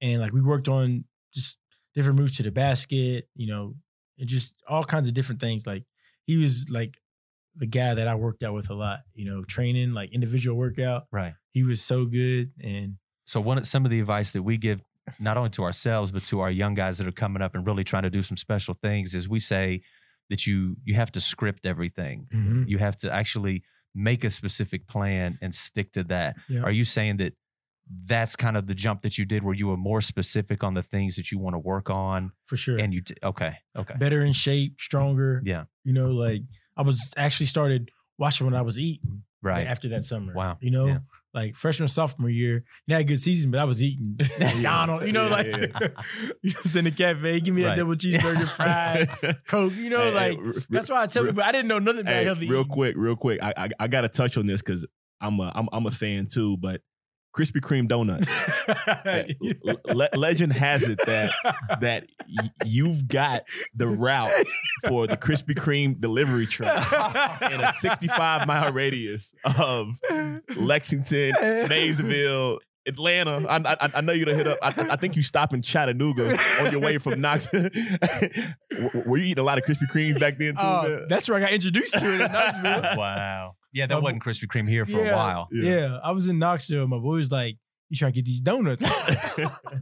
[0.00, 1.58] And like we worked on just
[1.94, 3.74] different moves to the basket, you know,
[4.18, 5.66] and just all kinds of different things.
[5.66, 5.84] Like
[6.24, 6.98] he was like
[7.56, 11.04] the guy that I worked out with a lot, you know, training, like individual workout.
[11.10, 11.34] Right.
[11.52, 12.52] He was so good.
[12.62, 12.96] And
[13.32, 14.82] So one of some of the advice that we give
[15.18, 17.82] not only to ourselves but to our young guys that are coming up and really
[17.82, 19.80] trying to do some special things is we say
[20.30, 22.26] that you you have to script everything.
[22.32, 22.68] Mhm.
[22.68, 23.62] You have to actually
[23.94, 26.36] make a specific plan and stick to that.
[26.48, 26.60] Yeah.
[26.60, 27.32] Are you saying that
[28.04, 30.82] that's kind of the jump that you did where you were more specific on the
[30.82, 32.78] things that you want to work on for sure.
[32.78, 35.40] and you d- okay okay better in shape, stronger.
[35.44, 35.64] Yeah.
[35.84, 36.42] You know, like
[36.76, 40.32] I was actually started watching when I was eating right after that summer.
[40.34, 40.58] Wow.
[40.60, 40.98] You know, Yeah.
[41.34, 45.12] Like freshman, sophomore year, you had a good season, but I was eating McDonald's, you
[45.12, 45.88] know, Yeah, like, yeah.
[46.42, 47.78] you know, I'm saying the cafe, give me that Right.
[47.78, 51.30] double cheeseburger, fries, Coke, you know, Hey, hey, like, re- that's why I tell re-
[51.30, 52.72] people I didn't know nothing about Hey, healthy real eating.
[52.72, 53.42] quick, real quick.
[53.42, 54.86] I I, I got to touch on this because
[55.20, 56.56] I'm a I'm, I'm a fan too.
[56.58, 56.82] But
[57.34, 58.28] Krispy Kreme donuts.
[59.94, 61.30] Le- legend has it that
[61.80, 63.42] that y- you've got
[63.74, 64.32] the route
[64.86, 69.98] for the Krispy Kreme delivery truck in a 65 mile radius of
[70.56, 71.32] Lexington,
[71.68, 73.46] Maysville, Atlanta.
[73.48, 74.58] I, I, I know you to hit up.
[74.62, 77.68] I, I think you stop in Chattanooga on your way from Knoxville.
[79.06, 80.60] Were you eating a lot of Krispy Kremes back then too?
[80.60, 82.96] Uh, that's where I got introduced to it in Knoxville.
[82.98, 85.12] wow yeah that Um, wasn't Krispy Kreme here for yeah.
[85.12, 85.98] a while Yeah.
[86.04, 86.86] I was in Knoxville.
[86.88, 87.56] My boy was like,
[87.88, 88.82] you trying to get these donuts.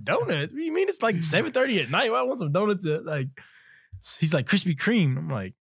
[0.05, 0.53] donuts?
[0.53, 2.11] What do you mean it's like 7.30 at night?
[2.11, 3.29] Why I want some donuts at like
[4.19, 5.17] he's like Krispy Kreme.
[5.17, 5.55] I'm like,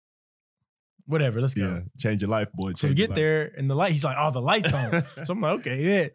[1.06, 1.62] whatever, let's go.
[1.68, 2.72] yeah, change your life, boy.
[2.74, 5.04] So we get there and the light, he's like, oh, the light's on.
[5.24, 6.08] so I'm like, okay, yeah.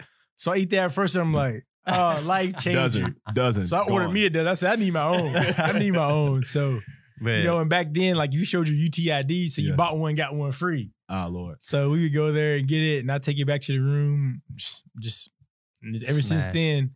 [0.43, 2.73] So I eat that first and I'm like, oh, life changing.
[2.73, 3.63] doesn't doesn't.
[3.65, 4.13] So I ordered Gone.
[4.13, 4.47] me a dozen.
[4.49, 5.33] I said, I need my own.
[5.35, 6.43] I need my own.
[6.43, 6.81] So,
[7.21, 9.75] Man, you know, and back then, like you showed your UTID, so you Yeah.
[9.77, 10.91] bought one, got one free.
[11.07, 11.57] Ah, Lord.
[11.63, 13.79] So we would go there and get it, and I take it back to the
[13.79, 14.41] room.
[14.55, 15.29] Just, just
[15.81, 16.95] and ever since then,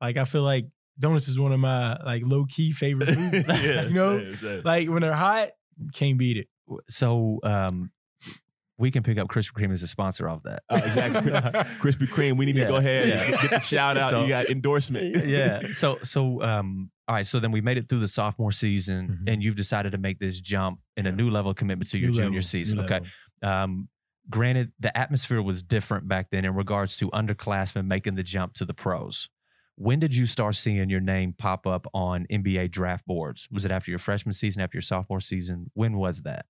[0.00, 0.64] like I feel like
[0.98, 3.46] donuts is one of my like low key favorite foods.
[3.62, 4.62] yeah, you know, same, same.
[4.64, 5.50] like when they're hot,
[5.92, 6.48] can't beat it.
[6.88, 7.90] so um,
[8.78, 10.62] we can pick up Krispy Kreme as a sponsor of that.
[10.70, 11.30] Uh, exactly.
[11.82, 12.36] Krispy Kreme.
[12.36, 13.22] We need Yeah, to go ahead yeah.
[13.22, 14.10] and get the shout out.
[14.10, 15.26] So- you got endorsement.
[15.26, 15.62] yeah.
[15.72, 19.32] So so um all right, so then we made it through the sophomore season Mhm.
[19.32, 22.10] and you've decided to make this jump in a new level of commitment to your
[22.10, 22.78] New junior level, season.
[22.80, 23.00] Okay.
[23.42, 23.64] level.
[23.64, 23.88] Um
[24.30, 28.64] granted the atmosphere was different back then in regards to underclassmen making the jump to
[28.64, 29.28] the pros.
[29.76, 33.48] When did you start seeing your name pop up on NBA draft boards?
[33.50, 35.70] Was it after your freshman season, after your sophomore season?
[35.74, 36.46] When was that?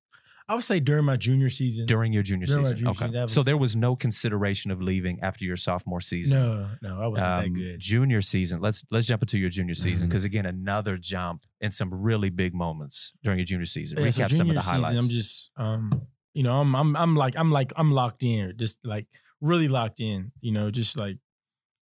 [0.50, 1.84] I would say during my junior season.
[1.84, 2.76] During your junior During season.
[2.78, 2.98] junior okay.
[3.06, 6.40] season, that so there was no consideration of leaving after your sophomore season.
[6.40, 7.80] no, no, I wasn't that Um, good.
[7.80, 8.60] Junior season.
[8.60, 12.54] Let's let's jump into your junior season because again, another jump and some really big
[12.54, 13.98] moments during your junior season.
[13.98, 15.02] Yeah, so Recap some of junior the season, highlights.
[15.02, 18.78] I'm just, um, you know, I'm, I'm, I'm like, I'm like, I'm locked in, just
[18.84, 19.06] like
[19.42, 20.32] really locked in.
[20.40, 21.18] You know, just like,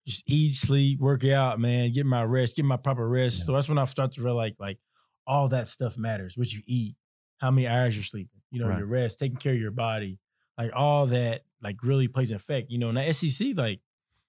[0.06, 3.38] just eat, sleep, work out, man, get my rest, get my proper rest.
[3.40, 3.44] Yeah.
[3.46, 4.78] So that's when I start to realize, like,
[5.26, 6.36] all that stuff matters.
[6.36, 6.96] What you eat,
[7.38, 8.78] how many hours you're sleeping, you know, Right.
[8.78, 10.18] your rest, taking care of your body,
[10.59, 12.70] like all that, like really plays an effect.
[12.70, 13.80] You know, in the SEC, like,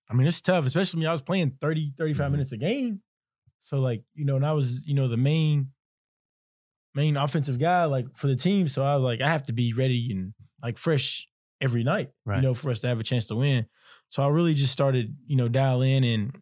[0.09, 2.31] I mean, it's tough, especially when I was playing 30, 35 Mhm.
[2.31, 3.01] minutes a game.
[3.63, 5.69] So like, you know, and I was, you know, the main
[6.95, 8.67] main offensive guy like for the team.
[8.67, 11.27] So I was like, I have to be ready and like fresh
[11.59, 12.35] every night, Right.
[12.37, 13.65] you know, for us to have a chance to win.
[14.09, 16.37] So I really just started, you know, dial in and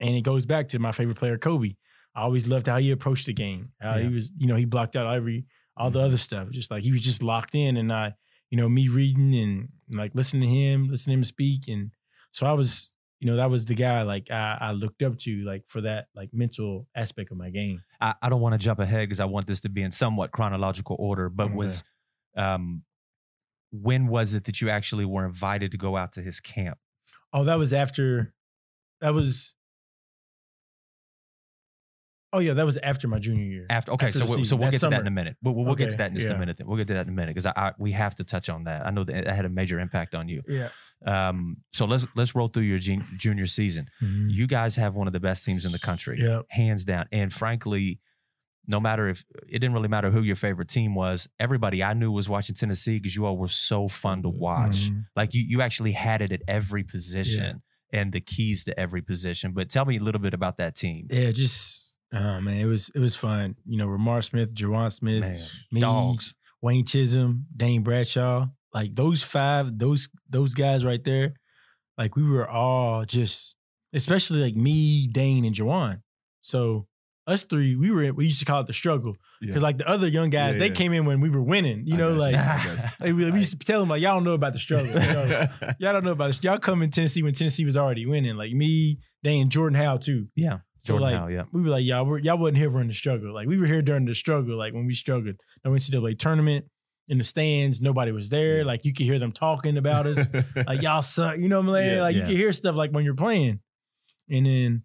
[0.00, 1.74] and it goes back to my favorite player, Kobe.
[2.14, 3.72] I always loved how he approached the game.
[3.80, 4.04] How Yeah.
[4.08, 5.44] he was, you know, he blocked out every
[5.78, 6.50] all the other stuff.
[6.50, 8.14] Just like he was just locked in and I,
[8.50, 11.68] you know, me reading and like listening to him, listening to him speak.
[11.68, 11.90] And
[12.32, 15.44] so I was, you know, that was the guy like I, I looked up to
[15.44, 17.82] like for that like mental aspect of my game.
[18.00, 20.32] I, I don't want to jump ahead because I want this to be in somewhat
[20.32, 21.28] chronological order.
[21.28, 21.54] But Okay.
[21.54, 21.82] was
[22.36, 22.82] um,
[23.70, 26.78] when was it that you actually were invited to go out to his camp?
[27.32, 28.32] Oh, that was after.
[29.00, 29.54] That was.
[32.32, 33.66] Oh yeah, that was after my junior year.
[33.70, 35.36] After okay, After so we, so we'll that get to that in a minute.
[35.42, 36.58] We'll, we'll get to that in just a minute.
[36.58, 36.66] Then.
[36.66, 38.64] We'll get to that in a minute because I, I we have to touch on
[38.64, 38.86] that.
[38.86, 40.42] I know that it had a major impact on you.
[40.46, 40.68] Yeah.
[41.06, 43.88] Um, so let's let's roll through your jun- junior season.
[44.00, 46.46] You guys have one of the best teams in the country, Yep.
[46.50, 47.06] hands down.
[47.12, 48.00] And frankly,
[48.66, 52.10] no matter if it didn't really matter who your favorite team was, everybody I knew
[52.12, 54.90] was watching Tennessee because you all were so fun to watch.
[54.90, 55.06] Mhm.
[55.16, 59.52] Like you, you actually had it at every position and the keys to every position.
[59.52, 61.06] But tell me a little bit about that team.
[61.10, 63.56] Yeah, just oh man, it was it was fun.
[63.66, 65.36] You know, Ramar Smith, JaJuan Smith, Man,
[65.72, 66.34] me, dogs.
[66.60, 71.34] Wayne Chism, Dane Bradshaw, like those five, those those guys right there,
[71.96, 73.54] like we were all just,
[73.92, 76.00] especially like me, Dane, and JaJuan.
[76.40, 76.86] So
[77.26, 79.62] us three, we were we used to call it the struggle because Yeah.
[79.62, 80.74] like the other young guys, Yeah, they yeah.
[80.74, 81.86] came in when we were winning.
[81.86, 82.34] You I know, like
[83.00, 83.14] you.
[83.14, 84.86] We, we used to tell them like y'all don't know about the struggle.
[84.88, 85.46] You know?
[85.78, 86.42] y'all don't know about this.
[86.42, 88.36] Y'all come in Tennessee when Tennessee was already winning.
[88.36, 90.28] Like me, Dane, Jordan Howell too.
[90.34, 90.58] Yeah.
[90.80, 91.44] So Jordan like yeah.
[91.52, 93.34] we were like y'all were y'all wasn't here during the struggle.
[93.34, 94.56] Like we were here during the struggle.
[94.56, 96.66] Like when we struggled, no NCAA tournament
[97.08, 98.58] in the stands, nobody was there.
[98.58, 98.64] Yeah.
[98.64, 100.18] Like you could hear them talking about us.
[100.66, 101.38] like y'all suck.
[101.38, 101.96] You know what I'm saying?
[101.96, 103.60] Yeah, like you could hear stuff like when you're playing.
[104.30, 104.82] And then,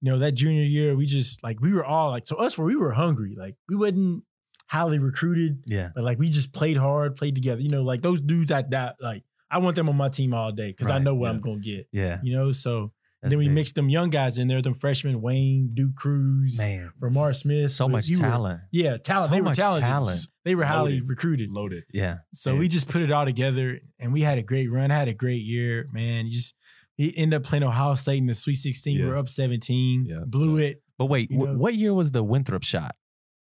[0.00, 2.66] you know, that junior year, we just like we were all like so us where
[2.66, 3.36] we were hungry.
[3.38, 4.24] Like we wasn't
[4.66, 5.90] highly recruited, Yeah.
[5.94, 7.60] but like we just played hard, played together.
[7.60, 10.52] You know, like those dudes I that like I want them on my team all
[10.52, 11.30] day because I know what.
[11.30, 11.88] I'm gonna get.
[11.92, 12.18] Yeah.
[12.22, 12.92] You know, so
[13.22, 13.54] That's then we big.
[13.54, 16.90] mixed them young guys in there, them freshmen, Wayne, Duke Crews, man.
[17.00, 17.70] Ramar Smith.
[17.70, 18.60] So much you were- talent.
[18.70, 19.30] yeah, talent.
[19.30, 19.82] So they were talented.
[19.88, 20.28] talent.
[20.44, 21.08] They were highly Loaded.
[21.08, 21.50] recruited.
[21.50, 21.84] Loaded.
[21.92, 22.18] Yeah.
[22.32, 22.58] So Yeah.
[22.60, 24.90] we just put it all together and we had a great run.
[24.90, 26.26] I had a great year, man.
[26.26, 26.54] You just
[26.96, 28.96] he ended up playing Ohio State in the Sweet 16.
[28.96, 29.08] We Yeah.
[29.08, 30.06] were up 17.
[30.06, 30.20] Yeah.
[30.26, 30.82] Blew it.
[30.98, 32.94] But wait, You know- what year was the Winthrop shot?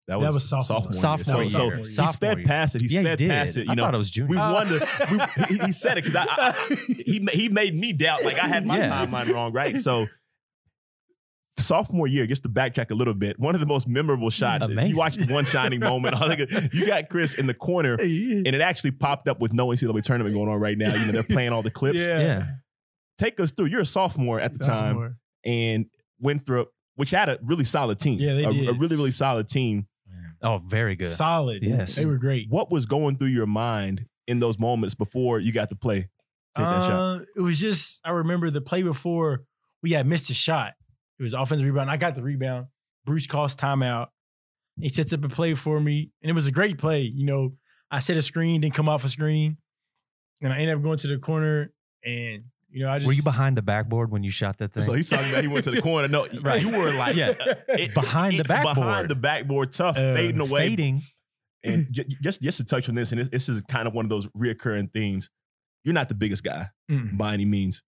[0.08, 0.92] That That was, was sophomore.
[0.94, 0.94] sophomore.
[0.94, 1.52] Sophomore year.
[1.52, 1.86] So, year.
[1.86, 2.48] so he sped year.
[2.48, 2.82] past it.
[2.82, 3.32] He yeah, sped he did.
[3.32, 3.66] past it.
[3.66, 4.30] You I know, thought it was junior.
[4.32, 4.70] we Uh, won.
[4.70, 6.76] We, he, he said it because I, I,
[7.06, 8.24] he he made me doubt.
[8.26, 8.90] Like I had my Yeah.
[9.06, 9.78] timeline wrong, right?
[9.78, 10.08] So
[11.58, 14.68] sophomore year, just to backtrack a little bit, one of the most memorable shots.
[14.68, 14.90] Amazing.
[14.92, 16.16] You watched one shining moment.
[16.22, 16.36] I
[16.74, 20.36] you got Chris in the corner, and it actually popped up with no NCAA tournament
[20.36, 20.94] going on right now.
[20.96, 22.00] You know, they're playing all the clips.
[22.00, 22.20] yeah.
[22.20, 22.48] Yeah.
[23.18, 23.68] Take us through.
[23.68, 25.16] You're a sophomore at the time, Sophomore.
[25.46, 25.86] and
[26.20, 28.20] Winthrop, which had a really solid team.
[28.20, 28.68] Yeah, they a, did.
[28.70, 29.88] a really really solid team.
[30.44, 31.14] Oh, very good.
[31.14, 31.64] Solid.
[31.64, 31.96] Yes.
[31.96, 32.48] They were great.
[32.50, 36.02] What was going through your mind in those moments before you got to play?
[36.56, 36.92] Take that shot.
[36.92, 39.44] Uh, It was just I remember the play before
[39.82, 40.74] we had missed a shot.
[41.20, 41.90] It was offensive rebound.
[41.90, 42.68] I got the rebound.
[43.06, 44.08] Bruce calls timeout.
[44.80, 47.02] He sets up a play for me, and it was a great play.
[47.02, 47.54] You know,
[47.92, 49.58] I set a screen, didn't come off a screen,
[50.42, 51.72] and I ended up going to the corner.
[52.04, 54.84] And you know, I just Were you behind the backboard when you shot that thing?
[54.84, 56.08] So he's talking about he went to the corner.
[56.08, 56.62] No, Right.
[56.62, 57.34] you were like Yeah.
[57.70, 58.76] it- Behind the backboard.
[58.76, 60.70] behind the backboard, tough, Uh, fading away.
[60.70, 61.04] Fading.
[61.64, 64.06] And j- just just to touch on this, and this, this is kind of one
[64.06, 65.30] of those reoccurring themes.
[65.86, 67.18] You're not the biggest guy Mm.
[67.18, 67.84] by any means.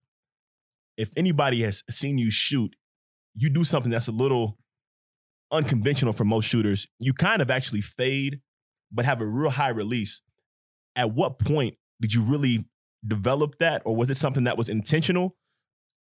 [0.96, 2.74] If anybody has seen you shoot,
[3.34, 4.58] you do something that's a little
[5.52, 6.86] unconventional for most shooters.
[6.98, 8.40] You kind of actually fade,
[8.90, 10.22] but have a real high release.
[10.94, 12.64] At what point did you really
[13.06, 15.36] develop that, or was it something that was intentional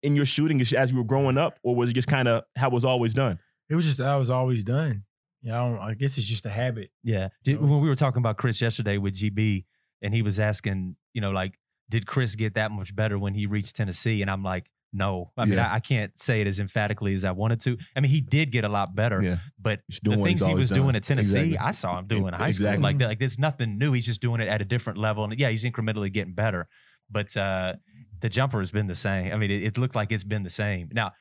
[0.03, 2.45] in your shooting as as you were growing up, or was it just kind of
[2.57, 3.39] how it was always done?
[3.69, 5.05] It was just I was always done.
[5.43, 6.91] Yeah, I, don't, I guess it's just a habit.
[7.03, 7.29] Yeah.
[7.43, 9.65] Did, was- when we were talking about Chris yesterday with GB,
[10.03, 11.59] and he was asking, you know, like,
[11.91, 14.23] did Chris get that much better when he reached Tennessee?
[14.23, 15.33] And I'm like, no.
[15.37, 15.71] I mean, Yeah.
[15.71, 17.77] I, I can't say it as emphatically as I wanted to.
[17.95, 19.37] I mean, he did get a lot better, Yeah.
[19.61, 20.97] but the things he always was doing done.
[20.97, 21.59] at Tennessee, Exactly.
[21.59, 22.73] I saw him doing in high Exactly.
[22.77, 22.83] school.
[22.83, 23.93] Like, like, there's nothing new.
[23.93, 25.25] He's just doing it at a different level.
[25.25, 26.69] And yeah, he's incrementally getting better.
[27.11, 27.75] But uh,
[28.21, 29.33] the jumper has been the same.
[29.33, 30.89] I mean, it, it looked like it's been the same.
[30.93, 31.13] Now,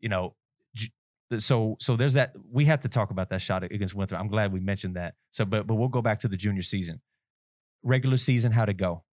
[0.00, 0.34] you know,
[1.38, 2.32] so so there's that.
[2.50, 4.20] We have to talk about that shot against Winthrop.
[4.20, 5.14] I'm glad we mentioned that.
[5.30, 7.00] So, but but we'll go back to the junior season.
[7.82, 9.04] Regular season, how'd it go?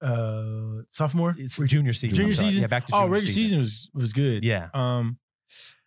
[0.00, 2.16] Uh, sophomore, It's junior season.
[2.16, 2.60] Junior season?
[2.62, 3.04] Yeah, back to junior.
[3.06, 3.58] oh, regular season.
[3.58, 4.44] was was good.
[4.44, 5.18] Yeah, Um,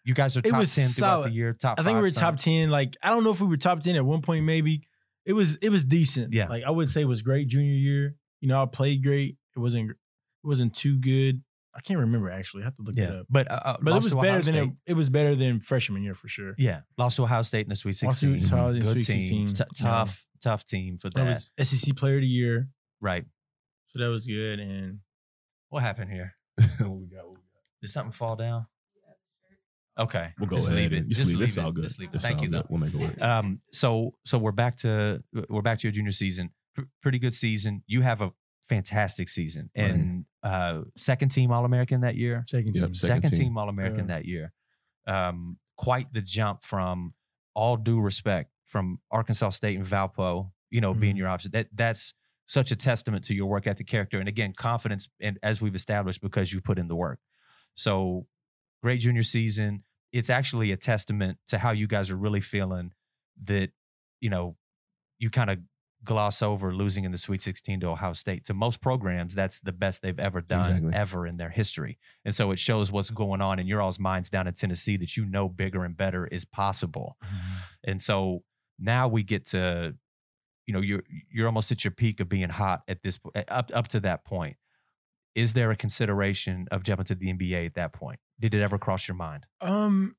[0.04, 1.32] you guys are It top was ten throughout solid.
[1.32, 1.54] the year.
[1.54, 1.80] Top.
[1.80, 2.36] I think we were something.
[2.38, 2.70] top ten.
[2.70, 4.44] Like I don't know if we were top ten at one point.
[4.44, 4.86] Maybe
[5.26, 6.34] it was it was decent.
[6.34, 6.48] Yeah.
[6.50, 8.16] like I would say it was great junior year.
[8.42, 9.38] You know, I played great.
[9.56, 9.98] It wasn't it
[10.44, 11.42] wasn't too good.
[11.74, 12.64] I can't remember actually.
[12.64, 13.28] I have to look it up.
[13.30, 16.04] but uh, uh, But it was better Ohio than it, it was better than freshman
[16.04, 16.54] year for sure.
[16.58, 18.34] Yeah, lost to Ohio State in the Sweet Sixteen.
[18.34, 19.90] Lost to Ohio State in Good Sweet team, 16, T- yeah.
[19.90, 21.42] tough, tough team for That that.
[21.58, 22.68] was SEC Player of the Year,
[23.00, 23.24] right.
[23.90, 24.60] so that was good.
[24.60, 25.00] And
[25.70, 26.34] What happened here?
[26.80, 27.64] What we got, what we got.
[27.82, 28.66] Did something fall down?
[30.00, 30.80] Okay, We'll go just ahead.
[30.80, 31.08] leave it.
[31.10, 31.52] Just, Just leave, leave it.
[31.52, 31.84] It's all good.
[31.84, 32.16] Just leave it.
[32.16, 32.66] It's Thank you, though.
[32.70, 33.22] We'll make it work.
[33.22, 36.50] Um, so so we're back to we're back to your junior season.
[36.76, 37.84] P- pretty good season.
[37.88, 38.32] You have a
[38.70, 39.92] fantastic season Right.
[39.92, 42.46] and uh, second team All American that year.
[42.48, 42.96] second Yep, team.
[42.96, 43.40] Second Second, team.
[43.50, 44.16] team, All American Yeah.
[44.16, 44.54] that year.
[45.08, 47.14] Um, quite the jump from
[47.54, 50.52] all due respect from Arkansas State and Valpo.
[50.70, 51.20] You know, being Mhm.
[51.20, 51.52] your option.
[51.52, 52.14] That that's
[52.46, 55.10] such a testament to your work ethic, character, and again, confidence.
[55.20, 57.20] And as we've established, because you put in the work.
[57.76, 58.28] So
[58.82, 59.84] great junior season.
[60.14, 62.94] It's actually a testament to how you guys are really feeling
[63.44, 63.72] that,
[64.22, 64.58] you know,
[65.20, 65.60] you kind of
[66.04, 68.46] gloss over losing in the Sweet 16 to Ohio State.
[68.46, 70.94] To most programs, that's the best they've ever done Exactly.
[70.94, 72.00] ever in their history.
[72.26, 75.16] And so it shows what's going on in your all's minds down in Tennessee that
[75.16, 77.18] you know bigger and better is possible.
[77.84, 78.44] And so
[78.80, 79.96] now we get to,
[80.66, 83.88] you know, you're you're almost at your peak of being hot at this up up
[83.90, 84.58] to that point.
[85.36, 88.20] Is there a consideration of jumping to the NBA at that point?
[88.40, 89.46] Did it ever cross your mind?
[89.62, 90.16] Um,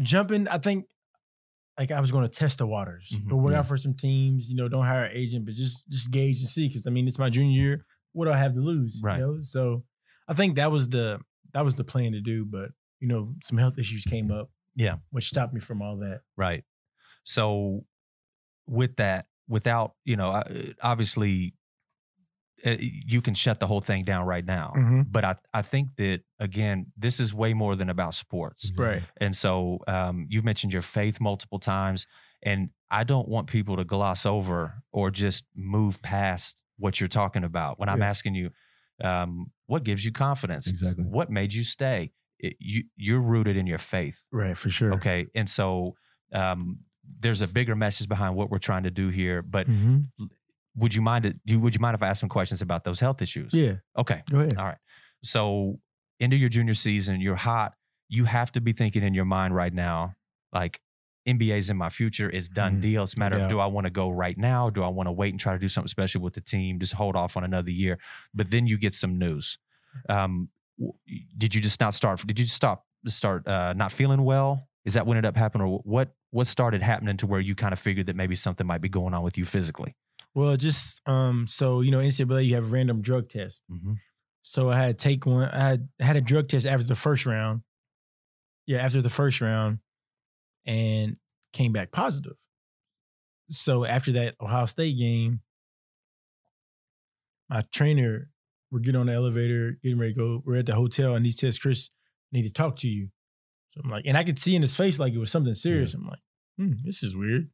[0.00, 0.48] jumping.
[0.48, 0.86] I think
[1.78, 3.60] like I was going to test the waters, Mhm, go work yeah.
[3.60, 4.48] out for some teams.
[4.50, 6.66] You know, don't hire an agent, but just just gauge and see.
[6.68, 7.84] Because I mean, it's my junior year.
[8.12, 9.00] What do I have to lose?
[9.02, 9.18] Right.
[9.20, 9.38] You know?
[9.40, 9.84] So
[10.26, 11.20] I think that was the
[11.54, 12.44] that was the plan to do.
[12.44, 12.70] But
[13.00, 14.50] you know, some health issues came up.
[14.74, 14.96] Yeah.
[15.10, 16.20] which stopped me from all that.
[16.36, 16.62] Right.
[17.24, 17.84] So
[18.68, 20.40] with that, without, you know,
[20.82, 21.54] obviously
[22.64, 24.72] you can shut the whole thing down right now.
[24.76, 25.02] Mm-hmm.
[25.10, 28.72] But I, I think that again, this is way more than about sports.
[28.76, 29.02] Right.
[29.18, 32.06] And so um, you've mentioned your faith multiple times,
[32.42, 37.44] and I don't want people to gloss over or just move past what you're talking
[37.44, 37.78] about.
[37.78, 38.50] When I'm asking you,
[39.02, 40.68] um, what gives you confidence?
[40.68, 41.04] Exactly.
[41.04, 42.12] What made you stay?
[42.38, 44.22] It, you you're rooted in your faith.
[44.32, 44.56] Right.
[44.56, 44.94] For sure.
[44.94, 45.94] Okay, and so
[46.32, 46.80] um,
[47.20, 49.42] there's a bigger message behind what we're trying to do here.
[49.42, 50.00] But hmm
[50.78, 51.36] would you mind it?
[51.44, 53.52] You would you mind if I ask some questions about those health issues?
[53.52, 53.74] Yeah.
[53.96, 54.22] Okay.
[54.30, 54.56] Go ahead.
[54.56, 54.78] All right.
[55.22, 55.80] So
[56.20, 57.74] into your junior season, you're hot.
[58.08, 60.14] You have to be thinking in your mind right now,
[60.52, 60.80] like
[61.28, 62.30] NBA's in my future.
[62.30, 62.80] It's done Mhm.
[62.80, 63.02] deal.
[63.04, 63.44] It's a matter Yeah.
[63.44, 64.70] of do I want to go right now?
[64.70, 66.78] Do I want to wait and try to do something special with the team?
[66.78, 67.98] Just hold off on another year.
[68.32, 69.58] But then you get some news.
[70.08, 70.48] Um,
[70.78, 70.94] w-
[71.36, 72.24] did you just not start?
[72.26, 72.86] Did you just stop?
[73.06, 74.68] Start uh, not feeling well?
[74.84, 76.14] Is that what ended up happening, or what?
[76.30, 79.12] What started happening to where you kind of figured that maybe something might be going
[79.14, 79.94] on with you physically?
[80.34, 83.62] Well, just um, so you know, NCAA, you have a random drug test.
[83.70, 83.94] Mm-hmm.
[84.42, 85.48] So I had take one.
[85.48, 87.62] I had had a drug test after the first round.
[88.66, 89.78] Yeah, after the first round,
[90.66, 91.16] and
[91.52, 92.36] came back positive.
[93.50, 95.40] So after that Ohio State game,
[97.48, 98.30] my trainer,
[98.70, 100.42] we're getting on the elevator, getting ready to go.
[100.44, 101.90] We're at the hotel, and he says, "Chris,
[102.32, 103.08] I need to talk to you."
[103.72, 105.94] So I'm like, and I could see in his face like it was something serious.
[105.94, 106.20] I'm like,
[106.58, 107.48] hmm, this is weird.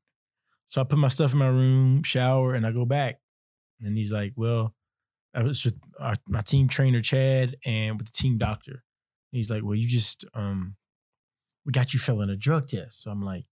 [0.74, 3.20] So I put my stuff in my room, shower, and I go back.
[3.80, 4.74] And he's like, well,
[5.32, 8.82] I was with our, my team trainer Chad and with the team doctor.
[9.30, 10.74] he's like, well, you just um,
[11.64, 13.04] we got you failing a drug test.
[13.04, 13.44] So I'm like,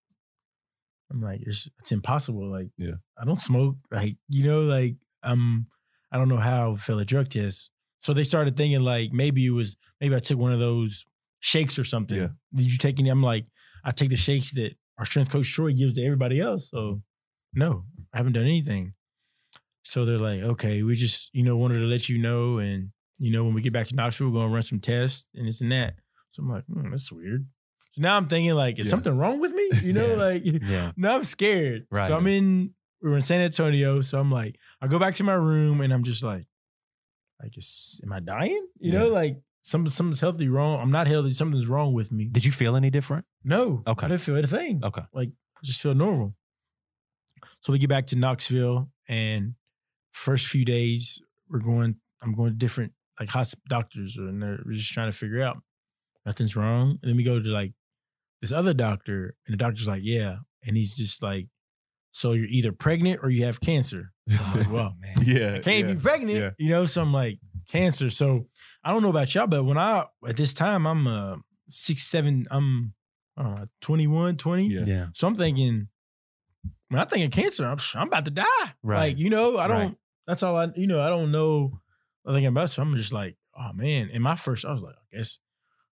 [1.12, 2.50] I'm like, it's, it's impossible.
[2.50, 2.94] Like, Yeah.
[3.16, 3.76] I don't smoke.
[3.92, 5.68] Like, you know, like um,
[6.10, 7.70] I don't know how to fail a drug test.
[8.00, 11.04] So they started thinking like maybe it was maybe I took one of those
[11.38, 12.16] shakes or something.
[12.16, 12.28] Yeah.
[12.52, 13.10] Did you take any?
[13.10, 13.46] I'm like,
[13.84, 16.68] I take the shakes that our strength coach Troy gives to everybody else.
[16.68, 17.00] So
[17.54, 18.94] no, I haven't done anything.
[19.84, 22.58] So they're like, okay, we just, you know, wanted to let you know.
[22.58, 25.26] And, you know, when we get back to Knoxville, we're going to run some tests
[25.34, 25.94] and this and that.
[26.30, 27.46] So I'm like, hmm, that's weird.
[27.92, 28.90] So now I'm thinking, like, is Yeah.
[28.90, 29.70] something wrong with me?
[29.82, 30.14] You know, Yeah.
[30.22, 30.92] like, Yeah.
[30.96, 31.86] now I'm scared.
[31.90, 32.06] Right.
[32.06, 34.00] So I'm in, we were in San Antonio.
[34.02, 36.46] So I'm like, I go back to my room and I'm just like,
[37.42, 38.64] like, is, am I dying?
[38.78, 40.80] You know, like, some, something's healthy wrong.
[40.80, 41.32] I'm not healthy.
[41.32, 42.28] Something's wrong with me.
[42.30, 43.24] Did you feel any different?
[43.44, 43.82] No.
[43.86, 44.06] Okay.
[44.06, 44.80] I didn't feel anything.
[44.84, 45.02] Okay.
[45.12, 46.34] Like, I just feel normal.
[47.62, 49.54] So we get back to Knoxville, and
[50.12, 51.96] first few days we're going.
[52.20, 55.58] I'm going to different like hosp- doctors, and they're we're just trying to figure out
[56.26, 56.98] nothing's wrong.
[57.02, 57.72] And then we go to like
[58.40, 61.46] this other doctor, and the doctor's like, "Yeah," and he's just like,
[62.10, 65.24] "So you're either pregnant or you have cancer." So I'm like, "Well, man.
[65.24, 65.94] yeah, can't yeah.
[65.94, 66.50] be pregnant, Yeah.
[66.58, 67.38] you know." So I'm like,
[67.70, 68.46] "Cancer." So
[68.84, 71.36] I don't know about y'all, but when I at this time I'm uh
[71.68, 72.94] six seven, I'm
[73.36, 74.66] I 21, 20.
[74.66, 74.80] Yeah.
[74.84, 75.06] Yeah.
[75.14, 75.88] So I'm thinking,
[76.92, 78.44] when I think of cancer, I'm, I'm about to die.
[78.82, 78.98] Right.
[78.98, 79.94] Like, you know, I don't, Right.
[80.26, 81.80] that's all I, you know, I don't know
[82.26, 82.70] I nothing about.
[82.70, 84.10] So I'm just like, oh man.
[84.12, 85.38] And my first, I was like, I guess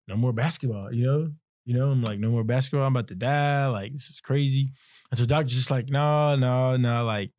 [0.07, 1.33] no more basketball, you know?
[1.65, 2.87] You know, I'm like, no more basketball.
[2.87, 3.67] I'm about to die.
[3.69, 4.73] Like, this is crazy.
[5.11, 7.05] And so doctor's just like, no, no, no.
[7.05, 7.31] Like,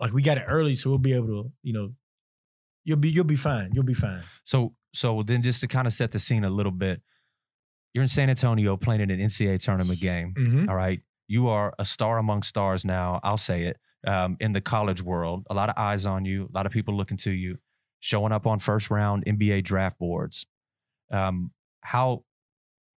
[0.00, 1.90] like we got it early, so we'll be able to, you know,
[2.84, 3.70] you'll be, you'll be fine.
[3.72, 4.22] You'll be fine.
[4.44, 7.00] So so then just to kind of set the scene a little bit,
[7.92, 10.34] you're in San Antonio playing in an NCAA tournament game.
[10.36, 10.68] Mm-hmm.
[10.68, 11.00] All right.
[11.26, 13.20] You are a star among stars now.
[13.22, 13.78] I'll say it.
[14.06, 16.94] Um, in the college world, a lot of eyes on you, a lot of people
[16.94, 17.56] looking to you,
[18.00, 20.46] showing up on first round NBA draft boards.
[21.10, 22.24] Um, how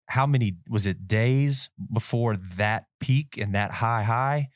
[0.08, 4.48] how many was it days before that peak and that high high?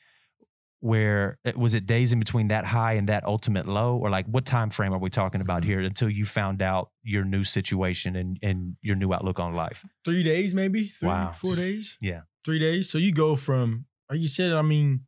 [0.81, 4.25] Where eh, was it days in between that high and that ultimate low, or like
[4.25, 8.15] what time frame are we talking about here until you found out your new situation
[8.15, 9.85] and and your new outlook on life?
[10.03, 10.87] Three days, maybe.
[10.89, 11.33] Three, Wow.
[11.37, 11.97] Four days.
[12.01, 12.21] Yeah.
[12.43, 12.89] three days.
[12.89, 15.05] So you go from, like you said, I mean,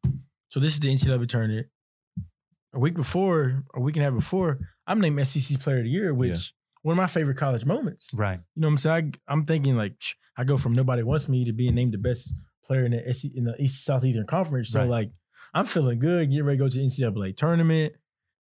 [0.49, 1.67] so this is the NCAA tournament.
[2.75, 5.89] A week before, a week and a half before, I'm named SEC Player of the
[5.89, 6.83] Year, which Yeah.
[6.83, 8.11] one of my favorite college moments.
[8.13, 8.39] Right.
[8.55, 9.13] You know what I'm saying?
[9.27, 9.95] I, I'm thinking like
[10.37, 12.31] I go from nobody wants me to being named the best
[12.65, 14.69] player in the SEC, in the East Southeastern Conference.
[14.69, 14.89] So Right.
[14.89, 15.09] like
[15.53, 16.31] I'm feeling good.
[16.31, 17.93] Get ready to go to the NCAA tournament.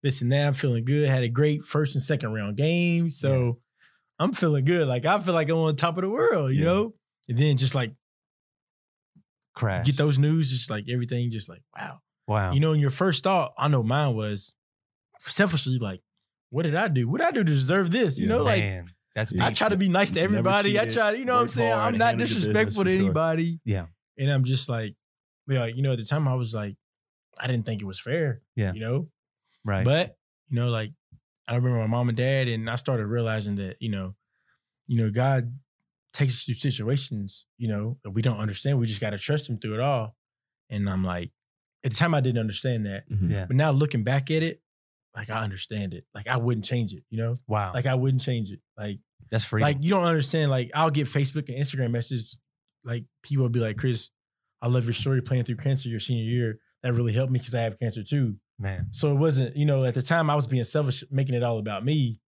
[0.03, 0.47] This and that.
[0.47, 1.09] I'm feeling good.
[1.09, 3.11] Had a great first and second round game.
[3.11, 3.59] So
[4.19, 4.89] I'm feeling good.
[4.89, 6.53] Like I feel like I'm on top of the world.
[6.53, 6.65] You Yeah.
[6.65, 6.95] know.
[7.29, 7.93] And then just like
[9.55, 9.85] Crash.
[9.87, 12.01] get those news, just like everything, just like wow.
[12.27, 12.53] wow.
[12.53, 14.57] You know, and your first thought, I know mine was
[15.19, 16.01] selfishly like,
[16.51, 17.09] what did I do?
[17.09, 18.19] What did I do to deserve this?
[18.19, 18.35] You Yeah.
[18.37, 18.85] know, like
[19.15, 19.47] that's Yeah.
[19.47, 20.81] I try to be nice to everybody.
[20.81, 21.73] I try, you know what I'm saying?
[21.73, 23.05] I'm not disrespectful to for sure.
[23.05, 23.61] anybody.
[23.65, 23.87] Yeah.
[24.19, 24.95] And I'm just like,
[25.49, 26.77] yeah, you know, at the time I was like,
[27.41, 28.43] I didn't think it was fair.
[28.57, 28.73] Yeah.
[28.73, 29.09] You know?
[29.65, 29.85] right.
[29.85, 30.17] But,
[30.49, 30.93] you know, like
[31.49, 34.15] I remember my mom and dad, and I started realizing that, you know,
[34.87, 35.53] you know, God
[36.13, 38.79] takes us through situations, you know, that we don't understand.
[38.79, 40.15] We just gotta trust him through it all.
[40.71, 41.31] And I'm like,
[41.85, 43.09] at the time I didn't understand that.
[43.11, 43.31] Mhm.
[43.31, 43.45] yeah.
[43.47, 44.61] But now looking back at it,
[45.17, 46.05] like I understand it.
[46.15, 47.37] Like I wouldn't change it, you know?
[47.47, 47.73] Wow.
[47.75, 48.61] Like I wouldn't change it.
[48.79, 48.99] Like
[49.31, 49.69] that's freedom.
[49.69, 50.51] like you don't understand.
[50.51, 52.39] Like I'll get Facebook and Instagram messages.
[52.85, 54.11] Like people will be like, Chris,
[54.61, 56.59] I love your story playing through cancer your senior year.
[56.83, 58.37] That really helped me because I have cancer too.
[58.59, 58.89] Man.
[58.93, 61.59] So it wasn't, you know, at the time I was being selfish, making it all
[61.59, 62.21] about me.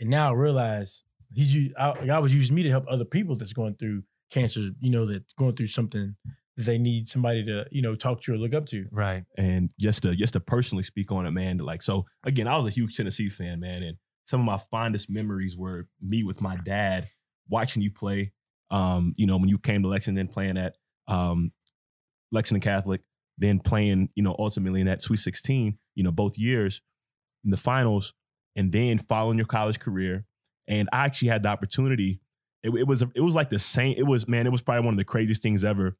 [0.00, 3.36] And now I realize he's u- I- God was using me to help other people
[3.36, 6.16] that's going through cancer, you know, that's going through something
[6.56, 8.86] that they need somebody to, you know, talk to or look up to.
[8.90, 9.24] Right.
[9.38, 11.58] and just to just to personally speak on it, man.
[11.58, 13.96] Like so, again, I was a huge Tennessee fan, man, and
[14.26, 17.08] some of my fondest memories were me with my dad
[17.48, 18.32] watching you play.
[18.70, 20.76] Um, you know, when you came to Lexington, playing at
[21.08, 21.52] um,
[22.30, 23.02] Lexington Catholic,
[23.42, 26.80] then playing, you know, ultimately in that Sweet Sixteen, you know, both years
[27.44, 28.12] in the finals,
[28.56, 30.24] and then following your college career.
[30.68, 32.20] And I actually had the opportunity.
[32.62, 33.96] It, it was it was like the same.
[33.98, 34.46] It was man.
[34.46, 35.96] It was probably one of the craziest things ever.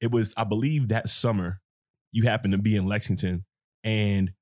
[0.00, 1.60] It was I believe that summer
[2.12, 3.44] you happened to be in Lexington
[3.84, 4.32] and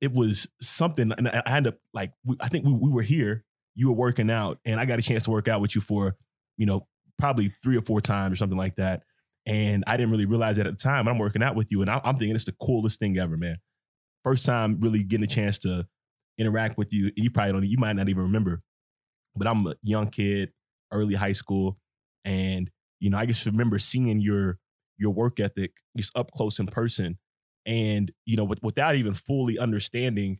[0.00, 3.88] it was something and I had to like I think we, we were here you
[3.88, 6.16] were working out and I got a chance to work out with you for
[6.56, 6.86] you know
[7.18, 9.02] probably three or four times or something like that
[9.46, 11.90] and I didn't really realize that at the time I'm working out with you and
[11.90, 13.58] I, I'm thinking it's the coolest thing ever man.
[14.24, 15.86] First time really getting a chance to
[16.38, 18.62] interact with you you probably don't you might not even remember
[19.36, 20.50] but I'm a young kid
[20.92, 21.78] early high school
[22.24, 22.70] and
[23.00, 24.58] you know I just remember seeing your
[24.98, 27.18] your work ethic just up close in person
[27.66, 30.38] and you know with, without even fully understanding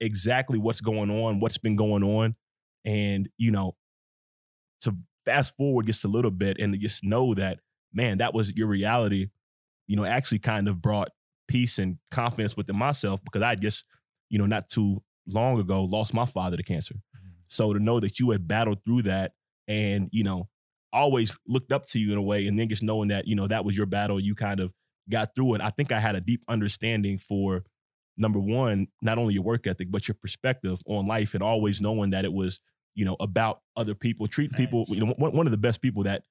[0.00, 2.34] exactly what's going on what's been going on
[2.84, 3.76] And, you know,
[4.82, 4.96] to
[5.26, 7.60] fast forward just a little bit and just know that,
[7.98, 9.28] man, that was your reality,
[9.88, 11.10] you know, actually kind of brought
[11.48, 13.84] peace and confidence within myself because I just,
[14.30, 16.94] you know, not too long ago lost my father to cancer.
[16.94, 17.28] Mm-hmm.
[17.48, 19.32] So to know that you had battled through that
[19.66, 20.48] and, you know,
[20.92, 23.46] always looked up to you in a way, and then just knowing that, you know,
[23.46, 24.72] that was your battle, you kind of
[25.10, 25.60] got through it.
[25.60, 27.64] I think I had a deep understanding for
[28.16, 32.10] number one, not only your work ethic, but your perspective on life and always knowing
[32.10, 32.60] that it was,
[32.94, 36.04] you know, about other people, treat people, you know, one, one of the best people
[36.04, 36.22] that,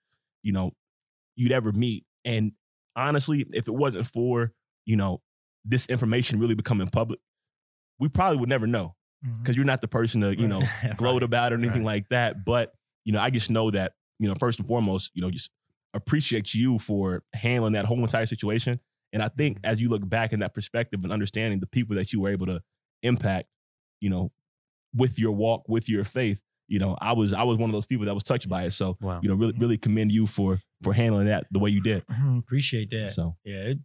[0.43, 0.72] you know,
[1.38, 2.06] you'd ever meet.
[2.26, 2.52] And
[2.96, 4.52] honestly, if it wasn't for,
[4.86, 5.22] you know,
[5.64, 7.20] this information really becoming public,
[8.00, 9.42] we probably would never know mm-hmm.
[9.42, 10.62] because you're not the person to, you know,
[10.98, 11.96] gloat about it or anything right.
[11.96, 12.44] like that.
[12.44, 12.74] But,
[13.06, 15.52] you know, I just know that, you know, first and foremost, you know, just
[15.94, 18.80] appreciate you for handling that whole entire situation.
[19.14, 19.70] And I think mm-hmm.
[19.70, 22.48] as you look back in that perspective and understanding the people that you were able
[22.48, 22.62] to
[23.04, 23.48] impact,
[24.02, 24.32] you know,
[24.96, 27.86] with your walk, with your faith, you know, I was I was one of those
[27.86, 28.72] people that was touched by it.
[28.72, 29.20] So, Wow.
[29.22, 32.05] you know, really really commend you for for handling that the way you did.
[32.07, 33.11] Mhm, Appreciate that.
[33.11, 33.78] So Yeah, it,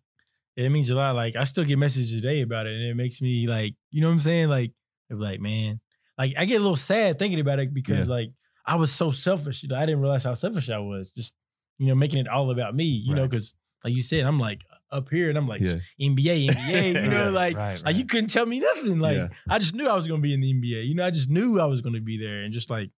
[0.57, 1.15] it means a lot.
[1.15, 4.09] Like I still get messages today about it, and it makes me like, you know
[4.09, 4.49] what I'm saying?
[4.49, 4.73] Like,
[5.11, 5.81] I'm like, man,
[6.19, 8.15] like I get a little sad thinking about it because Yeah.
[8.15, 8.31] like
[8.67, 9.63] I was so selfish.
[9.63, 11.11] You know, I didn't realize how selfish I was.
[11.11, 11.35] Just
[11.79, 12.85] you know, making it all about me.
[12.85, 13.55] You know, because
[13.85, 14.61] like you said, I'm like
[14.93, 15.77] up here, and I'm like Yeah.
[16.01, 17.03] NBA, NBA.
[17.03, 18.99] You know, Yeah, like right, like you couldn't tell me nothing.
[19.01, 19.29] Like Yeah.
[19.49, 20.87] I just knew I was gonna be in the NBA.
[20.87, 22.91] You know, I just knew I was gonna be there, and just like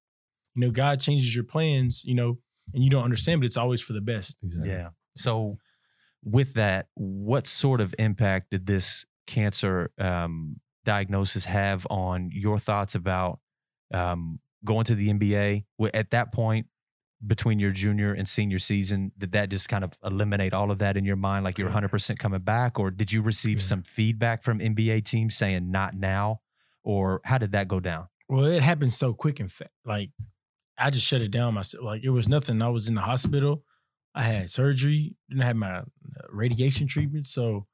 [0.55, 2.03] you know, God changes your plans.
[2.05, 2.38] You know,
[2.74, 4.36] and you don't understand, but it's always for the best.
[4.42, 4.70] exactly.
[4.70, 4.88] Yeah.
[5.16, 5.59] So,
[6.24, 12.95] with that, what sort of impact did this cancer um, diagnosis have on your thoughts
[12.95, 13.38] about
[13.92, 15.64] um, going to the NBA?
[15.78, 16.66] Wa- At that point,
[17.27, 20.97] between your junior and senior season, did that just kind of eliminate all of that
[20.97, 21.45] in your mind?
[21.45, 22.79] Like you're 100% coming back?
[22.79, 23.65] Or did you receive Yeah.
[23.65, 26.41] some feedback from NBA teams saying not now?
[26.83, 28.09] Or how did that go down?
[28.29, 30.11] Well, it happened so quick and fa- like
[30.79, 31.85] I just shut it down myself.
[31.85, 32.61] Like it was nothing.
[32.61, 33.62] I was in the hospital.
[34.15, 35.17] I had surgery.
[35.29, 35.83] Then I had my uh,
[36.31, 37.27] radiation treatment.
[37.27, 37.67] So,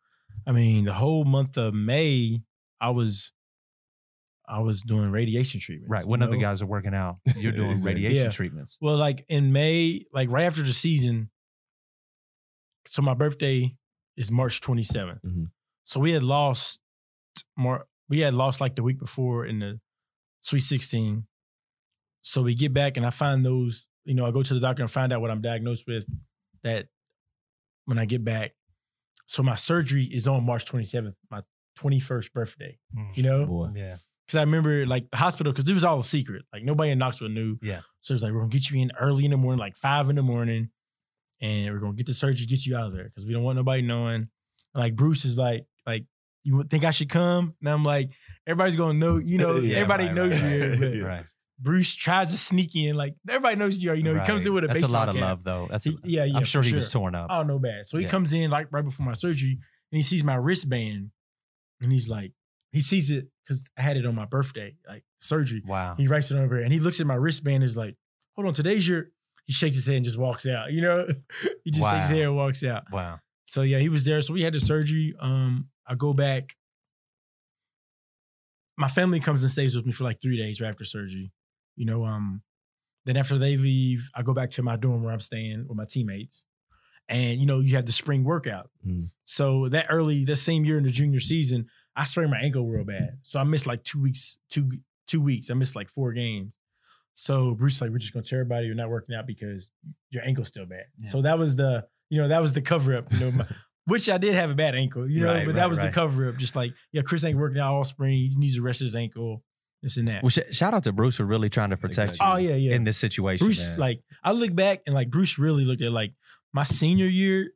[0.47, 2.43] I mean, the whole month of May,
[2.81, 3.33] I was,
[4.51, 5.91] I was doing radiation treatment.
[5.91, 6.05] Right.
[6.07, 7.95] When other guys are working out, you're doing Exactly.
[8.03, 8.31] radiation Yeah.
[8.31, 8.77] treatments.
[8.81, 11.31] Well, like in May, like right after the season.
[12.87, 13.77] So my birthday
[14.17, 15.21] is March 27th.
[15.25, 15.51] Mhm.
[15.85, 16.81] So we had lost
[17.57, 17.87] more.
[18.09, 19.81] We had lost like the week before in the
[20.41, 21.27] Sweet 16.
[22.23, 23.87] So we get back and I find those.
[24.05, 26.05] You know, I go to the doctor and find out what I'm diagnosed with.
[26.65, 26.89] That
[27.85, 28.55] when I get back,
[29.27, 31.43] so my surgery is on March 27th, my
[31.79, 32.79] 21st birthday.
[33.15, 33.71] You know, Boy.
[33.77, 33.97] Yeah.
[34.31, 36.45] Because I remember like the hospital, because it was all a secret.
[36.53, 37.57] Like nobody in Knoxville knew.
[37.63, 37.81] Yeah.
[38.01, 40.15] So it's like, we're gonna get you in early in the morning, like five in
[40.17, 40.69] the morning,
[41.41, 43.11] and we're gonna get the surgery, get you out of there.
[43.17, 44.29] Cause we don't want nobody knowing.
[44.73, 46.05] Like Bruce is like, like,
[46.45, 47.55] you think I should come?
[47.61, 48.11] And I'm like,
[48.47, 51.17] everybody's gonna know, you know, Yeah, everybody right, knows right, you right.
[51.19, 51.25] Right.
[51.59, 54.55] Bruce tries to sneak in, like everybody knows you are, you know, he comes in
[54.55, 55.23] with a That's baseball a lot of cap.
[55.23, 55.67] love, though.
[55.71, 56.37] That's He- yeah, yeah.
[56.39, 57.27] I'm sure he was torn up.
[57.31, 57.85] Oh, no bad.
[57.87, 58.11] So he Yeah.
[58.11, 59.59] comes in like right before my surgery
[59.93, 61.11] and he sees my wristband
[61.83, 62.33] and he's like,
[62.73, 65.63] he sees it because I had it on my birthday, like surgery.
[65.67, 65.95] Wow.
[65.97, 67.97] He writes it over and he looks at my wristband and is like,
[68.35, 69.07] hold on, today's your.
[69.45, 70.73] He shakes his head and just walks out.
[70.73, 71.07] You know,
[71.65, 72.85] he just shakes his head and walks out.
[72.93, 73.19] Wow.
[73.47, 74.23] So yeah, he was there.
[74.23, 75.15] So we had the surgery.
[75.19, 76.55] Um, I go back.
[78.77, 81.33] My family comes and stays with me for like three days right after surgery.
[81.75, 82.43] You know, um,
[83.07, 85.85] then after they leave, I go back to my dorm where I'm staying with my
[85.85, 86.45] teammates.
[87.09, 88.71] And you know, you have the spring workout.
[88.87, 89.09] Mm.
[89.25, 91.67] So that early, that same year in the junior season,
[92.01, 93.19] I sprained my ankle real bad.
[93.25, 94.71] So I missed like two weeks, two
[95.07, 95.51] two weeks.
[95.51, 96.51] I missed like four games.
[97.15, 99.69] So Bruce like, we're just gonna tell everybody you're not working out because
[100.09, 100.85] your ankle's still bad.
[100.99, 101.11] Yeah.
[101.11, 103.13] So that was the, you know, that was the cover up.
[103.13, 103.47] You know, my,
[103.85, 105.89] which I did have a bad ankle, you know, Right, but right, that was right.
[105.89, 106.39] the cover up.
[106.39, 108.15] Just like, yeah, Chris ain't working out all spring.
[108.15, 109.43] He needs to rest his ankle.
[109.83, 110.23] This and that.
[110.23, 112.33] Well, sh- shout out to Bruce for really trying to protect Exactly.
[112.33, 112.75] oh yeah, yeah.
[112.75, 113.47] in this situation.
[113.47, 113.79] Bruce, man.
[113.79, 116.15] like, I look back and like Bruce really looked at like
[116.55, 117.51] my senior year,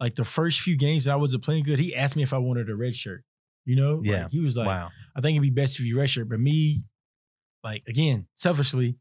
[0.00, 1.78] like the first few games that I wasn't playing good.
[1.78, 3.22] He asked me if I wanted a red shirt.
[3.64, 4.28] You know, Like, Yeah.
[4.30, 4.90] he was like, wow.
[5.16, 6.28] I think it'd be best if you red shirt.
[6.28, 6.84] But me,
[7.62, 8.96] like again, selfishly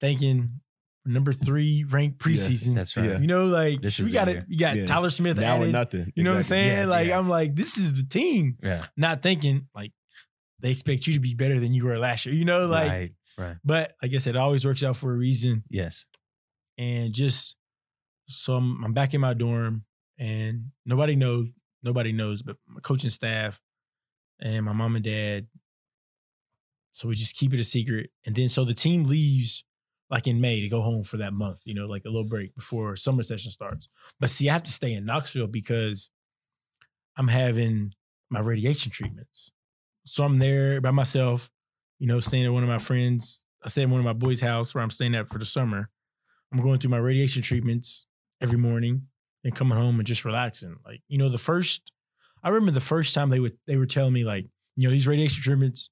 [0.00, 0.60] thinking
[1.04, 2.74] number three ranked Yeah, preseason.
[2.74, 3.10] That's right.
[3.10, 3.18] Yeah.
[3.18, 4.44] You know, like This we got it.
[4.48, 5.72] You got Yeah, Tyler Smith now or added.
[5.72, 6.12] nothing.
[6.14, 6.76] You know what I'm saying?
[6.78, 7.18] Yeah, like yeah.
[7.18, 8.56] I'm like, this is the team.
[8.62, 8.86] Yeah.
[8.96, 9.92] Not thinking like
[10.60, 12.34] they expect you to be better than you were last year.
[12.34, 12.88] You know, like.
[12.90, 13.12] right.
[13.38, 13.56] Right.
[13.64, 15.64] But like I said, it always works out for a reason.
[15.70, 16.04] Yes.
[16.76, 17.56] And just
[18.28, 19.84] so I'm, I'm back in my dorm,
[20.18, 21.46] and nobody knows.
[21.82, 23.58] Nobody knows, but my coaching staff
[24.40, 25.46] and my mom and dad.
[26.92, 29.64] So we just keep it a secret, and then so the team leaves
[30.10, 31.60] like in May to go home for that month.
[31.64, 33.88] You know, like a little break before summer session starts.
[34.18, 36.10] But see, I have to stay in Knoxville because
[37.16, 37.94] I'm having
[38.28, 39.52] my radiation treatments.
[40.04, 41.48] So I'm there by myself,
[41.98, 44.40] you know, staying at one of my friends' I stay at one of my boys'
[44.40, 45.90] house where I'm staying at for the summer.
[46.52, 48.06] I'm going through my radiation treatments
[48.40, 49.08] every morning
[49.44, 50.76] and coming home and just relaxing.
[50.84, 51.92] Like, you know, the first
[52.42, 55.06] I remember the first time they would they were telling me like, you know, these
[55.06, 55.90] radiation treatments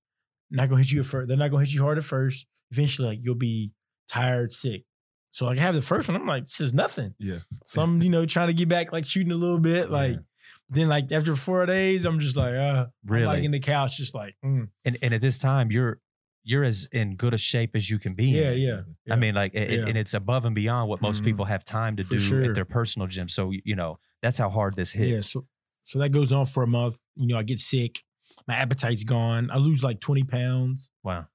[0.51, 1.29] not gonna hit you at first.
[1.29, 2.47] They're not gonna hit you hard at first.
[2.71, 3.73] Eventually, like you'll be
[4.09, 4.85] tired, sick.
[5.31, 7.15] So like I have the first one, I'm like, this is nothing.
[7.19, 7.39] Yeah.
[7.67, 9.91] So I'm, you know, trying to get back, like shooting a little bit.
[9.91, 10.17] Like Yeah.
[10.71, 13.23] then like after four days, I'm just like, uh Really?
[13.25, 14.69] I'm like in the couch, just like, mm.
[14.85, 16.01] and and at this time you're
[16.45, 18.27] you're as in good a shape as you can be.
[18.27, 18.59] yeah, in.
[18.61, 18.81] yeah,
[19.13, 19.85] I mean, like, it- Yeah.
[19.87, 21.27] and it's above and beyond what most Mhm.
[21.27, 22.43] people have time to For do sure.
[22.45, 23.29] at their personal gym.
[23.29, 25.07] So you know that's how hard this hits.
[25.35, 25.47] Yeah, so
[25.89, 26.99] so that goes on for a month.
[27.17, 28.03] You know, I get sick,
[28.47, 29.51] my appetite's gone.
[29.51, 30.91] I lose like 20 pounds.
[31.03, 31.27] Wow.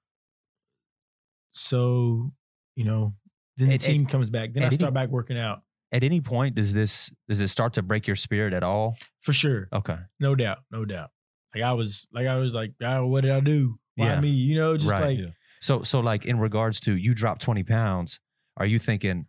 [1.51, 2.31] So,
[2.75, 3.13] you know,
[3.57, 4.53] then the At- at- team comes back.
[4.53, 5.61] Then I start any- back working out.
[5.91, 8.95] At any point, does this does it start to break your spirit at all?
[9.21, 9.69] For sure.
[9.71, 9.97] Okay.
[10.19, 10.59] No doubt.
[10.71, 11.11] No doubt.
[11.53, 13.77] Like I was like I was like, oh, what did I do?
[13.95, 14.19] Why Yeah.
[14.19, 14.29] me?
[14.31, 15.03] You know, just Right.
[15.05, 15.31] like Yeah.
[15.61, 18.19] So so like in regards to you drop twenty pounds,
[18.57, 19.27] are you thinking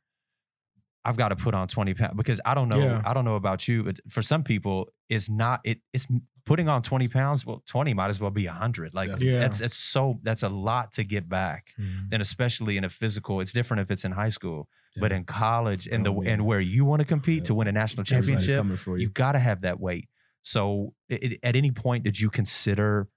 [1.04, 3.02] I've got to put on twenty pounds because I don't know Yeah.
[3.04, 6.06] I don't know about you, but for some people it's not it it's
[6.46, 7.44] putting on twenty pounds.
[7.46, 8.94] Well, twenty might as well be hundred.
[8.94, 9.40] Like Yeah.
[9.40, 11.72] that's it's so that's a lot to get back.
[11.78, 12.08] Mm.
[12.12, 15.86] and especially in a physical, it's different if it's in high school, but in college
[15.86, 16.32] and Oh, the yeah.
[16.32, 17.44] and where you want to compete Yeah.
[17.44, 19.10] to win a national championship, coming for you you.
[19.10, 20.08] got to have that weight.
[20.42, 23.08] So, it, it- at any point, did you consider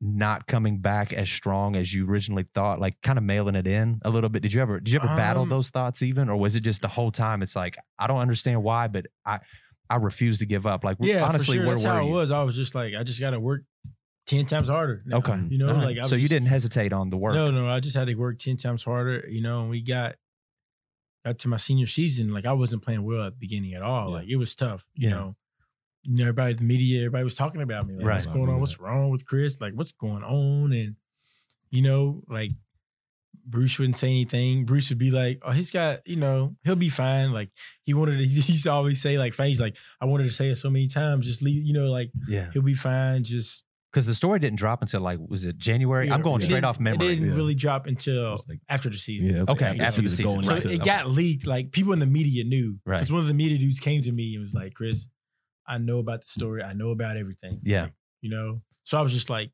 [0.00, 2.80] not coming back as strong as you originally thought?
[2.80, 4.42] Like, kind of mailing it in a little bit.
[4.42, 6.80] Did you ever did you ever battle Um, those thoughts even, or was it just
[6.82, 7.42] the whole time?
[7.42, 9.40] It's like I don't understand why, but I
[9.90, 10.84] I refuse to give up.
[10.84, 11.66] Like, Yeah, honestly, sure.
[11.66, 12.30] where That's were how it was.
[12.30, 13.62] I was just like, I just gotta work
[14.26, 15.02] ten times harder.
[15.06, 15.16] now.
[15.18, 15.84] Okay, You know, right.
[15.84, 17.34] like I so was you didn't hesitate on the work.
[17.34, 19.24] No, no, I just had to work ten times harder.
[19.28, 20.16] You know, and we got
[21.24, 22.32] got to my senior season.
[22.32, 24.10] Like I wasn't playing well at the beginning at all.
[24.10, 24.14] Yeah.
[24.16, 24.86] Like it was tough.
[24.94, 25.14] You Yeah.
[25.14, 25.36] know,
[26.04, 27.94] you know, everybody, the media, everybody was talking about me.
[27.96, 28.14] Like, Right.
[28.14, 28.60] what's going on?
[28.60, 29.60] What's wrong with Chris?
[29.60, 30.72] Like, what's going on?
[30.72, 30.96] And
[31.70, 32.52] you know, like
[33.46, 34.64] Bruce wouldn't say anything.
[34.66, 37.50] Bruce would be like, "Oh, he's got, you know, he'll be fine." Like
[37.84, 38.24] he wanted to.
[38.28, 41.26] He used always say, like, "He's like, I wanted to say it so many times.
[41.26, 43.24] Just leave, you know, like Yeah, he'll be fine.
[43.24, 46.10] Just because the story didn't drop until like was it January?
[46.10, 47.06] I'm going It straight off memory.
[47.06, 47.36] It didn't Yeah.
[47.36, 49.30] really drop until like- after the season.
[49.30, 50.42] Yeah, Okay, like after the season.
[50.42, 50.64] So Right.
[50.66, 51.46] it got leaked.
[51.46, 52.78] Like people in the media knew.
[52.84, 52.96] Right.
[52.98, 55.06] Because one of the media dudes came to me and was like, Chris,
[55.68, 56.62] I know about the story.
[56.62, 57.60] I know about everything.
[57.62, 57.82] Yeah.
[57.84, 57.92] Like,
[58.22, 58.62] you know?
[58.84, 59.50] So I was just like,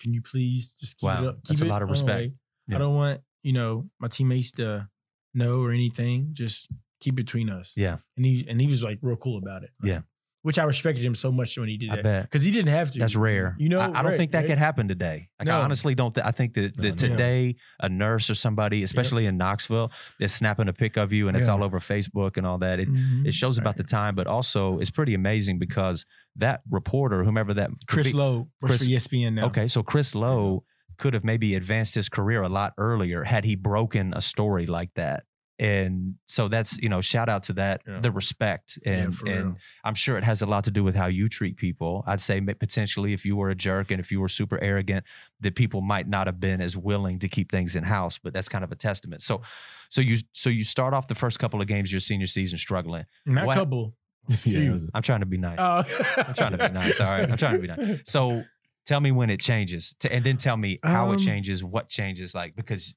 [0.00, 1.38] can you please just keep Wow, it up?
[1.44, 2.08] that's keep a lot of respect.
[2.18, 2.32] way.
[2.68, 2.76] Yeah.
[2.76, 4.88] I don't want, you know, my teammates to
[5.34, 6.30] know or anything.
[6.34, 6.68] Just
[7.00, 7.72] keep it between us.
[7.76, 7.96] Yeah.
[8.16, 9.70] And he and he was like real cool about it.
[9.80, 10.00] Like, Yeah.
[10.46, 12.02] Which I respected him so much when he did I that.
[12.04, 12.22] bet.
[12.22, 13.00] Because he didn't have to.
[13.00, 13.56] That's rare.
[13.58, 14.46] You know, I, I don't right, think that right?
[14.46, 15.28] could happen today.
[15.40, 16.14] Like I honestly don't.
[16.14, 16.94] Th- I think that, that no.
[16.94, 19.90] today a nurse or somebody, especially in Knoxville,
[20.20, 21.54] is snapping a pic of you and it's Yeah.
[21.54, 22.78] all over Facebook and all that.
[22.78, 23.26] It Mhm.
[23.26, 27.70] it shows about the time, but also it's pretty amazing because that reporter, whomever that
[27.88, 29.46] Chris be- Low Chris- for ESPN now.
[29.46, 30.62] Okay, so Chris Low
[30.96, 34.90] could have maybe advanced his career a lot earlier had he broken a story like
[34.94, 35.24] that.
[35.58, 38.00] And so that's you know shout out to that Yeah.
[38.00, 39.56] the respect and for and real.
[39.84, 42.04] I'm sure it has a lot to do with how you treat people.
[42.06, 45.04] I'd say potentially if you were a jerk and if you were super arrogant,
[45.40, 48.18] that people might not have been as willing to keep things in house.
[48.18, 49.22] But that's kind of a testament.
[49.22, 49.40] So,
[49.88, 53.06] so you so you start off the first couple of games your senior season struggling.
[53.24, 53.94] Not What- couple.
[54.44, 55.56] yeah, I'm trying to be nice.
[55.60, 55.84] Oh.
[56.18, 56.98] I'm trying to be nice.
[57.00, 58.00] All right, I'm trying to be nice.
[58.06, 58.42] So
[58.84, 61.88] tell me when it changes, to, and then tell me how it Um, changes, what
[61.88, 62.92] changes, like because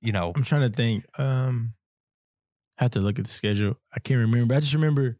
[0.00, 0.32] you know.
[0.34, 1.04] I'm trying to think.
[1.18, 1.74] Um,
[2.78, 3.78] I have to look at the schedule.
[3.94, 4.54] I can't remember.
[4.54, 5.18] I just remember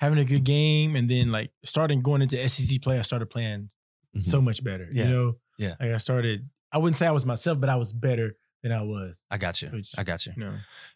[0.00, 2.98] having a good game, and then like starting going into SEC play.
[2.98, 3.70] I started playing
[4.18, 4.88] so much better.
[4.92, 5.04] Yeah.
[5.04, 5.74] You know, Yeah.
[5.80, 6.48] Like I started.
[6.72, 9.14] I wouldn't say I was myself, but I was better than I was.
[9.30, 9.68] I got you.
[9.68, 10.32] Which- I got you.
[10.36, 10.54] You know,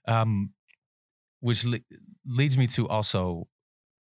[0.09, 0.51] um,
[1.41, 1.79] which le-
[2.27, 3.47] leads me to also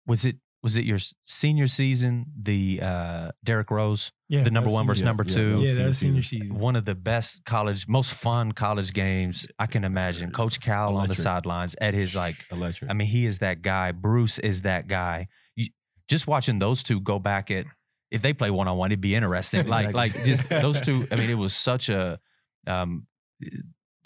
[0.07, 4.11] was it was it your senior season the uh Derrick Rose?
[4.29, 5.61] Yeah, the number one senior- versus Yeah, number yeah, two?
[5.63, 6.47] Yeah, that was senior senior season.
[6.47, 6.59] season.
[6.59, 10.33] one of the best college most fun college games I can imagine.
[10.33, 12.91] Coach Cal on the sidelines at his like electric.
[12.91, 13.93] I mean he is that guy.
[13.93, 15.29] Bruce is that guy.
[15.55, 15.69] You,
[16.09, 17.67] just watching those two go back at
[18.11, 19.67] if they play one on one it'd be interesting.
[19.77, 19.99] Like Exactly.
[20.21, 22.19] like just those two I mean it was such a
[22.67, 23.07] um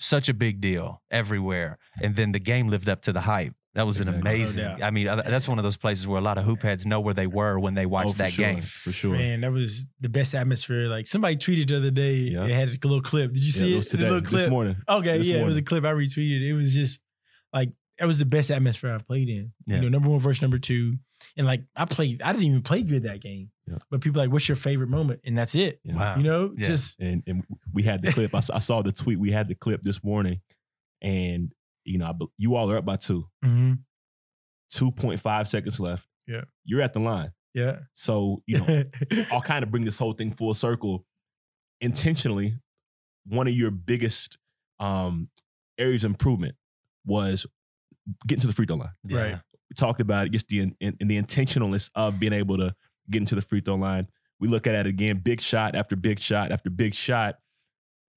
[0.00, 1.78] such a big deal everywhere.
[2.02, 4.22] And then the game lived up to the hype that was an Exactly.
[4.30, 4.82] No amazing doubt.
[4.82, 7.00] I mean uh, that's one of those places where a lot of hoop heads know
[7.00, 9.16] where they were when they Oh, watched for that sure, game for sure.
[9.16, 10.88] Man, that was the best atmosphere.
[10.88, 12.14] Like somebody tweeted the other day.
[12.14, 12.44] Yeah.
[12.44, 13.32] It had a little clip.
[13.32, 13.76] Did you Yeah, see it it?
[13.76, 14.50] was The today, little this clip.
[14.50, 14.76] morning.
[14.88, 15.64] Okay, This yeah, it was a morning.
[15.64, 16.42] clip I retweeted.
[16.46, 17.00] It was just
[17.52, 19.52] like that was the best atmosphere I played in.
[19.66, 19.76] Yeah.
[19.76, 20.98] You know, number one versus number two,
[21.36, 23.50] and like I played, I didn't even play good that game.
[23.66, 23.78] Yeah.
[23.90, 25.20] But people like, what's your favorite moment?
[25.24, 25.80] And that's it.
[25.84, 25.94] Yeah.
[25.96, 26.16] Wow.
[26.16, 26.66] You know, Yeah.
[26.68, 28.34] just and and we had the clip.
[28.34, 29.18] I, s- I saw the tweet.
[29.18, 30.40] We had the clip this morning,
[31.02, 31.52] and
[31.88, 33.26] you know, I, you all are up by two.
[33.44, 33.78] mhm.
[34.70, 36.06] Two point five seconds left.
[36.26, 36.42] Yeah.
[36.64, 37.30] you're at the line.
[37.54, 38.84] yeah, So you know,
[39.32, 41.06] I'll kind of bring this whole thing full circle.
[41.80, 42.58] Intentionally,
[43.24, 44.36] one of your biggest
[44.78, 45.30] um,
[45.78, 46.54] areas of improvement
[47.06, 47.46] was
[48.26, 48.90] getting to the free throw line.
[49.04, 49.18] Yeah.
[49.18, 49.34] Right.
[49.70, 52.74] We talked about it, just the in, in, the intentionalness of being able to
[53.10, 54.08] get into the free throw line.
[54.40, 57.36] We look at it again, big shot after big shot after big shot.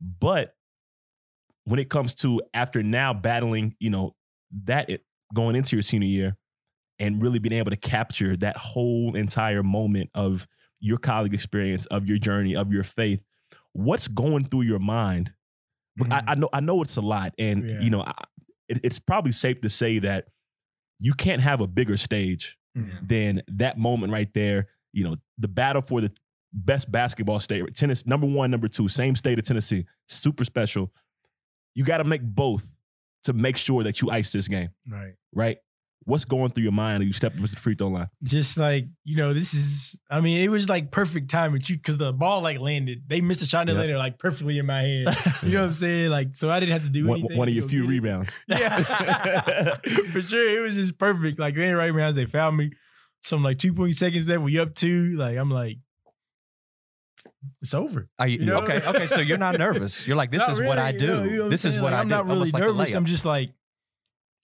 [0.01, 0.53] But
[1.65, 4.15] when it comes to after now battling, you know,
[4.65, 6.37] that it, going into your senior year
[6.99, 10.47] and really being able to capture that whole entire moment of
[10.79, 13.23] your college experience, of your journey, of your faith,
[13.73, 15.31] what's going through your mind?
[15.97, 17.79] But I, I know I know it's a lot, and Yeah.
[17.81, 18.13] you know, I,
[18.67, 20.27] it, it's probably safe to say that
[20.99, 23.07] you can't have a bigger stage Mhm.
[23.07, 24.67] than that moment right there.
[24.93, 26.11] You know, the battle for the
[26.53, 30.91] best basketball state, tennis number one, number two, same state of Tennessee, super special.
[31.75, 32.65] You got to make both
[33.25, 35.13] to make sure that you ice this game, Right.
[35.33, 35.57] right?
[36.05, 38.07] What's going through your mind when you step up to the free throw line?
[38.23, 41.77] Just like, you know, this is, I mean, it was like perfect time with you
[41.77, 43.03] because the ball like landed.
[43.07, 43.81] They missed a shot and Yeah.
[43.81, 45.17] later, like perfectly in my hand.
[45.43, 46.09] You know what I'm saying?
[46.09, 47.37] Like, so I didn't have to do One, anything.
[47.37, 48.31] one of your few rebounds.
[48.47, 49.75] Yeah.
[50.11, 50.57] For sure.
[50.57, 51.37] It was just perfect.
[51.39, 52.71] Like, then right when they found me,
[53.21, 55.11] some like 2.0 point seconds left, we up two.
[55.15, 55.77] Like, I'm like,
[57.61, 58.07] it's over.
[58.19, 58.61] Are you, You know?
[58.61, 58.81] okay?
[58.85, 60.07] Okay, so you're not nervous.
[60.07, 61.07] You're like, this Not is what really, I you do.
[61.07, 62.15] know, you know I'm this is what Like, I I'm do.
[62.15, 62.93] not really Almost like nervous.
[62.93, 63.51] I'm just like,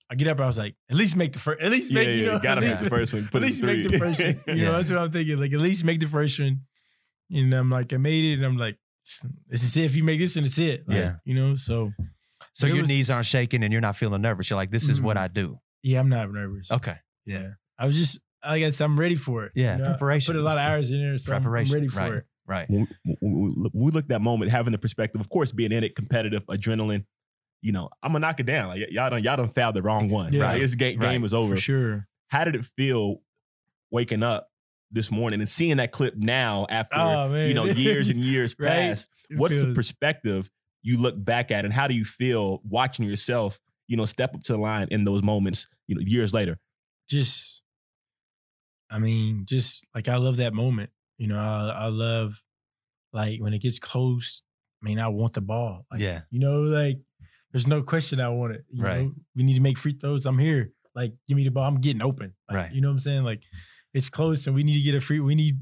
[0.09, 0.39] I get up.
[0.39, 1.61] I was like, at least make the first.
[1.61, 2.39] At least Yeah, make yeah, you know.
[2.39, 3.23] gotta make the first one.
[3.25, 4.41] at Put it least make the first one.
[4.57, 5.37] You know, that's what I'm thinking.
[5.39, 6.61] Like at least make the first one.
[7.29, 8.77] And I'm like, I made it, and I'm like,
[9.49, 9.83] this is it.
[9.83, 10.87] If you make this one, it's it.
[10.87, 11.15] Like, Yeah.
[11.25, 11.91] You know, so
[12.53, 14.49] so your was- knees aren't shaking and you're not feeling nervous.
[14.49, 15.21] You're like, this is what Mhm.
[15.21, 15.59] I do.
[15.83, 16.71] yeah, I'm not nervous.
[16.71, 16.95] Okay.
[17.25, 17.49] Yeah.
[17.77, 19.51] I was just, I guess I'm ready for it.
[19.55, 21.43] Yeah, You know, I preparation Put a lot of hours in there, so I'm- I'm,
[21.43, 22.13] Preparation, ready for right.
[22.13, 22.25] it.
[22.47, 22.69] Right.
[22.69, 25.71] when we, when we- we look at that moment, having the perspective, of course, being
[25.71, 27.05] in it, competitive, adrenaline.
[27.61, 28.69] You know, I'm gonna knock it down.
[28.69, 30.31] Like y'all done, y'all done fouled the wrong one.
[30.31, 30.43] Yeah.
[30.43, 31.11] Right, this game, Right.
[31.11, 31.55] game is over.
[31.55, 32.07] For sure.
[32.29, 33.21] How did it feel
[33.91, 34.49] waking up
[34.91, 38.69] this morning and seeing that clip now after Oh, you know years and years Right.
[38.69, 39.07] past?
[39.35, 40.49] What's the perspective
[40.83, 43.59] you look back at, and how do you feel watching yourself?
[43.87, 45.67] You know, step up to the line in those moments.
[45.87, 46.59] You know, years later.
[47.09, 47.61] just
[48.89, 50.91] I mean, just like I love that moment.
[51.17, 52.41] You know, I, I love
[53.13, 54.43] like when it gets close.
[54.81, 55.85] I mean, I want the ball.
[55.91, 56.21] Like, Yeah.
[56.29, 56.99] You know, like
[57.51, 58.65] there's no question I want it.
[58.69, 59.05] You Right.
[59.05, 60.25] know, we need to make free throws.
[60.25, 60.71] I'm here.
[60.93, 61.63] Like, give me the ball.
[61.67, 62.33] I'm getting open.
[62.49, 62.71] Like, Right.
[62.73, 63.23] You know what I'm saying?
[63.23, 63.41] Like,
[63.93, 65.19] it's close and we need to get a free.
[65.19, 65.59] We need.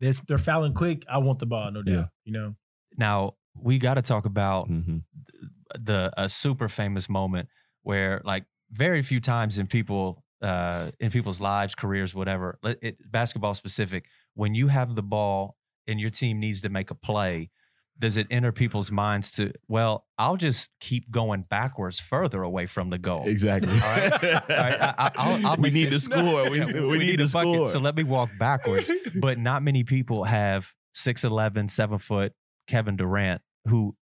[0.00, 1.04] They're, they're fouling quick.
[1.08, 1.92] I want the ball, no doubt.
[1.94, 2.04] Yeah.
[2.24, 2.54] You know.
[2.98, 4.98] Now we got to talk about Mm-hmm.
[5.80, 7.48] the a super famous moment
[7.82, 13.54] where like very few times in people uh in people's lives careers whatever it, basketball
[13.54, 14.04] specific
[14.36, 15.56] when you have the ball
[15.88, 17.50] and your team needs to make a play
[17.98, 22.90] does it enter people's minds to well i'll just keep going backwards further away from
[22.90, 23.72] the goal Exactly.
[23.72, 24.12] All right.
[24.12, 26.50] All right, I- I- I'll- I'll we make need to score.
[26.50, 27.68] We, Yeah, we, need, to the bucket, score.
[27.68, 32.32] so let me walk backwards but not many people have 6'11 7 foot
[32.68, 33.96] kevin durant who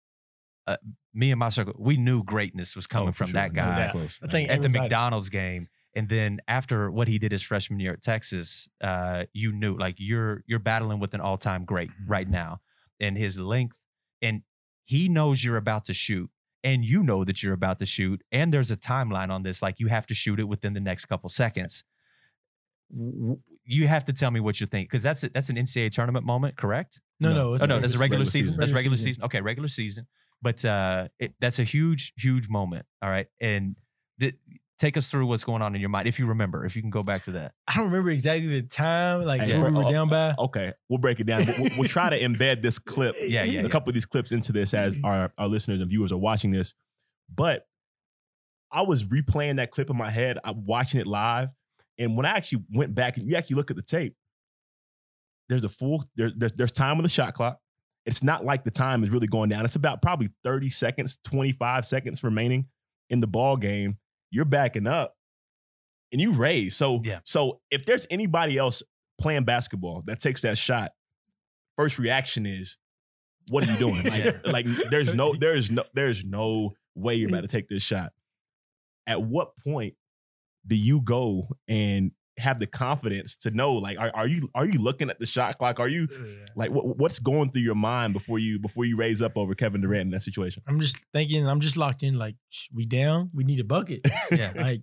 [0.66, 0.76] uh,
[1.12, 3.34] me and my circle we knew greatness was coming Oh, from sure.
[3.40, 3.92] that No guy doubt.
[3.92, 4.18] close.
[4.22, 7.92] I think at the mcdonald's game and then after what he did his freshman year
[7.92, 12.60] at texas uh, you knew like you're you're battling with an all-time great right now
[13.00, 13.76] and his length
[14.20, 14.42] and
[14.84, 16.30] he knows you're about to shoot
[16.64, 19.78] and you know that you're about to shoot and there's a timeline on this like
[19.80, 21.84] you have to shoot it within the next couple seconds
[23.64, 26.26] you have to tell me what you think because that's a, that's an NCAA tournament
[26.26, 27.00] moment, correct?
[27.20, 27.34] No, No.
[27.34, 27.54] no.
[27.54, 28.46] it's oh no, that's a regular, regular season.
[28.48, 28.60] season.
[28.60, 29.08] That's regular season.
[29.14, 29.24] season.
[29.24, 30.06] Okay, regular season.
[30.42, 32.84] But uh, it, that's a huge, huge moment.
[33.00, 33.76] All right, and
[34.20, 34.34] th-
[34.82, 36.66] take us through what's going on in your mind if you remember.
[36.66, 37.52] If you can go back to that.
[37.68, 40.34] I don't remember exactly the time, like where we were uh, down by.
[40.38, 41.46] Okay, we'll break it down.
[41.46, 43.68] We'll, we'll try to embed this clip, Yeah, yeah, a yeah.
[43.68, 45.04] couple of these clips into this as mm-hmm.
[45.04, 46.74] our, our listeners and viewers are watching this.
[47.32, 47.66] But
[48.72, 51.50] I was replaying that clip in my head, I'm watching it live.
[51.98, 54.16] And when I actually went back and you actually look at the tape,
[55.48, 57.58] there's a full, there, there's, there's time on the shot clock.
[58.04, 59.64] It's not like the time is really going down.
[59.64, 62.66] It's about probably 30 seconds, 25 seconds remaining
[63.10, 63.98] in the ball game.
[64.32, 65.14] You're backing up
[66.10, 66.74] and you raise.
[66.74, 67.20] So, Yeah.
[67.24, 68.82] so if there's anybody else
[69.20, 70.90] playing basketball that takes that shot,
[71.76, 72.76] first reaction is,
[73.50, 74.02] what are you doing?
[74.04, 74.38] Like, Yeah.
[74.44, 78.12] like there's no, there's no, there's no way you're about to take this shot.
[79.06, 79.94] At what point
[80.66, 84.80] do you go and have the confidence to know, like, are, are you are you
[84.80, 85.78] looking at the shot clock?
[85.80, 86.08] Are you
[86.56, 89.80] like what, what's going through your mind before you before you raise up over Kevin
[89.80, 90.62] Durant in that situation?
[90.66, 92.16] I'm just thinking, I'm just locked in.
[92.16, 92.36] Like,
[92.74, 94.00] we down, we need a bucket.
[94.30, 94.52] Yeah.
[94.56, 94.82] like,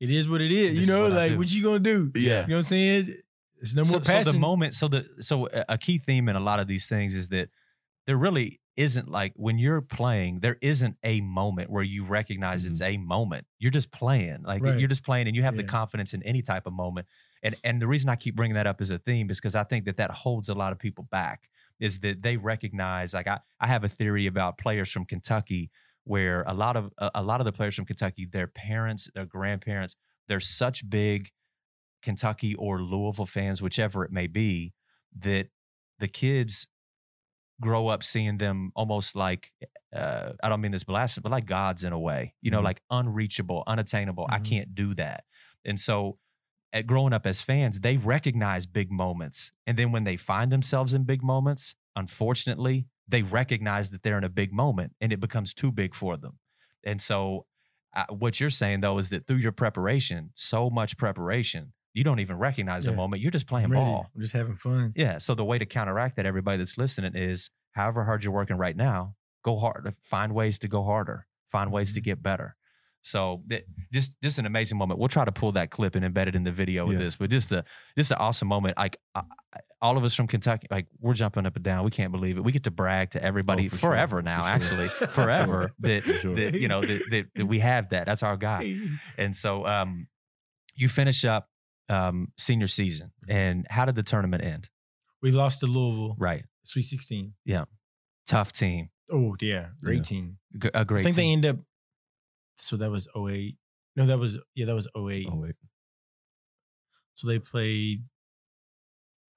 [0.00, 0.70] it is what it is.
[0.70, 2.10] This you is know, what like, what you gonna do?
[2.14, 2.20] Yeah.
[2.42, 3.14] You know what I'm saying?
[3.60, 6.36] It's no more so, so the moment, so the so a- a key theme in
[6.36, 7.48] a lot of these things is that
[8.06, 12.80] there really isn't like when you're playing, there isn't a moment where you recognize it's
[12.80, 13.02] mm-hmm.
[13.02, 13.44] a moment.
[13.58, 14.78] You're just playing, like Right.
[14.78, 17.08] you're just playing, and you have the confidence in any type of moment.
[17.42, 19.64] And and the reason I keep bringing that up as a theme is because I
[19.64, 21.50] think that that holds a lot of people back.
[21.80, 25.70] is that they recognize like I, I have a theory about players from Kentucky
[26.04, 29.26] where a lot of a, a lot of the players from Kentucky, their parents, their
[29.26, 29.94] grandparents,
[30.28, 31.30] they're such big
[32.02, 34.72] Kentucky or Louisville fans, whichever it may be,
[35.18, 35.48] that
[35.98, 36.68] the kids
[37.60, 39.52] grow up seeing them almost like
[39.94, 42.64] uh, I don't mean this blasphemy, but like gods in a way, you know, Mhm.
[42.64, 44.26] like unreachable, unattainable.
[44.30, 44.44] I Mhm.
[44.44, 45.24] can't do that.
[45.64, 46.18] And so,
[46.72, 50.94] at growing up as fans, they recognize big moments, and then when they find themselves
[50.94, 55.54] in big moments, unfortunately, they recognize that they're in a big moment, and it becomes
[55.54, 56.38] too big for them.
[56.84, 57.46] And so,
[57.96, 62.20] uh, what you're saying though is that through your preparation, so much preparation, you don't
[62.20, 63.20] even recognize the moment.
[63.22, 64.06] You're just playing ball.
[64.14, 64.92] I'm just having fun.
[64.94, 65.18] Yeah.
[65.18, 68.76] So the way to counteract that, everybody that's listening, is however hard you're working right
[68.76, 69.14] now,
[69.44, 69.94] go hard.
[70.02, 71.26] Find ways to go harder.
[71.50, 72.04] Find ways to Mhm.
[72.04, 72.54] get better.
[73.02, 74.98] So th- just just an amazing moment.
[75.00, 77.04] We'll try to pull that clip and embed it in the video with Yeah.
[77.04, 77.64] this, but just a
[77.96, 78.76] just an awesome moment.
[78.76, 79.22] Like I,
[79.80, 81.84] all of us from Kentucky, like we're jumping up and down.
[81.84, 82.44] We can't believe it.
[82.44, 83.90] We get to brag to everybody Oh, for sure.
[83.90, 84.42] forever For now.
[84.42, 84.50] sure.
[84.50, 86.34] Actually, forever that, For sure.
[86.36, 88.04] that you know that, that, that we have that.
[88.06, 88.76] That's our guy.
[89.16, 90.08] And so um,
[90.74, 91.48] you finish up
[91.88, 94.68] um, senior season, and how did the tournament end?
[95.22, 97.34] We lost to Louisville, Right, Sweet 16.
[97.44, 97.64] Yeah,
[98.26, 99.68] tough team, Oh, yeah.
[99.82, 100.02] Great Yeah.
[100.02, 100.38] team.
[100.62, 101.00] G- a great.
[101.00, 101.44] I think they team.
[101.44, 101.56] end up,
[102.60, 103.56] so that was 08.
[103.96, 105.26] No, that was, yeah, that was 08.
[105.30, 105.54] Oh wait.
[107.14, 108.04] So they played,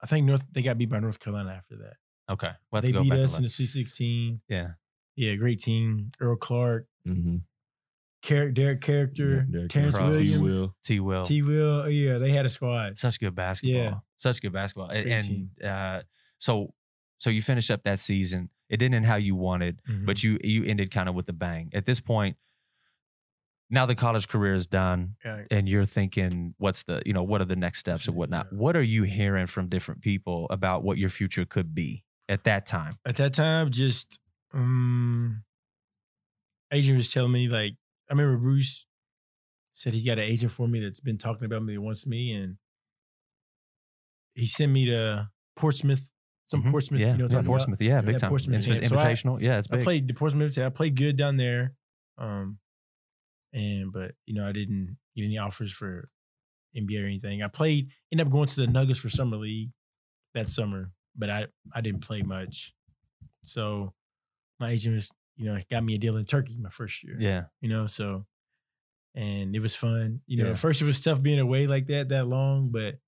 [0.02, 1.94] I think North, they got beat by North Carolina after that.
[2.32, 2.50] okay.
[2.70, 4.40] We'll they beat us in the Sweet 16.
[4.48, 4.72] yeah,
[5.16, 6.12] Yeah, great team.
[6.20, 7.38] Earl Clark, Mm-hmm.
[8.24, 10.14] Car- Derrick Caracter, Derek Terrence Cross.
[10.14, 10.74] Williams, Will.
[10.84, 11.00] T.
[11.00, 11.24] Will.
[11.26, 11.42] T.
[11.42, 11.88] Will.
[11.90, 12.96] Yeah, they had a squad.
[12.98, 13.82] Such good basketball.
[13.82, 13.94] Yeah.
[14.16, 14.90] Such good basketball.
[14.90, 15.08] And,
[15.60, 16.02] and uh,
[16.38, 16.72] so
[17.18, 18.48] so you finished up that season.
[18.68, 20.06] It didn't end how you wanted, Mhm.
[20.06, 21.70] but you you ended kind of with a bang.
[21.74, 22.36] At this point,
[23.70, 25.42] now the college career is done, Yeah.
[25.50, 28.46] and you're thinking, what's the you know what are the next steps or whatnot?
[28.52, 28.58] Yeah.
[28.58, 32.66] What are you hearing from different people about what your future could be at that
[32.66, 32.98] time?
[33.04, 34.18] at that time, just
[34.54, 35.42] um,
[36.72, 37.74] agent was telling me like
[38.12, 38.86] I remember Bruce
[39.72, 42.30] said he's got an agent for me that's been talking about me, that wants me,
[42.32, 42.56] and
[44.34, 46.10] he sent me to Portsmouth,
[46.44, 46.72] some Mhm.
[46.72, 47.46] Portsmouth, yeah, you know, yeah, about?
[47.46, 48.28] Portsmouth, yeah, big time.
[48.28, 48.88] Portsmouth Invi- team.
[48.90, 49.80] So I- invitational, yeah, it's big.
[49.80, 50.58] I played the Portsmouth.
[50.58, 51.74] I played good down there,
[52.18, 52.58] um,
[53.54, 56.10] and but you know I didn't get any offers for
[56.76, 57.42] NBA or anything.
[57.42, 59.70] I played, ended up going to the Nuggets for summer league
[60.34, 62.74] that summer, but I I didn't play much.
[63.42, 63.94] So
[64.60, 65.10] my agent was,
[65.42, 67.16] you know, got me a deal in Turkey my first year.
[67.18, 68.24] yeah, you know, so
[69.14, 70.20] and it was fun.
[70.26, 70.52] You know, Yeah.
[70.52, 72.98] at first it was tough being away like that that long, but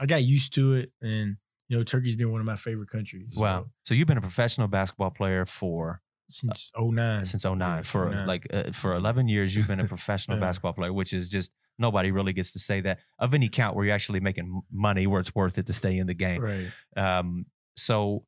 [0.00, 1.36] I got used to it, and
[1.68, 3.34] you know, Turkey's been one of my favorite countries.
[3.36, 3.66] wow.
[3.84, 7.24] So you've been a professional basketball player for since 09.
[7.26, 8.26] since 09 Yeah, for 09.
[8.26, 10.46] like uh, for 11 years you've been a professional Yeah.
[10.46, 13.84] basketball player which is just nobody really gets to say that of any count where
[13.84, 16.70] you're actually making money where it's worth it to stay in the game right.
[16.96, 17.44] um
[17.76, 18.24] so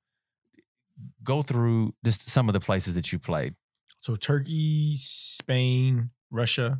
[1.22, 3.54] go through just some of the places that you played
[4.00, 6.78] So Turkey, Spain, Russia,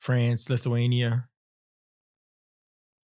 [0.00, 1.28] France, Lithuania,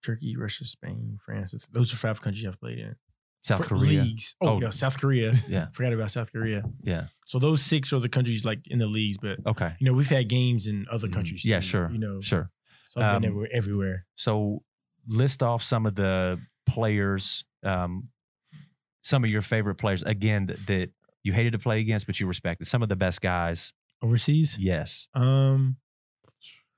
[0.04, 1.54] Turkey, Russia, Spain, France.
[1.72, 2.96] Those are five countries I've played in.
[3.44, 4.36] south For korea leagues.
[4.42, 4.62] Oh, Oh.
[4.62, 5.34] yeah, South Korea.
[5.48, 6.64] yeah Forgot about South Korea.
[6.84, 9.94] yeah So those six are the countries like in the leagues, but okay you know
[9.94, 11.14] we've had games in other Mhm.
[11.14, 11.44] countries.
[11.46, 12.52] yeah too, sure You know, sure
[12.92, 13.50] So I've been Um, everywhere.
[13.54, 14.06] everywhere.
[14.16, 14.64] so
[15.08, 18.10] list off some of the players um
[19.10, 20.90] some of your favorite players again that, that
[21.24, 24.58] you hated to play against but you respected some of the best guys Overseas.
[24.60, 25.78] yes Um.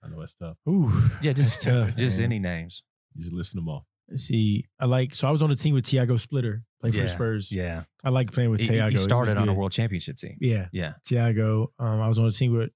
[0.04, 0.58] I know that's tough.
[0.68, 0.92] Ooh.
[1.22, 2.26] yeah just tough, just man.
[2.26, 2.82] any names
[3.14, 3.86] You just listen them all.
[4.10, 4.66] Let's see.
[4.80, 5.14] I like.
[5.16, 6.64] So I was on the team with Tiago Splitter.
[6.82, 7.52] Played for the Spurs.
[7.52, 8.88] yeah I like playing with He- he, Tiago.
[8.88, 10.38] he He was started on a world championship team.
[10.42, 10.68] Yeah.
[10.74, 10.94] Yeah.
[11.06, 11.72] Tiago.
[11.80, 12.72] Um, I was on the team with.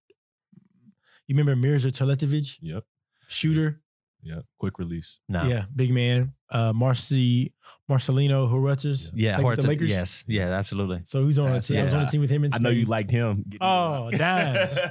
[1.27, 2.84] You remember Mirza Teletovic, Yep.
[3.27, 3.82] shooter?
[4.26, 4.45] Yep.
[4.60, 5.19] Quick release.
[5.30, 5.43] No.
[5.45, 6.34] Yeah, big man.
[6.49, 7.53] Uh, Marcy
[7.89, 9.11] Marcelinho Huertas.
[9.14, 9.35] Yeah.
[9.35, 9.89] played with the Lakers.
[9.89, 10.23] Yes.
[10.27, 10.49] Yeah.
[10.49, 11.02] Absolutely.
[11.06, 11.77] So he's on Yeah, the team.
[11.80, 12.06] I was on yeah.
[12.06, 12.43] the team with him.
[12.43, 13.45] In I know you liked him.
[13.61, 14.80] Oh, dimes.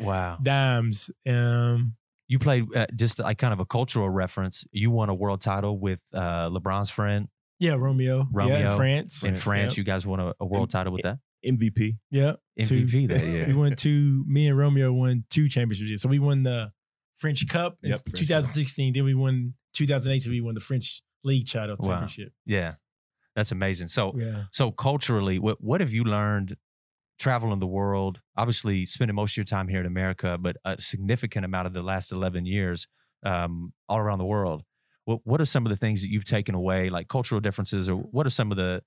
[0.00, 0.38] Wow.
[0.42, 1.10] dimes.
[1.28, 1.94] Um,
[2.26, 4.66] You played uh, just like kind of a cultural reference.
[4.72, 7.28] You won a world title with uh, LeBron's friend
[7.62, 8.18] yeah, Romeo.
[8.18, 9.22] Yeah, Romeo in France.
[9.22, 9.74] in France.
[9.74, 9.78] Yep.
[9.78, 11.96] You guys won a, a world title with that MVP.
[12.10, 12.40] Yep.
[12.64, 12.86] Two.
[12.86, 13.46] MVP that yeah.
[13.46, 14.24] We won two.
[14.26, 16.02] Me and Romeo won two championships.
[16.02, 16.72] So we won the
[17.22, 18.92] French Cup in Yep, French 2016.
[18.94, 20.22] Then we won 2008.
[20.24, 21.86] So we won the French League title Wow.
[21.88, 22.32] championship.
[22.44, 22.74] yeah.
[23.36, 23.88] That's amazing.
[23.88, 24.44] So Yeah.
[24.52, 26.56] So culturally, what what have you learned
[27.18, 28.20] traveling the world?
[28.36, 31.82] Obviously, spending most of your time here in America, but a significant amount of the
[31.82, 32.86] last eleven years
[33.24, 34.60] um, all around the world.
[35.06, 37.96] What what are some of the things that you've taken away, like cultural differences, or
[37.96, 38.82] what are some of the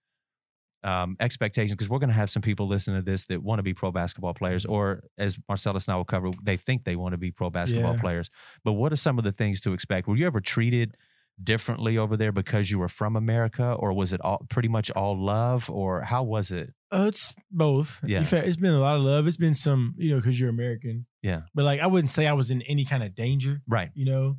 [0.85, 1.71] um, expectations?
[1.73, 3.91] Because we're going to have some people listening to this that want to be pro
[3.91, 7.31] basketball players, or as Marcellus and I will cover, they think they want to be
[7.31, 8.01] pro basketball Yeah.
[8.01, 8.29] players.
[8.63, 10.07] But what are some of the things to expect?
[10.07, 10.95] Were you ever treated
[11.43, 15.21] differently over there because you were from America, or was it all pretty much all
[15.21, 16.73] love, or how was it?
[16.93, 17.99] Uh, it's both.
[18.05, 18.19] Yeah.
[18.19, 19.27] In fact, it's been a lot of love.
[19.27, 21.07] It's been some, you know, because you're American.
[21.21, 21.41] Yeah.
[21.53, 23.89] But like, I wouldn't say I was in any kind of danger, Right.
[23.95, 24.37] you know.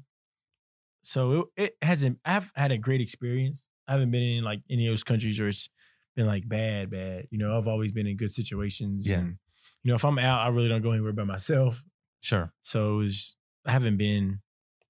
[1.02, 2.18] So it, it hasn't.
[2.24, 3.68] I've had a great experience.
[3.86, 5.68] I haven't been in like any of those countries where it's
[6.16, 7.28] been like bad, bad.
[7.30, 9.06] You know, I've always been in good situations.
[9.06, 9.18] Yeah.
[9.18, 9.36] And,
[9.82, 11.84] you know, if I'm out, I really don't go anywhere by myself.
[12.20, 12.52] Sure.
[12.62, 13.36] So it was,
[13.66, 14.40] I haven't been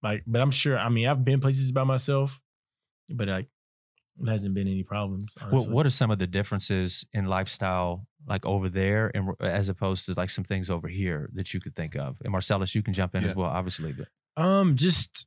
[0.02, 0.78] like, but I'm sure.
[0.78, 2.40] I mean, I've been places by myself,
[3.10, 3.46] but like,
[4.18, 5.26] it hasn't been any problems.
[5.36, 5.74] Well, honestly.
[5.74, 10.14] what are some of the differences in lifestyle, like over there, and as opposed to
[10.16, 12.16] like some things over here that you could think of?
[12.22, 13.30] And Marcellus, you can jump in Yeah.
[13.30, 13.92] as well, obviously.
[13.92, 14.08] But
[14.42, 15.26] Um, just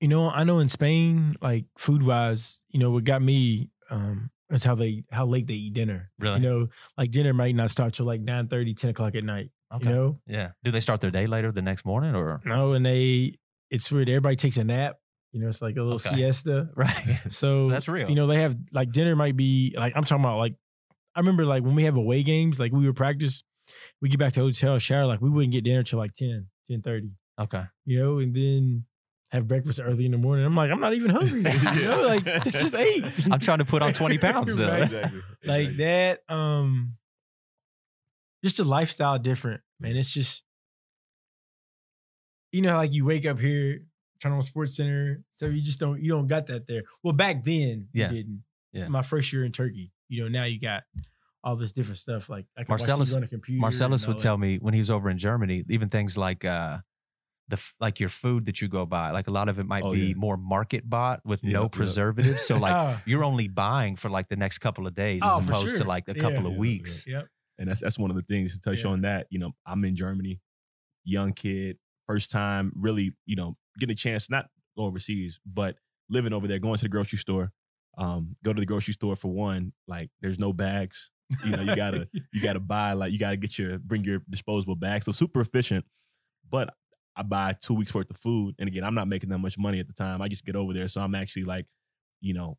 [0.00, 4.30] you know, I know in Spain, like food wise, you know, what got me um
[4.50, 6.10] is how they how late they eat dinner.
[6.18, 6.40] Really?
[6.40, 9.50] You know, like dinner might not start till like 9 30, 10 o'clock at night.
[9.74, 10.20] okay, You know?
[10.26, 10.50] yeah.
[10.64, 13.38] Do they start their day later the next morning, or No, and they
[13.70, 14.08] it's weird.
[14.08, 14.96] Everybody takes a nap.
[15.32, 16.16] You know, it's like a little Okay.
[16.16, 16.70] siesta.
[16.76, 17.18] right?
[17.30, 18.08] So that's real.
[18.08, 20.54] You know, they have like dinner might be like I'm talking about like
[21.14, 23.42] I remember like when we have away games, like we would practice,
[24.00, 26.46] we get back to the hotel, shower, like we wouldn't get dinner till like 10,
[26.70, 27.10] 10 30.
[27.40, 27.64] okay.
[27.84, 28.84] you know, and then
[29.30, 30.44] have breakfast early in the morning.
[30.44, 31.40] I'm like, I'm not even hungry.
[31.76, 33.04] You know, like it's just eight.
[33.30, 34.56] I'm trying to put on 20 pounds.
[34.56, 34.68] Though.
[34.68, 34.82] Right.
[34.84, 35.22] exactly.
[35.44, 35.84] like Exactly.
[35.84, 36.20] that.
[36.34, 36.94] Um,
[38.44, 39.96] just a lifestyle different, man.
[39.96, 40.44] It's just,
[42.52, 43.80] you know, like you wake up here,
[44.22, 46.82] turn on Sports Center, so you just don't, you don't got that there.
[47.02, 48.10] Well, back then, Yeah.
[48.10, 48.42] you didn't.
[48.72, 48.88] Yeah.
[48.88, 50.84] My first year in Turkey, you know, now you got
[51.44, 52.28] all this different stuff.
[52.28, 53.60] Like I can Marcellus- watch on a computer.
[53.60, 54.22] Marcellus and would that.
[54.22, 56.78] tell me when he was over in Germany, even things like uh,
[57.48, 59.92] the like your food that you go buy, like a lot of it might Oh,
[59.92, 60.14] be yeah.
[60.16, 61.72] more market bought with Yep, no yep.
[61.72, 62.42] preservatives.
[62.42, 65.52] So like you're only buying for like the next couple of days Oh, as for
[65.52, 66.22] opposed to like a Yeah.
[66.22, 67.06] couple of Yeah, weeks.
[67.06, 67.28] yep.
[67.58, 68.90] and that's that's one of the things to touch Yeah.
[68.90, 69.26] on that.
[69.30, 70.40] You know, I'm in Germany,
[71.04, 74.46] young kid, first time really, you know, getting a chance to not
[74.76, 75.76] go overseas, but
[76.10, 77.52] living over there, going to the grocery store.
[77.96, 81.10] Um, go to the grocery store for one, like there's no bags.
[81.44, 84.76] You know, you gotta you gotta buy like you gotta get your bring your disposable
[84.76, 85.06] bags.
[85.06, 85.84] So super efficient.
[86.48, 86.74] But
[87.18, 88.54] I buy two weeks worth of food.
[88.58, 90.22] And again, I'm not making that much money at the time.
[90.22, 90.86] I just get over there.
[90.88, 91.66] So I'm actually like,
[92.20, 92.56] you know,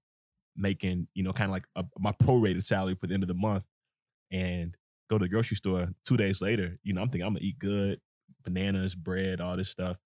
[0.55, 3.33] making, you know, kind of like a, my prorated salary for the end of the
[3.33, 3.63] month
[4.31, 4.75] and
[5.09, 7.57] go to the grocery store two days later, you know, I'm thinking I'm gonna eat
[7.59, 7.99] good,
[8.43, 9.97] bananas, bread, all this stuff.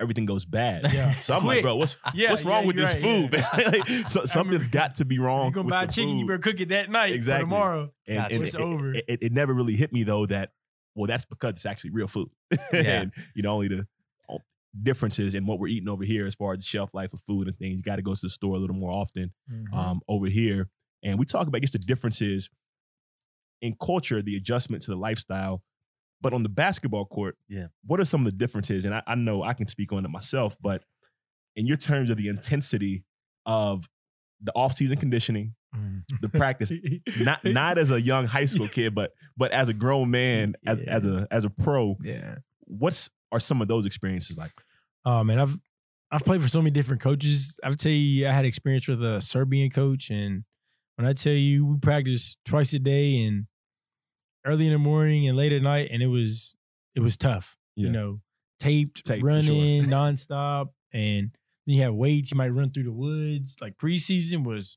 [0.00, 0.82] Everything goes bad.
[0.92, 1.14] Yeah.
[1.14, 1.56] So I'm Quick.
[1.56, 3.32] like, bro, what's Yeah, what's wrong yeah, with this right, food?
[3.34, 3.68] yeah.
[3.70, 5.44] Like, so, something's got to be wrong.
[5.46, 7.44] You're gonna buy chicken, you better cook it that night Exactly.
[7.44, 7.90] tomorrow.
[8.06, 8.34] and, Gotcha.
[8.34, 8.94] and It's it, over.
[8.94, 10.50] It, it, it never really hit me though that
[10.94, 12.28] well that's because it's actually real food
[12.72, 12.80] Yeah.
[13.00, 13.86] and you know only the
[14.80, 17.56] differences in what we're eating over here as far as shelf life of food and
[17.58, 17.76] things.
[17.76, 19.74] You got to go to the store a little more often Mm-hmm.
[19.78, 20.68] um, over here.
[21.02, 22.48] And we talk about guess the differences
[23.60, 25.62] in culture the adjustment to the lifestyle.
[26.20, 27.66] But on the basketball court Yeah.
[27.84, 28.84] what are some of the differences?
[28.84, 30.82] And I, I know I can speak on it myself but
[31.56, 33.04] in your terms of the intensity
[33.44, 33.88] of
[34.40, 35.54] the off-season conditioning
[36.20, 36.70] the practice
[37.20, 40.78] not not as a young high school kid, but but as a grown man, as
[40.80, 42.36] as a as a pro, yeah.
[42.66, 44.52] what's are some of those experiences like?
[45.04, 45.58] Oh man, I've
[46.10, 47.58] I've played for so many different coaches.
[47.64, 50.44] I'll tell you, I had experience with a Serbian coach, and
[50.96, 53.46] when I tell you, we practiced twice a day and
[54.44, 56.54] early in the morning and late at night, and it was
[56.94, 57.56] it was tough.
[57.74, 57.86] Yeah.
[57.86, 58.20] You know,
[58.60, 59.54] taped, Taped, for sure.
[59.54, 61.30] running nonstop, and
[61.66, 62.30] then you have weights.
[62.30, 63.56] You might run through the woods.
[63.60, 64.76] Like preseason was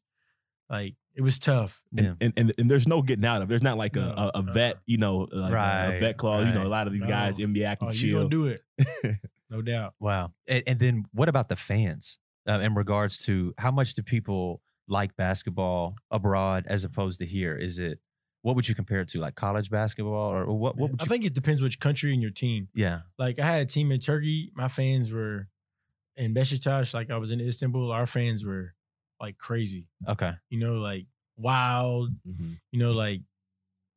[0.70, 1.82] like it was tough.
[1.92, 2.04] Yeah.
[2.04, 3.48] And, and and and there's no getting out of.
[3.48, 4.52] There's not like a, No, a, a no.
[4.54, 6.48] vet, you know, like a- a, Right, vet clause.
[6.48, 7.08] You know, a lot of these No.
[7.08, 8.18] guys NBA can Oh, you chill.
[8.20, 8.62] gonna do it?
[9.50, 9.94] No doubt.
[10.00, 10.34] Wow.
[10.48, 12.18] And, and then what about the fans
[12.50, 17.56] uh, in regards to how much do people like basketball abroad as opposed to here?
[17.56, 18.00] Is it
[18.42, 20.78] what would you compare it to, like college basketball, or what?
[20.78, 21.10] What would I you?
[21.10, 22.68] think it depends which country and your team.
[22.76, 23.02] yeah.
[23.18, 24.52] like I had a team in Turkey.
[24.56, 25.48] My fans were
[26.16, 26.94] in Beşiktaş.
[26.94, 27.92] Like I was in Istanbul.
[27.92, 28.75] Our fans were
[29.26, 29.88] like crazy.
[30.08, 30.32] Okay.
[30.50, 31.06] You know, like
[31.38, 32.12] wild.
[32.28, 32.58] Mhm.
[32.72, 33.22] You know, like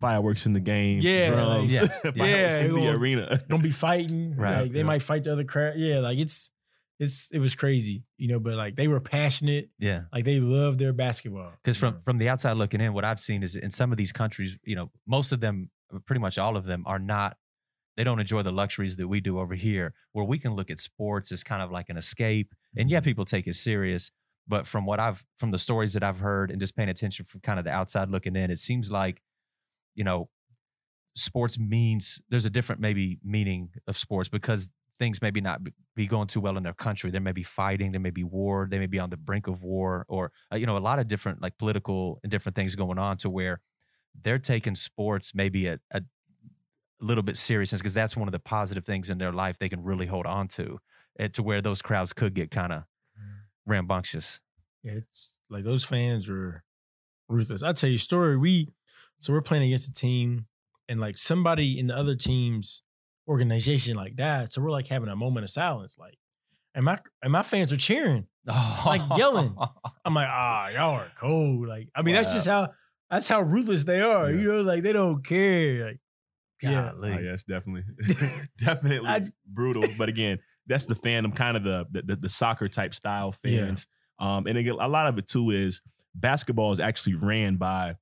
[0.00, 3.42] Fireworks in the game, Yeah, drums, like- fireworks Yeah, in the well, arena.
[3.48, 4.36] gonna be fighting.
[4.44, 4.84] Right, Like they yeah.
[4.84, 5.74] might fight the other crowd.
[5.76, 6.52] Yeah, like it's
[7.00, 8.04] it's it was crazy.
[8.16, 9.70] You know, but like they were passionate.
[9.78, 10.02] Yeah.
[10.12, 11.50] Like they loved their basketball.
[11.62, 12.00] Because from know.
[12.04, 14.76] from the outside looking in, what I've seen is in some of these countries, you
[14.76, 15.68] know, most of them,
[16.06, 17.36] pretty much all of them, are not.
[17.96, 20.78] They don't enjoy the luxuries that we do over here, where we can look at
[20.78, 22.54] sports as kind of like an escape.
[22.76, 24.12] And yeah, people take it serious,
[24.48, 27.40] but from what I've from the stories that I've heard and just paying attention from
[27.40, 29.22] kind of the outside looking in, it seems like,
[29.94, 30.30] you know,
[31.14, 34.68] sports means there's a different maybe meaning of sports because
[34.98, 35.60] things maybe not
[35.94, 37.10] be- going too well in their country.
[37.10, 39.62] There may be fighting, there may be war, they may be on the brink of
[39.62, 42.98] war, or uh, you know, a lot of different like political and different things going
[42.98, 43.60] on to where
[44.24, 46.00] they're taking sports maybe a, a
[47.00, 49.82] little bit seriousness because that's one of the positive things in their life they can
[49.84, 50.78] really hold on to,
[51.20, 52.82] uh, to where those crowds could get kind of
[53.68, 54.40] rambunctious.
[54.82, 56.62] Yeah, it's like those fans were
[57.28, 57.62] ruthless.
[57.62, 58.36] I'll tell you a story.
[58.36, 58.68] We
[59.18, 60.46] so we're playing against a team
[60.88, 62.82] and like somebody in the other team's
[63.28, 64.52] organization like that.
[64.52, 65.96] So we're like having a moment of silence.
[65.98, 66.18] Like,
[66.74, 68.26] and my and my fans are cheering.
[68.46, 69.54] Like yelling.
[70.04, 71.68] I'm like, ah, y'all are cold.
[71.68, 72.68] Like, I mean, that's just how
[73.10, 74.30] that's how ruthless they are.
[74.30, 74.40] Yeah.
[74.40, 75.88] You know, like they don't care.
[75.88, 76.00] Like,
[76.62, 76.92] yeah.
[76.94, 77.12] Golly.
[77.12, 77.84] Oh, yes, definitely,
[78.58, 79.84] definitely I- brutal.
[79.98, 80.38] But again,
[80.68, 83.66] that's the fandom, kind of the the, the soccer type style Yeah.
[83.66, 83.86] fans.
[84.20, 85.80] Um, and again, a lot of it too is
[86.14, 87.96] basketball is actually ran by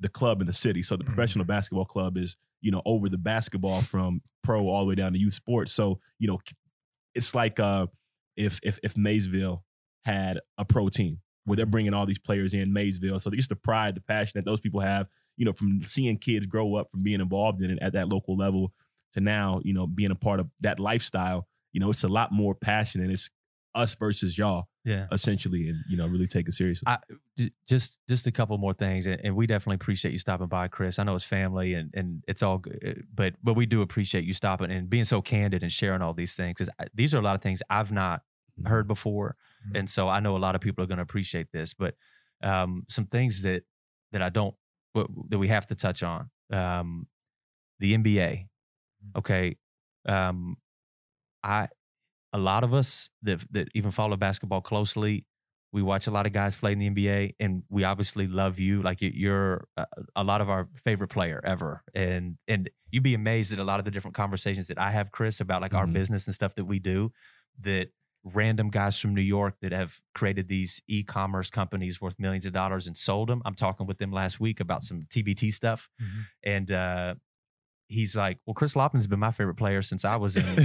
[0.00, 0.82] the club in the city.
[0.82, 1.08] So the Mhm.
[1.08, 5.12] professional basketball club is you know over the basketball from pro all the way down
[5.12, 5.72] to youth sports.
[5.72, 6.38] So you know,
[7.14, 7.86] it's like uh,
[8.36, 9.64] if if if Maysville
[10.04, 13.18] had a pro team where they're bringing all these players in Maysville.
[13.20, 16.46] So just the pride, the passion that those people have, you know, from seeing kids
[16.46, 18.72] grow up, from being involved in it at that local level
[19.14, 21.46] to now, you know, being a part of that lifestyle.
[21.72, 23.28] You know, it's a lot more passion and it's
[23.74, 25.06] us versus y'all Yeah.
[25.12, 26.84] essentially, and you know, really take it seriously.
[26.86, 26.98] I,
[27.68, 30.98] just just a couple more things, and, and we definitely appreciate you stopping by, Chris.
[30.98, 34.32] I know it's family, and and it's all good, but but we do appreciate you
[34.34, 37.36] stopping and being so candid and sharing all these things because these are a lot
[37.36, 38.22] of things I've not
[38.66, 39.36] heard before,
[39.70, 39.78] Mhm.
[39.80, 41.74] and so I know a lot of people are going to appreciate this.
[41.74, 41.94] But
[42.42, 43.62] um, some things that
[44.12, 44.54] that I don't
[45.28, 47.06] that we have to touch on um,
[47.78, 48.48] the NBA.
[49.16, 49.56] Okay,
[50.06, 50.56] um,
[51.42, 51.68] I
[52.32, 55.24] a lot of us that that even follow basketball closely
[55.70, 58.80] we watch a lot of guys play in the NBA, and we obviously love you.
[58.80, 59.86] Like you- you're a,
[60.16, 63.78] a lot of our favorite player ever, and and you'd be amazed at a lot
[63.78, 65.92] of the different conversations that I have, Chris, about like our Mhm.
[65.92, 67.12] business and stuff that we do.
[67.60, 67.88] That
[68.24, 72.86] random guys from New York that have created these e-commerce companies worth millions of dollars
[72.86, 73.42] and sold them.
[73.44, 76.26] I'm talking with them last week about some TBT stuff, Mhm.
[76.44, 77.14] and uh,
[77.88, 80.44] he's like, "Well, Chris Lofton's been my favorite player since I was in."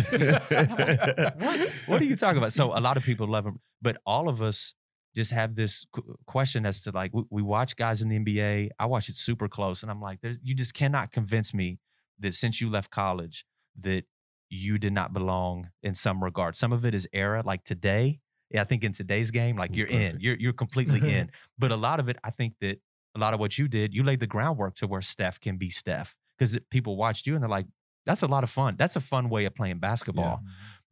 [1.39, 1.69] what?
[1.87, 2.53] What are you talking about?
[2.53, 4.75] So a lot of people love him, but all of us
[5.15, 5.85] just have this
[6.25, 8.69] question as to like we, we watch guys in the NBA.
[8.79, 11.79] I watch it super close, and I'm like, you just cannot convince me
[12.19, 13.45] that since you left college
[13.81, 14.03] that
[14.49, 16.55] you did not belong in some regard.
[16.55, 18.19] Some of it is era, like today.
[18.51, 21.31] Yeah, I think in today's game, like you're in, you're you're completely in.
[21.57, 22.79] But a lot of it, I think that
[23.15, 25.69] a lot of what you did, you laid the groundwork to where Steph can be
[25.69, 27.65] Steph because people watched you and they're like,
[28.05, 28.75] that's a lot of fun.
[28.77, 30.41] That's a fun way of playing basketball.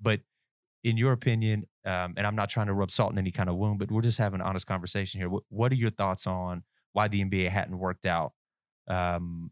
[0.01, 0.21] But
[0.83, 3.55] in your opinion, um, and I'm not trying to rub salt in any kind of
[3.55, 5.29] wound, but we're just having an honest conversation here.
[5.29, 6.63] What, what are your thoughts on
[6.93, 8.33] why the NBA hadn't worked out,
[8.87, 9.51] um,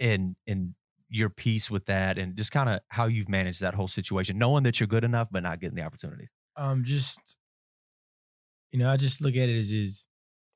[0.00, 0.74] and and
[1.08, 4.62] your piece with that, and just kind of how you've managed that whole situation, knowing
[4.64, 6.28] that you're good enough but not getting the opportunities?
[6.56, 7.36] um just
[8.70, 10.06] you know i just look at it as is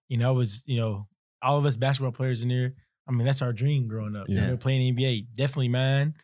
[0.09, 1.07] you know i was you know
[1.43, 2.75] all of us basketball players in there
[3.09, 4.41] i mean that's our dream growing up Yeah.
[4.43, 6.15] you know playing nba definitely mine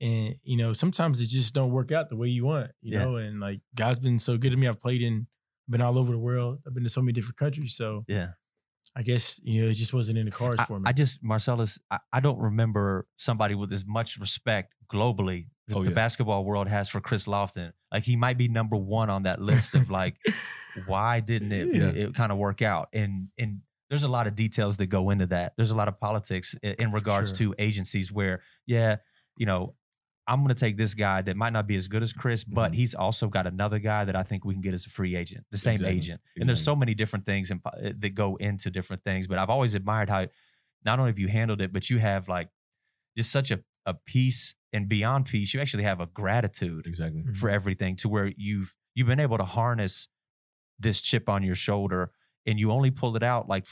[0.00, 3.04] and you know sometimes it just don't work out the way you want you Yeah.
[3.04, 5.26] know and like god's been so good to me i've played in
[5.68, 8.30] been all over the world i've been to so many different countries so Yeah.
[8.96, 11.22] i guess you know it just wasn't in the cards I, for me I just
[11.22, 15.94] Marcellus, I, I don't remember somebody with as much respect globally that Oh, the yeah.
[15.94, 17.70] basketball world has for Chris Lofton.
[17.92, 20.16] Like he might be number one on that list of like,
[20.86, 21.90] why didn't it Yeah.
[21.90, 22.88] it, kind of work out?
[22.92, 25.52] And and there's a lot of details that go into that.
[25.56, 27.52] There's a lot of politics in, in regards Sure.
[27.52, 28.96] to agencies where, yeah,
[29.36, 29.74] you know.
[30.26, 32.70] I'm going to take this guy that might not be as good as Chris, but
[32.70, 32.74] Mhm.
[32.76, 35.44] he's also got another guy that I think we can get as a free agent,
[35.50, 35.96] the same Exactly.
[35.96, 36.20] agent.
[36.36, 39.26] And there's so many different things in, that go into different things.
[39.26, 40.28] But I've always admired how
[40.84, 42.48] not only have you handled it, but you have like
[43.18, 45.52] just such a, a peace and beyond peace.
[45.52, 47.24] You actually have a gratitude exactly.
[47.34, 50.06] For everything to where you've you've been able to harness
[50.78, 52.12] this chip on your shoulder
[52.46, 53.66] and you only pull it out like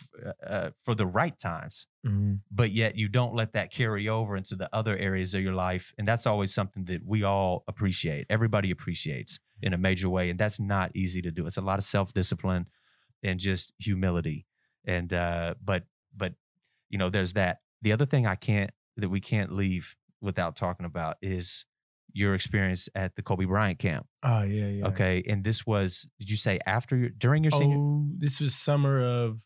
[0.47, 2.41] uh, for the right times Mhm.
[2.51, 5.93] but yet you don't let that carry over into the other areas of your life
[5.99, 8.27] and that's always something that we all appreciate.
[8.31, 11.47] Everybody appreciates in a major way and that's not easy to do.
[11.47, 12.67] It's a lot of self-discipline
[13.23, 14.47] and just humility
[14.85, 15.85] and uh but
[16.17, 16.35] but
[16.89, 17.61] you know there's that.
[17.83, 21.65] The other thing i can't that we can't leave without talking about is
[22.13, 24.07] your experience at the kobe bryant camp.
[24.23, 24.87] Oh yeah yeah.
[24.89, 27.77] Okay and this was did you say after your during your senior?
[27.79, 29.43] Oh this was summer of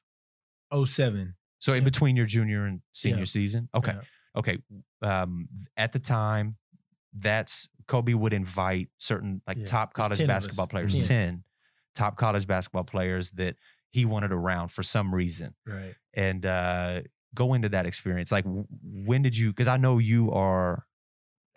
[0.87, 3.25] 07 so in between your junior and senior Yeah.
[3.25, 3.69] season?
[3.75, 4.01] Okay Yeah.
[4.39, 4.59] okay
[5.03, 6.57] um at the time
[7.19, 11.03] that's kobe would invite certain like Yeah, top college 10 basketball players Yeah.
[11.03, 11.45] 10
[11.95, 13.57] top college basketball players that
[13.91, 15.55] he wanted around for some reason.
[15.67, 15.95] Right.
[16.15, 17.03] And uh
[17.35, 18.33] go into that experience.
[18.33, 18.45] Like
[18.83, 20.87] when did you because i know you are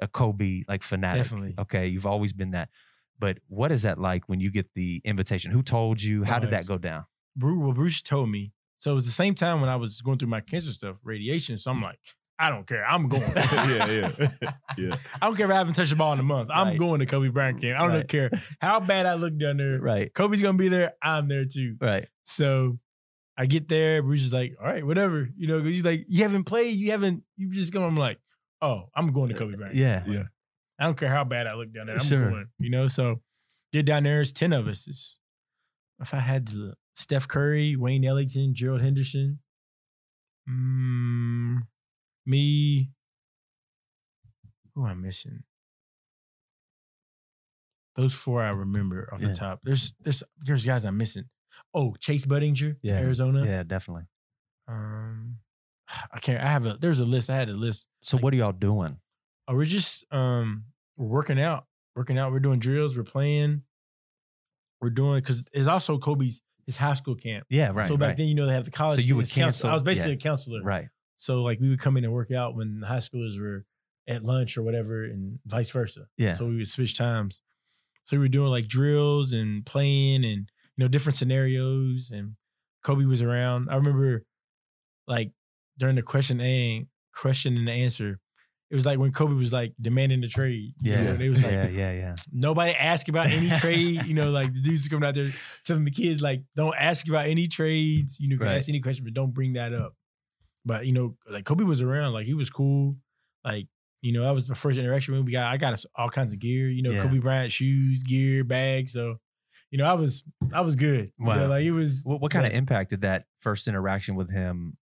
[0.02, 1.56] a kobe like fanatic Definitely.
[1.60, 2.70] okay you've always been that
[3.18, 6.48] but what is that like when you get the invitation who told you how did
[6.48, 7.06] uh, that go down
[7.38, 8.54] Bruce, well, Bruce told me.
[8.78, 11.58] So it was the same time when I was going through my cancer stuff, radiation.
[11.58, 12.00] So I'm like,
[12.40, 12.86] I don't care.
[12.86, 13.24] I'm going.
[13.36, 14.12] yeah, yeah,
[14.78, 14.96] yeah.
[15.22, 16.50] I don't care if I haven't touched the ball in a month.
[16.54, 16.80] I'm Right.
[16.80, 17.78] going to Kobe Bryant camp.
[17.78, 18.08] I don't Right.
[18.08, 18.30] care
[18.62, 19.80] how bad I look down there.
[19.82, 20.14] Right.
[20.14, 20.94] Kobe's gonna be there.
[21.02, 21.76] I'm there too.
[21.82, 22.08] Right.
[22.24, 22.80] So
[23.38, 24.02] I get there.
[24.02, 25.28] Bruce is like, all right, whatever.
[25.38, 26.78] You know, 'cause he's like, you haven't played.
[26.78, 27.24] You haven't.
[27.36, 27.84] You just come.
[27.84, 28.20] I'm like,
[28.62, 29.76] oh, I'm going to Kobe Bryant.
[29.76, 30.04] Yeah.
[30.08, 30.24] Yeah.
[30.80, 31.96] I don't care how bad I look down there.
[31.98, 32.30] I'm Sure.
[32.30, 32.48] going.
[32.60, 33.22] You know, so
[33.72, 34.22] get down there.
[34.22, 34.88] It's ten of us.
[34.88, 35.20] It's,
[36.00, 39.40] if I had the Steph Curry, Wayne Ellington, Gerald Henderson,
[40.50, 41.60] mm,
[42.26, 42.92] me.
[44.74, 45.44] Who am I missing?
[47.96, 49.30] Those four I remember off Yeah.
[49.30, 49.60] the top.
[49.64, 51.26] There's there's there's guys I'm missing.
[51.74, 52.96] Oh, Chase Budinger, Yeah.
[52.96, 53.46] Arizona.
[53.46, 54.04] Yeah, definitely.
[54.68, 55.38] Um,
[56.12, 56.44] I can't.
[56.44, 56.78] I have a.
[56.80, 57.30] There's a list.
[57.30, 57.88] I had a list.
[58.02, 58.98] So what are y'all doing?
[59.48, 60.66] Oh, we're just um
[60.98, 62.32] we're working out, working out.
[62.32, 62.98] We're doing drills.
[62.98, 63.64] We're playing.
[64.82, 67.46] We're doing because it's also Kobe's his high school camp.
[67.50, 67.88] Yeah, right.
[67.88, 68.18] so back right.
[68.18, 68.96] then, you know, they have the college.
[68.96, 69.72] So you would his counselor.
[69.72, 70.18] I was basically yeah.
[70.18, 70.64] a counselor.
[70.64, 70.88] Right.
[71.18, 73.66] So like we would come in and work out when the high schoolers were
[74.08, 76.08] at lunch or whatever, and vice versa.
[76.18, 76.36] Yeah.
[76.36, 77.42] So we would switch times.
[78.06, 82.12] So we were doing like drills and playing and you know different scenarios.
[82.12, 82.36] And
[82.84, 83.70] Kobe was around.
[83.70, 84.24] I remember
[85.08, 85.32] like
[85.78, 88.20] during the question and question and answer.
[88.72, 90.74] It was like when Kobe was like demanding the trade.
[90.82, 91.04] You Yeah.
[91.04, 92.16] know, they was like yeah, yeah, yeah.
[92.34, 94.04] nobody asked about any trade.
[94.06, 95.32] You know, like the dudes coming out there
[95.66, 98.20] telling the kids like, don't ask about any trades.
[98.20, 98.58] You know, you Right.
[98.58, 99.94] ask any question, but don't bring that up.
[100.66, 102.98] But you know, like Kobe was around, like he was cool.
[103.44, 103.68] Like
[104.02, 105.26] you know, that was my first interaction with.
[105.26, 106.68] We got I got us all kinds of gear.
[106.70, 107.04] You know, Yeah.
[107.04, 108.94] Kobe Bryant shoes, gear, bags.
[108.94, 109.18] So
[109.70, 110.24] you know, I was
[110.54, 111.12] I was good.
[111.20, 111.48] You know, Wow.
[111.50, 112.02] like it was.
[112.04, 114.76] What, what kind of impact did that first interaction with him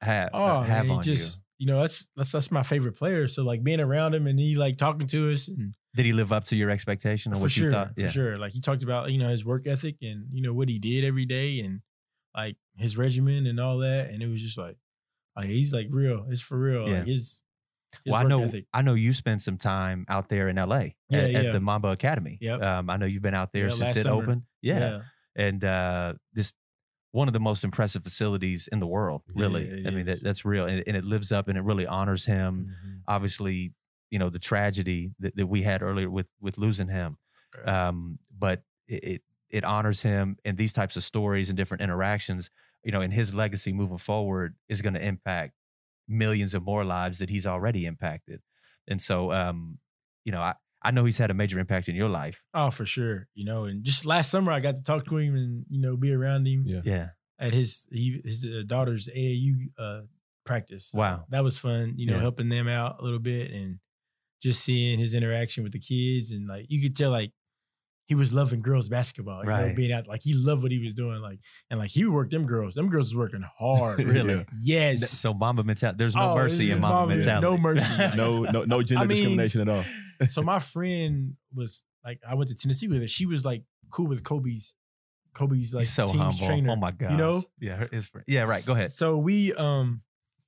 [0.00, 3.26] have, Oh, have man, on just you know, that's that's that's my favorite player.
[3.26, 5.74] So like being around him and he like talking to us and?
[5.96, 7.94] Did he live up to your expectation or what sure, you thought?
[7.98, 8.38] for sure.
[8.38, 11.04] Like he talked about you know his work ethic and you know what he did
[11.04, 11.80] every day and
[12.36, 14.76] like his regimen and all that, and it was just like,
[15.36, 16.26] like he's like real.
[16.30, 16.86] It's for real.
[16.88, 16.98] Yeah.
[16.98, 17.42] Like his,
[18.04, 18.66] his Well, I know ethic.
[18.72, 21.38] I know you spent some time out there in LA Yeah, at, yeah.
[21.40, 22.38] at the Mamba Academy.
[22.40, 22.62] Yep.
[22.62, 24.22] Um, I know you've been out there Yeah, since it summer.
[24.22, 24.42] opened.
[24.62, 25.00] Yeah.
[25.34, 26.52] And uh this
[27.12, 29.64] one of the most impressive facilities in the world, Yeah, really.
[29.64, 30.66] it I mean, that, that's real.
[30.66, 32.74] And, and it lives up and it really honors him.
[32.86, 33.00] Mhm.
[33.08, 33.72] Obviously,
[34.10, 37.16] you know, the tragedy that, that we had earlier with with losing him.
[37.56, 37.88] Right.
[37.88, 42.50] Um, but it, it it honors him and these types of stories and different interactions,
[42.84, 45.54] you know, and his legacy moving forward is going to impact
[46.06, 48.40] millions of more lives that he's already impacted.
[48.86, 49.78] And so um,
[50.24, 52.40] you know, I, I know he's had a major impact in your life.
[52.54, 53.26] Oh, for sure.
[53.34, 55.96] You know, and just last summer I got to talk to him and you know
[55.96, 56.80] be around him Yeah.
[56.84, 57.08] Yeah.
[57.38, 60.00] at his he, his uh, daughter's AAU uh,
[60.46, 60.90] practice.
[60.90, 61.24] So Wow.
[61.30, 61.94] that was fun.
[61.96, 62.20] You know, Yeah.
[62.20, 63.78] helping them out a little bit and
[64.42, 67.32] just seeing his interaction with the kids and like you could tell like
[68.08, 69.44] he was loving girls basketball.
[69.44, 71.20] You know, being out like he loved what he was doing.
[71.20, 71.38] Like
[71.70, 72.74] and like he worked them girls.
[72.74, 74.00] Them girls was working hard.
[74.04, 74.44] Really?
[74.60, 75.08] Yes.
[75.10, 75.96] So Mamba mentality.
[75.98, 77.46] There's no Oh, mercy it's in Mamba Mamba- mentality.
[77.46, 77.94] no mercy.
[78.16, 79.84] No, no, no gender I mean- discrimination at all.
[80.28, 83.06] so my friend was like, I went to Tennessee with her.
[83.08, 84.74] She was like cool with Kobe's,
[85.34, 86.46] Kobe's like He's so team's humble.
[86.46, 86.72] trainer.
[86.72, 87.10] Oh my god.
[87.12, 87.44] You know?
[87.60, 87.84] Yeah.
[87.92, 88.24] His friend.
[88.26, 88.44] Yeah.
[88.44, 88.64] Right.
[88.66, 88.90] Go ahead.
[88.90, 90.00] So we um,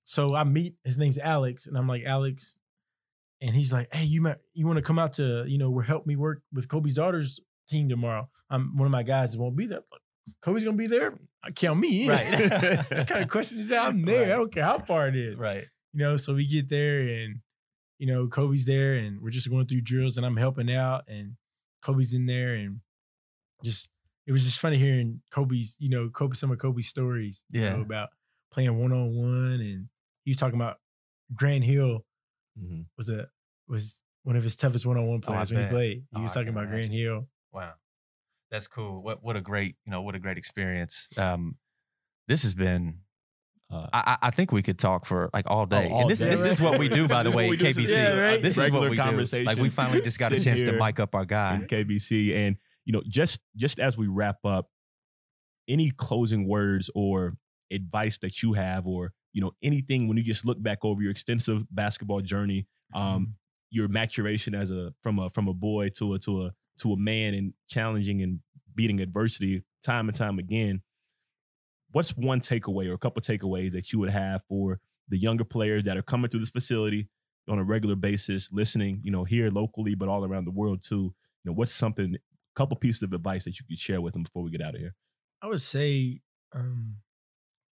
[0.05, 2.59] so I meet his name's Alex, and I'm like Alex,
[3.43, 6.07] and he's like, hey, you might you want to come out to you know help
[6.07, 7.39] me work with Kobe's daughter's
[7.70, 8.28] team tomorrow.
[8.51, 9.82] I'm one of my guys that won't be there.
[9.90, 10.01] Like,
[10.42, 11.18] Kobe's gonna be there.
[11.42, 12.09] I count me in.
[12.09, 12.90] Right.
[12.90, 13.86] what kind of question is that?
[13.86, 14.22] I'm there.
[14.22, 14.32] Right.
[14.32, 15.36] I don't care how far it is.
[15.36, 15.64] Right.
[15.92, 17.40] you know so we get there and
[17.98, 21.34] you know kobe's there and we're just going through drills and i'm helping out and
[21.82, 22.80] kobe's in there and
[23.64, 23.90] just
[24.26, 27.70] it was just funny hearing kobe's you know kobe some of kobe's stories you Yeah.
[27.76, 28.09] know, about
[28.52, 29.88] playing one-on-one and
[30.24, 30.78] he was talking about
[31.34, 32.05] grant hill
[32.59, 32.84] Mhm.
[32.97, 33.28] was a
[33.68, 36.32] was one of his toughest one on one players when he played he Oh, was
[36.32, 36.92] talking about imagine.
[36.92, 37.72] hill Wow.
[38.51, 39.02] That's cool.
[39.02, 41.09] What what a great, you know, what a great experience.
[41.16, 41.56] Um
[42.28, 43.01] this has been
[43.70, 45.89] Uh, I, I think we could talk for like all day.
[45.89, 47.64] all and this day, this is what we do, by the way, do.
[47.64, 47.74] KBC.
[47.74, 48.43] This is Yeah, right.
[48.43, 49.44] This is what we conversation.
[49.44, 49.48] do.
[49.51, 51.60] Like we finally just got a chance to mic up our guy.
[51.68, 52.35] KBC.
[52.36, 54.70] And you know, just just as we wrap up,
[55.68, 57.36] any closing words or
[57.70, 61.12] advice that you have, or you know, anything when you just look back over your
[61.12, 63.35] extensive basketball journey, um,
[63.70, 66.51] your maturation as a from a from a boy to a to a
[66.81, 68.40] to a man and challenging and
[68.74, 70.82] beating adversity time and time again.
[71.93, 75.85] What's one takeaway or a couple takeaways that you would have for the younger players
[75.85, 77.09] that are coming through this facility
[77.48, 81.15] on a regular basis, listening, you know, here locally, but all around the world too?
[81.43, 82.19] You know, what's something, a
[82.55, 84.81] couple pieces of advice that you could share with them before we get out of
[84.81, 84.94] here?
[85.43, 86.20] i would say
[86.52, 86.97] um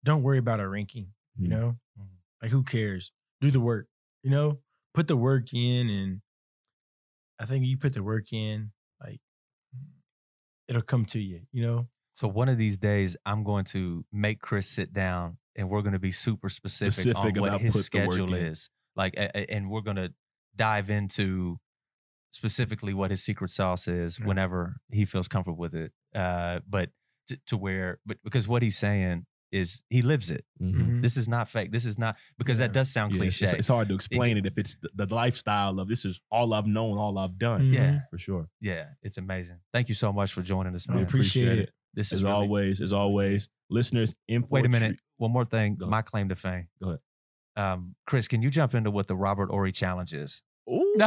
[0.03, 1.51] don't worry about a ranking you Mhm.
[1.51, 2.07] know Mhm.
[2.41, 3.11] like who cares
[3.41, 3.87] do the work
[4.23, 4.61] you know
[4.95, 6.21] put the work in and
[7.39, 8.71] i think you put the work in
[10.71, 11.79] it'll come to you you know
[12.13, 15.97] So one of these days, I'm going to make Chris sit down, and we're going
[16.01, 18.69] to be super specific, Specific on what his schedule is.
[18.95, 19.13] Like,
[19.53, 20.09] and we're going to
[20.55, 21.57] dive into
[22.31, 24.27] specifically what his secret sauce is Right.
[24.27, 25.91] whenever he feels comfortable with it.
[26.13, 26.89] Uh, but
[27.29, 30.45] to, to where, but because what he's saying is he lives it.
[30.61, 31.01] Mhm.
[31.01, 31.71] This is not fake.
[31.71, 32.67] This is not because Yeah.
[32.67, 33.45] that does sound Yeah, it's, cliche.
[33.49, 36.53] it's- it's hard to explain it if it's the, the lifestyle of this is all
[36.53, 37.71] I've known, all I've done.
[37.71, 37.73] Mhm.
[37.73, 37.99] Yeah.
[38.09, 38.47] For sure.
[38.61, 39.57] yeah, it's amazing.
[39.73, 41.03] Thank you so much for joining us, I man.
[41.03, 41.73] appreciate, appreciate it.
[41.93, 44.87] This is really, always, as always, listeners, info Wait a minute.
[44.89, 45.75] treat- One more thing.
[45.75, 45.87] Go.
[45.87, 46.67] My claim to fame.
[46.81, 46.99] Go ahead.
[47.57, 50.41] Um, Chris, can you jump into what the Robert Horry challenge is?
[50.69, 50.95] Ooh.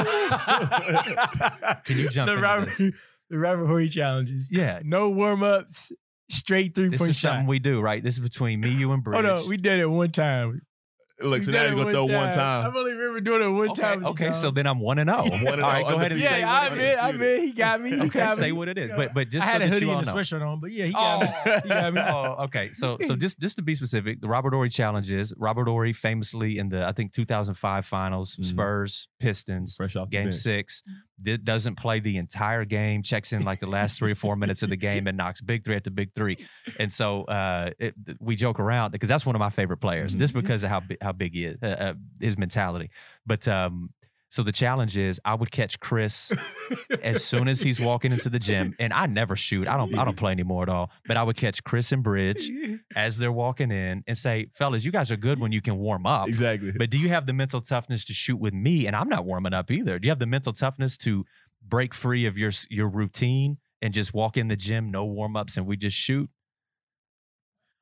[1.84, 2.74] Can you jump the into Robert,
[3.30, 4.48] the Robert Horry challenges.
[4.52, 4.80] Yeah.
[4.84, 5.92] No warm ups,
[6.30, 7.28] straight three This point is shot.
[7.30, 8.02] something we do, right?
[8.02, 9.18] This is between me, you, and Bridge.
[9.18, 10.60] Oh no, we did it one time.
[11.20, 12.60] Look, so We now did you're it gonna throw one time.
[12.62, 12.76] I time.
[12.76, 14.04] only remember doing it one okay, time.
[14.06, 15.22] okay so then I'm one and zero.
[15.44, 16.28] One and All right, oh, go ahead and undefeated.
[16.28, 16.98] say yeah, what I it admit, is.
[16.98, 17.90] I admit, he got me.
[17.90, 18.52] He Okay, got say me.
[18.52, 18.90] what it is.
[18.96, 20.92] But but just I had so a hoodie and a sweatshirt on, but yeah, he
[20.92, 21.28] got me.
[21.62, 22.00] He got me.
[22.04, 22.72] oh, okay.
[22.72, 26.58] So so just just to be specific, the Robert Horry challenge is Robert Horry famously
[26.58, 28.44] in the I think 2005 finals, Mhm.
[28.46, 30.82] Spurs, Pistons, Fresh off game six.
[31.22, 34.62] Did, doesn't play the entire game, checks in like the last three or four minutes
[34.62, 36.36] of the game and knocks big three after big three.
[36.78, 40.34] And so uh, it, we joke around because that's one of my favorite players, just
[40.34, 42.90] because of how how big he is, uh, uh, his mentality.
[43.24, 43.90] But um,
[44.34, 46.32] so the challenge is I would catch Chris
[47.04, 49.68] as soon as he's walking into the gym, and I never shoot.
[49.68, 50.90] I don't I don't play anymore at all.
[51.06, 52.50] But I would catch Chris and Bridge
[52.96, 56.04] as they're walking in and say, "Fellas, you guys are good when you can warm
[56.04, 56.72] up." Exactly.
[56.72, 58.88] But do you have the mental toughness to shoot with me?
[58.88, 60.00] And I'm not warming up either.
[60.00, 61.24] Do you have the mental toughness to
[61.64, 65.56] break free of your your routine and just walk in the gym, no warm ups,
[65.56, 66.28] and we just shoot?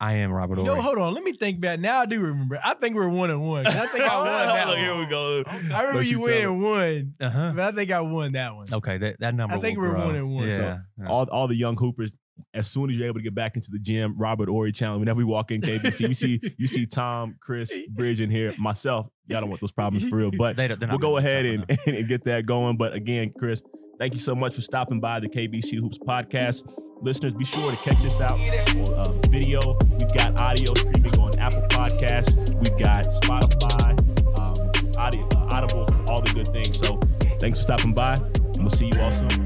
[0.03, 0.75] I am Robert You Ory.
[0.75, 1.15] know, hold on.
[1.15, 1.79] Let me think back.
[1.79, 2.59] Now I do remember.
[2.63, 3.69] I think we're one and one.
[3.69, 4.85] I think I won that Look, one.
[4.85, 5.45] here we go.
[5.47, 7.53] I remember Don't you you win one, uh-huh.
[7.55, 8.67] but I think I won that one.
[8.73, 9.55] Okay, that, that number.
[9.55, 10.07] I think we're grow.
[10.07, 10.49] one and one.
[10.49, 10.57] Yeah.
[10.57, 11.09] So- yeah.
[11.09, 12.11] all all the young hoopers.
[12.55, 15.01] As soon as you're able to get back into the gym, Robert Horry challenge.
[15.01, 19.07] Whenever we walk in KBC, you see you see Tom, Chris, Bridge in here, myself.
[19.29, 22.25] Y'all don't want those problems for real, but They we'll go ahead and, and get
[22.25, 22.77] that going.
[22.77, 23.63] But again, Chris,
[23.99, 26.63] thank you so much for stopping by the KBC Hoops podcast.
[27.01, 29.59] Listeners, be sure to catch us out on uh, video.
[29.91, 32.33] We've got audio streaming on Apple Podcasts.
[32.55, 33.99] We've got Spotify,
[34.39, 34.55] um,
[34.99, 36.79] audio, Audible, all the good things.
[36.79, 37.01] So
[37.41, 38.15] thanks for stopping by,
[38.55, 39.42] and we'll see you all soon.